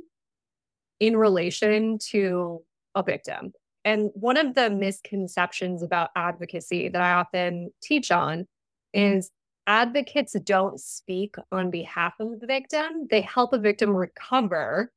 in 1.00 1.16
relation 1.16 1.98
to 2.10 2.62
a 2.96 3.04
victim. 3.04 3.54
And 3.86 4.12
one 4.14 4.38
of 4.38 4.56
the 4.56 4.70
misconceptions 4.70 5.84
about 5.84 6.10
advocacy 6.16 6.90
that 6.90 7.02
I 7.02 7.14
often 7.14 7.72
teach 7.82 8.12
on 8.12 8.46
is 8.94 9.32
advocates 9.68 10.36
don't 10.44 10.80
speak 10.80 11.36
on 11.52 11.70
behalf 11.70 12.14
of 12.20 12.40
the 12.40 12.48
victim, 12.48 13.08
they 13.10 13.22
help 13.22 13.54
a 13.54 13.60
victim 13.60 13.96
recover 13.96 14.92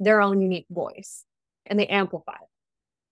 their 0.00 0.20
own 0.20 0.40
unique 0.40 0.66
voice 0.70 1.24
and 1.66 1.78
they 1.78 1.86
amplify 1.86 2.32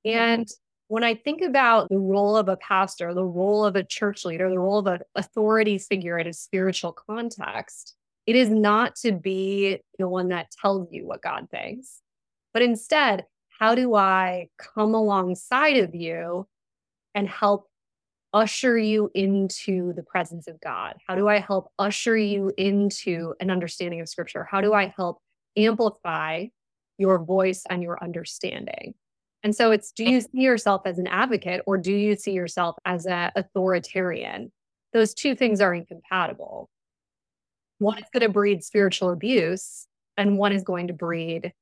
it. 0.04 0.10
And 0.10 0.48
when 0.88 1.02
I 1.02 1.14
think 1.14 1.42
about 1.42 1.88
the 1.88 1.98
role 1.98 2.36
of 2.36 2.48
a 2.48 2.56
pastor, 2.56 3.12
the 3.12 3.24
role 3.24 3.64
of 3.64 3.76
a 3.76 3.84
church 3.84 4.24
leader, 4.24 4.48
the 4.48 4.58
role 4.58 4.78
of 4.78 4.86
an 4.86 5.00
authority 5.16 5.78
figure 5.78 6.18
in 6.18 6.28
a 6.28 6.32
spiritual 6.32 6.92
context, 6.92 7.94
it 8.26 8.36
is 8.36 8.48
not 8.48 8.94
to 8.96 9.12
be 9.12 9.80
the 9.98 10.08
one 10.08 10.28
that 10.28 10.50
tells 10.50 10.92
you 10.92 11.06
what 11.06 11.22
God 11.22 11.48
thinks, 11.50 12.00
but 12.52 12.62
instead 12.62 13.24
how 13.58 13.74
do 13.74 13.94
I 13.94 14.48
come 14.58 14.94
alongside 14.94 15.78
of 15.78 15.94
you 15.94 16.46
and 17.14 17.28
help 17.28 17.68
usher 18.32 18.76
you 18.76 19.10
into 19.14 19.94
the 19.94 20.02
presence 20.02 20.46
of 20.46 20.60
God? 20.60 20.96
How 21.06 21.14
do 21.14 21.28
I 21.28 21.38
help 21.38 21.70
usher 21.78 22.16
you 22.16 22.52
into 22.58 23.34
an 23.40 23.50
understanding 23.50 24.00
of 24.00 24.08
scripture? 24.08 24.46
How 24.50 24.60
do 24.60 24.74
I 24.74 24.92
help 24.94 25.20
amplify 25.56 26.46
your 26.98 27.18
voice 27.18 27.62
and 27.70 27.82
your 27.82 28.02
understanding? 28.02 28.94
And 29.42 29.54
so 29.54 29.70
it's 29.70 29.92
do 29.92 30.04
you 30.04 30.20
see 30.20 30.40
yourself 30.40 30.82
as 30.84 30.98
an 30.98 31.06
advocate 31.06 31.62
or 31.66 31.78
do 31.78 31.92
you 31.92 32.16
see 32.16 32.32
yourself 32.32 32.76
as 32.84 33.06
an 33.06 33.30
authoritarian? 33.36 34.52
Those 34.92 35.14
two 35.14 35.34
things 35.34 35.60
are 35.60 35.74
incompatible. 35.74 36.68
One 37.78 37.98
is 37.98 38.04
going 38.12 38.22
to 38.22 38.28
breed 38.28 38.64
spiritual 38.64 39.10
abuse 39.10 39.86
and 40.16 40.36
one 40.36 40.52
is 40.52 40.62
going 40.62 40.88
to 40.88 40.92
breed 40.92 41.52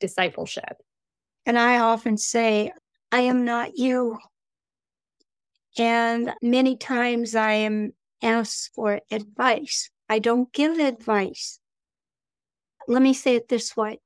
discipleship. 0.00 0.76
And 1.46 1.58
I 1.58 1.78
often 1.78 2.16
say, 2.16 2.72
I 3.10 3.20
am 3.20 3.44
not 3.44 3.76
you. 3.76 4.18
And 5.78 6.32
many 6.42 6.76
times 6.76 7.34
I 7.34 7.52
am 7.52 7.92
asked 8.22 8.70
for 8.74 9.00
advice. 9.10 9.90
I 10.08 10.18
don't 10.18 10.52
give 10.52 10.78
advice. 10.78 11.58
Let 12.88 13.02
me 13.02 13.14
say 13.14 13.36
it 13.36 13.48
this 13.48 13.76
way 13.76 14.00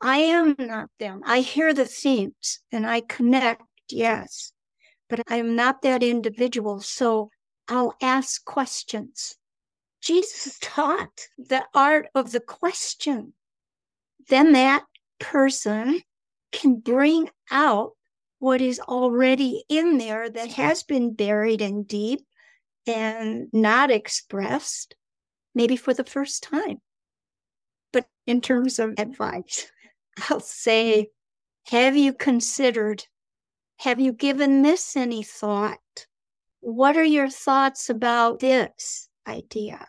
I 0.00 0.18
am 0.18 0.54
not 0.58 0.90
them. 0.98 1.22
I 1.24 1.40
hear 1.40 1.74
the 1.74 1.84
themes 1.84 2.60
and 2.70 2.86
I 2.86 3.00
connect, 3.00 3.62
yes, 3.88 4.52
but 5.08 5.20
I 5.28 5.36
am 5.36 5.56
not 5.56 5.82
that 5.82 6.02
individual. 6.02 6.80
So 6.80 7.30
I'll 7.68 7.94
ask 8.00 8.44
questions. 8.44 9.36
Jesus 10.00 10.58
taught 10.60 11.26
the 11.36 11.64
art 11.74 12.06
of 12.14 12.30
the 12.32 12.40
question. 12.40 13.34
Then 14.28 14.52
that 14.52 14.84
person 15.18 16.02
can 16.52 16.80
bring 16.80 17.28
out 17.50 17.92
what 18.38 18.60
is 18.60 18.80
already 18.80 19.64
in 19.68 19.98
there 19.98 20.28
that 20.30 20.52
has 20.52 20.82
been 20.82 21.12
buried 21.12 21.60
and 21.60 21.86
deep 21.86 22.20
and 22.86 23.48
not 23.52 23.90
expressed, 23.90 24.94
maybe 25.54 25.76
for 25.76 25.92
the 25.92 26.04
first 26.04 26.42
time. 26.42 26.80
But 27.92 28.06
in 28.26 28.40
terms 28.40 28.78
of 28.78 28.94
advice, 28.98 29.70
I'll 30.30 30.40
say, 30.40 31.10
have 31.66 31.96
you 31.96 32.12
considered? 32.12 33.04
Have 33.78 34.00
you 34.00 34.12
given 34.12 34.62
this 34.62 34.96
any 34.96 35.22
thought? 35.22 36.06
What 36.60 36.96
are 36.96 37.04
your 37.04 37.28
thoughts 37.28 37.90
about 37.90 38.40
this 38.40 39.08
idea? 39.26 39.86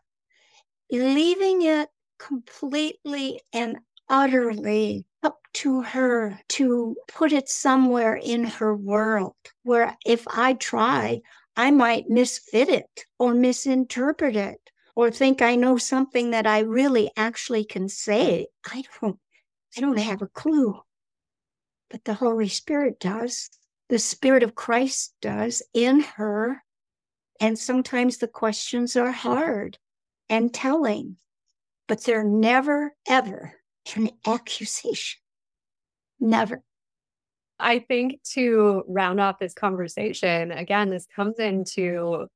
Leaving 0.91 1.61
it 1.61 1.89
completely 2.19 3.41
and 3.53 3.77
utterly 4.07 5.05
up 5.23 5.39
to 5.53 5.81
her 5.81 6.39
to 6.49 6.95
put 7.07 7.31
it 7.31 7.49
somewhere 7.49 8.15
in 8.15 8.43
her 8.43 8.75
world 8.75 9.35
where 9.63 9.97
if 10.05 10.25
I 10.27 10.53
try, 10.53 11.21
I 11.55 11.71
might 11.71 12.09
misfit 12.09 12.69
it 12.69 13.05
or 13.17 13.33
misinterpret 13.33 14.35
it 14.35 14.61
or 14.95 15.11
think 15.11 15.41
I 15.41 15.55
know 15.55 15.77
something 15.77 16.31
that 16.31 16.47
I 16.47 16.59
really 16.59 17.11
actually 17.17 17.65
can 17.65 17.89
say. 17.89 18.47
I 18.65 18.83
don't 19.01 19.19
I 19.77 19.81
don't 19.81 19.99
have 19.99 20.21
a 20.21 20.27
clue. 20.27 20.81
But 21.89 22.05
the 22.05 22.15
Holy 22.15 22.49
Spirit 22.49 22.99
does. 22.99 23.49
The 23.89 23.99
Spirit 23.99 24.43
of 24.43 24.55
Christ 24.55 25.13
does 25.21 25.61
in 25.73 26.01
her. 26.01 26.63
And 27.39 27.57
sometimes 27.57 28.17
the 28.17 28.27
questions 28.27 28.95
are 28.95 29.11
hard 29.11 29.77
and 30.29 30.53
telling, 30.53 31.17
but 31.87 32.03
they're 32.03 32.23
never, 32.23 32.93
ever 33.07 33.58
an 33.95 34.09
accusation. 34.25 35.19
Never. 36.19 36.61
I 37.59 37.79
think 37.79 38.21
to 38.33 38.83
round 38.87 39.19
off 39.19 39.39
this 39.39 39.53
conversation, 39.53 40.51
again, 40.51 40.89
this 40.89 41.07
comes 41.13 41.39
into 41.39 42.27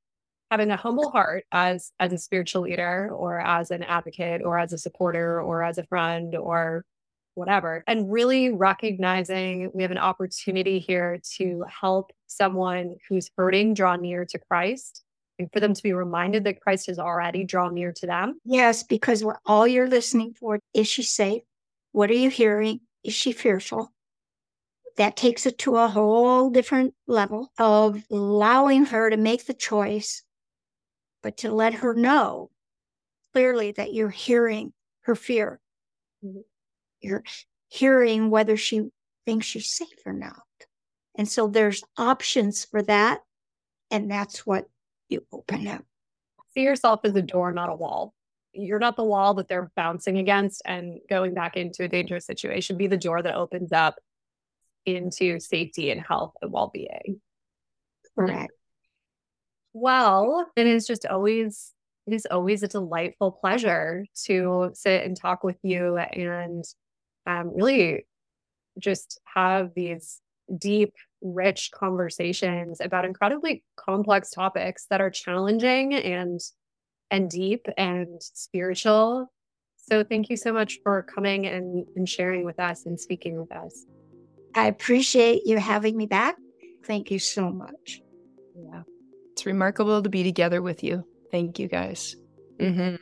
having 0.52 0.70
a 0.70 0.78
humble 0.78 1.10
heart 1.10 1.46
as 1.52 1.92
as 2.00 2.14
a 2.14 2.18
spiritual 2.18 2.62
leader 2.62 3.10
or 3.12 3.40
as 3.40 3.72
an 3.72 3.82
advocate 3.82 4.42
or 4.44 4.60
as 4.60 4.72
a 4.72 4.78
supporter 4.78 5.42
or 5.42 5.64
as 5.64 5.80
a 5.80 5.86
friend 5.86 6.36
or 6.36 6.86
whatever 7.34 7.84
and 7.88 8.12
really 8.12 8.52
recognizing 8.52 9.72
we 9.74 9.82
have 9.82 9.90
an 9.90 9.98
opportunity 9.98 10.78
here 10.78 11.20
to 11.38 11.66
help 11.68 12.12
someone 12.28 12.96
who's 13.10 13.32
hurting 13.36 13.74
draw 13.74 13.96
near 13.96 14.26
to 14.26 14.38
Christ 14.38 15.04
and 15.40 15.50
for 15.52 15.60
them 15.60 15.74
to 15.74 15.84
be 15.84 15.94
reminded 15.94 16.44
that 16.44 16.62
Christ 16.62 16.88
has 16.88 17.00
already 17.00 17.44
drawn 17.44 17.74
near 17.74 17.92
to 17.94 18.06
them. 18.06 18.40
Yes, 18.46 18.84
because 18.84 19.24
what 19.24 19.40
all 19.46 19.68
you're 19.68 19.90
listening 19.90 20.34
for 20.34 20.60
is 20.74 20.88
she 20.88 21.04
safe? 21.04 21.44
What 21.92 22.10
are 22.10 22.16
you 22.16 22.30
hearing? 22.30 22.82
Is 23.04 23.14
she 23.14 23.32
fearful? 23.32 23.92
That 24.98 25.16
takes 25.16 25.46
it 25.46 25.58
to 25.60 25.78
a 25.78 25.88
whole 25.88 26.50
different 26.50 26.94
level 27.08 27.52
of 27.58 28.04
allowing 28.12 28.86
her 28.86 29.10
to 29.10 29.18
make 29.18 29.46
the 29.46 29.54
choice, 29.54 30.24
but 31.24 31.38
to 31.38 31.52
let 31.52 31.74
her 31.76 31.96
know 31.96 32.52
clearly 33.34 33.72
that 33.72 33.94
you're 33.94 34.10
hearing 34.10 34.74
her 35.02 35.16
fear. 35.16 35.60
Mm-hmm. 36.24 36.42
You're 37.02 37.24
hearing 37.68 38.30
whether 38.30 38.56
she 38.56 38.90
thinks 39.26 39.48
she's 39.48 39.72
safe 39.72 40.06
or 40.06 40.14
not. 40.14 40.44
And 41.16 41.28
so 41.28 41.48
there's 41.48 41.84
options 41.98 42.66
for 42.66 42.82
that. 42.84 43.22
And 43.92 44.10
that's 44.10 44.46
what 44.46 44.68
you 45.10 45.26
open 45.32 45.68
up. 45.68 45.84
See 46.54 46.62
yourself 46.62 47.02
as 47.04 47.16
a 47.16 47.22
door, 47.22 47.52
not 47.52 47.70
a 47.70 47.76
wall. 47.76 48.14
You're 48.54 48.80
not 48.80 48.96
the 48.96 49.04
wall 49.04 49.34
that 49.36 49.48
they're 49.48 49.72
bouncing 49.76 50.18
against 50.18 50.62
and 50.66 51.00
going 51.10 51.34
back 51.34 51.58
into 51.58 51.84
a 51.84 51.88
dangerous 51.88 52.26
situation. 52.26 52.78
Be 52.78 52.88
the 52.88 52.98
door 52.98 53.22
that 53.22 53.36
opens 53.36 53.72
up 53.72 53.96
into 54.86 55.40
safety 55.40 55.90
and 55.90 56.02
health 56.02 56.34
and 56.42 56.52
well 56.52 56.70
being. 56.72 57.22
Correct. 58.18 58.54
Well, 59.74 60.52
it 60.56 60.68
is 60.68 60.86
just 60.86 61.06
always 61.06 61.72
it 62.06 62.14
is 62.14 62.28
always 62.30 62.64
a 62.64 62.68
delightful 62.68 63.32
pleasure 63.32 64.06
to 64.26 64.72
sit 64.74 65.04
and 65.06 65.16
talk 65.16 65.44
with 65.44 65.58
you 65.64 65.98
and 65.98 66.64
um, 67.26 67.56
really 67.56 68.06
just 68.78 69.20
have 69.34 69.72
these 69.76 70.20
deep, 70.58 70.94
rich 71.22 71.72
conversations 71.74 72.82
about 72.82 73.06
incredibly 73.06 73.64
complex 73.76 74.32
topics 74.32 74.86
that 74.90 75.02
are 75.02 75.10
challenging 75.10 75.94
and 75.94 76.40
and 77.12 77.30
deep 77.30 77.68
and 77.78 78.22
spiritual. 78.22 79.32
So 79.78 80.04
thank 80.04 80.30
you 80.30 80.38
so 80.38 80.54
much 80.54 80.80
for 80.82 81.04
coming 81.04 81.46
and, 81.46 81.86
and 81.96 82.08
sharing 82.08 82.46
with 82.46 82.60
us 82.60 82.86
and 82.86 83.00
speaking 83.00 83.40
with 83.40 83.52
us. 83.52 83.86
I 84.56 84.68
appreciate 84.68 85.44
you 85.46 85.58
having 85.58 85.98
me 85.98 86.06
back. 86.06 86.36
Thank 86.86 87.12
you 87.12 87.20
so 87.20 87.52
much. 87.52 88.02
Yeah. 88.56 88.84
It's 89.34 89.46
remarkable 89.46 90.02
to 90.02 90.10
be 90.10 90.24
together 90.24 90.62
with 90.62 90.84
you. 90.84 91.06
Thank 91.32 91.60
you 91.60 91.68
guys. 91.68 92.16
Mm-hmm. 92.60 92.96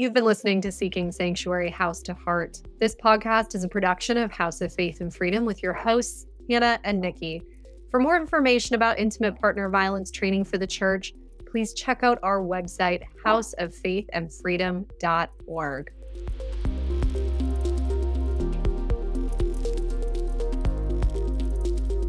You've 0.00 0.14
been 0.14 0.24
listening 0.24 0.62
to 0.62 0.72
Seeking 0.72 1.12
Sanctuary 1.12 1.68
House 1.68 2.00
to 2.04 2.14
Heart. 2.14 2.62
This 2.80 2.96
podcast 2.96 3.54
is 3.54 3.64
a 3.64 3.68
production 3.68 4.16
of 4.16 4.32
House 4.32 4.62
of 4.62 4.72
Faith 4.72 5.02
and 5.02 5.14
Freedom 5.14 5.44
with 5.44 5.62
your 5.62 5.74
hosts, 5.74 6.24
Hannah 6.48 6.80
and 6.84 7.02
Nikki. 7.02 7.42
For 7.90 8.00
more 8.00 8.16
information 8.16 8.76
about 8.76 8.98
intimate 8.98 9.38
partner 9.38 9.68
violence 9.68 10.10
training 10.10 10.44
for 10.44 10.56
the 10.56 10.66
church, 10.66 11.12
please 11.44 11.74
check 11.74 12.02
out 12.02 12.18
our 12.22 12.40
website, 12.40 13.02
houseoffaithandfreedom.org. 13.22 15.92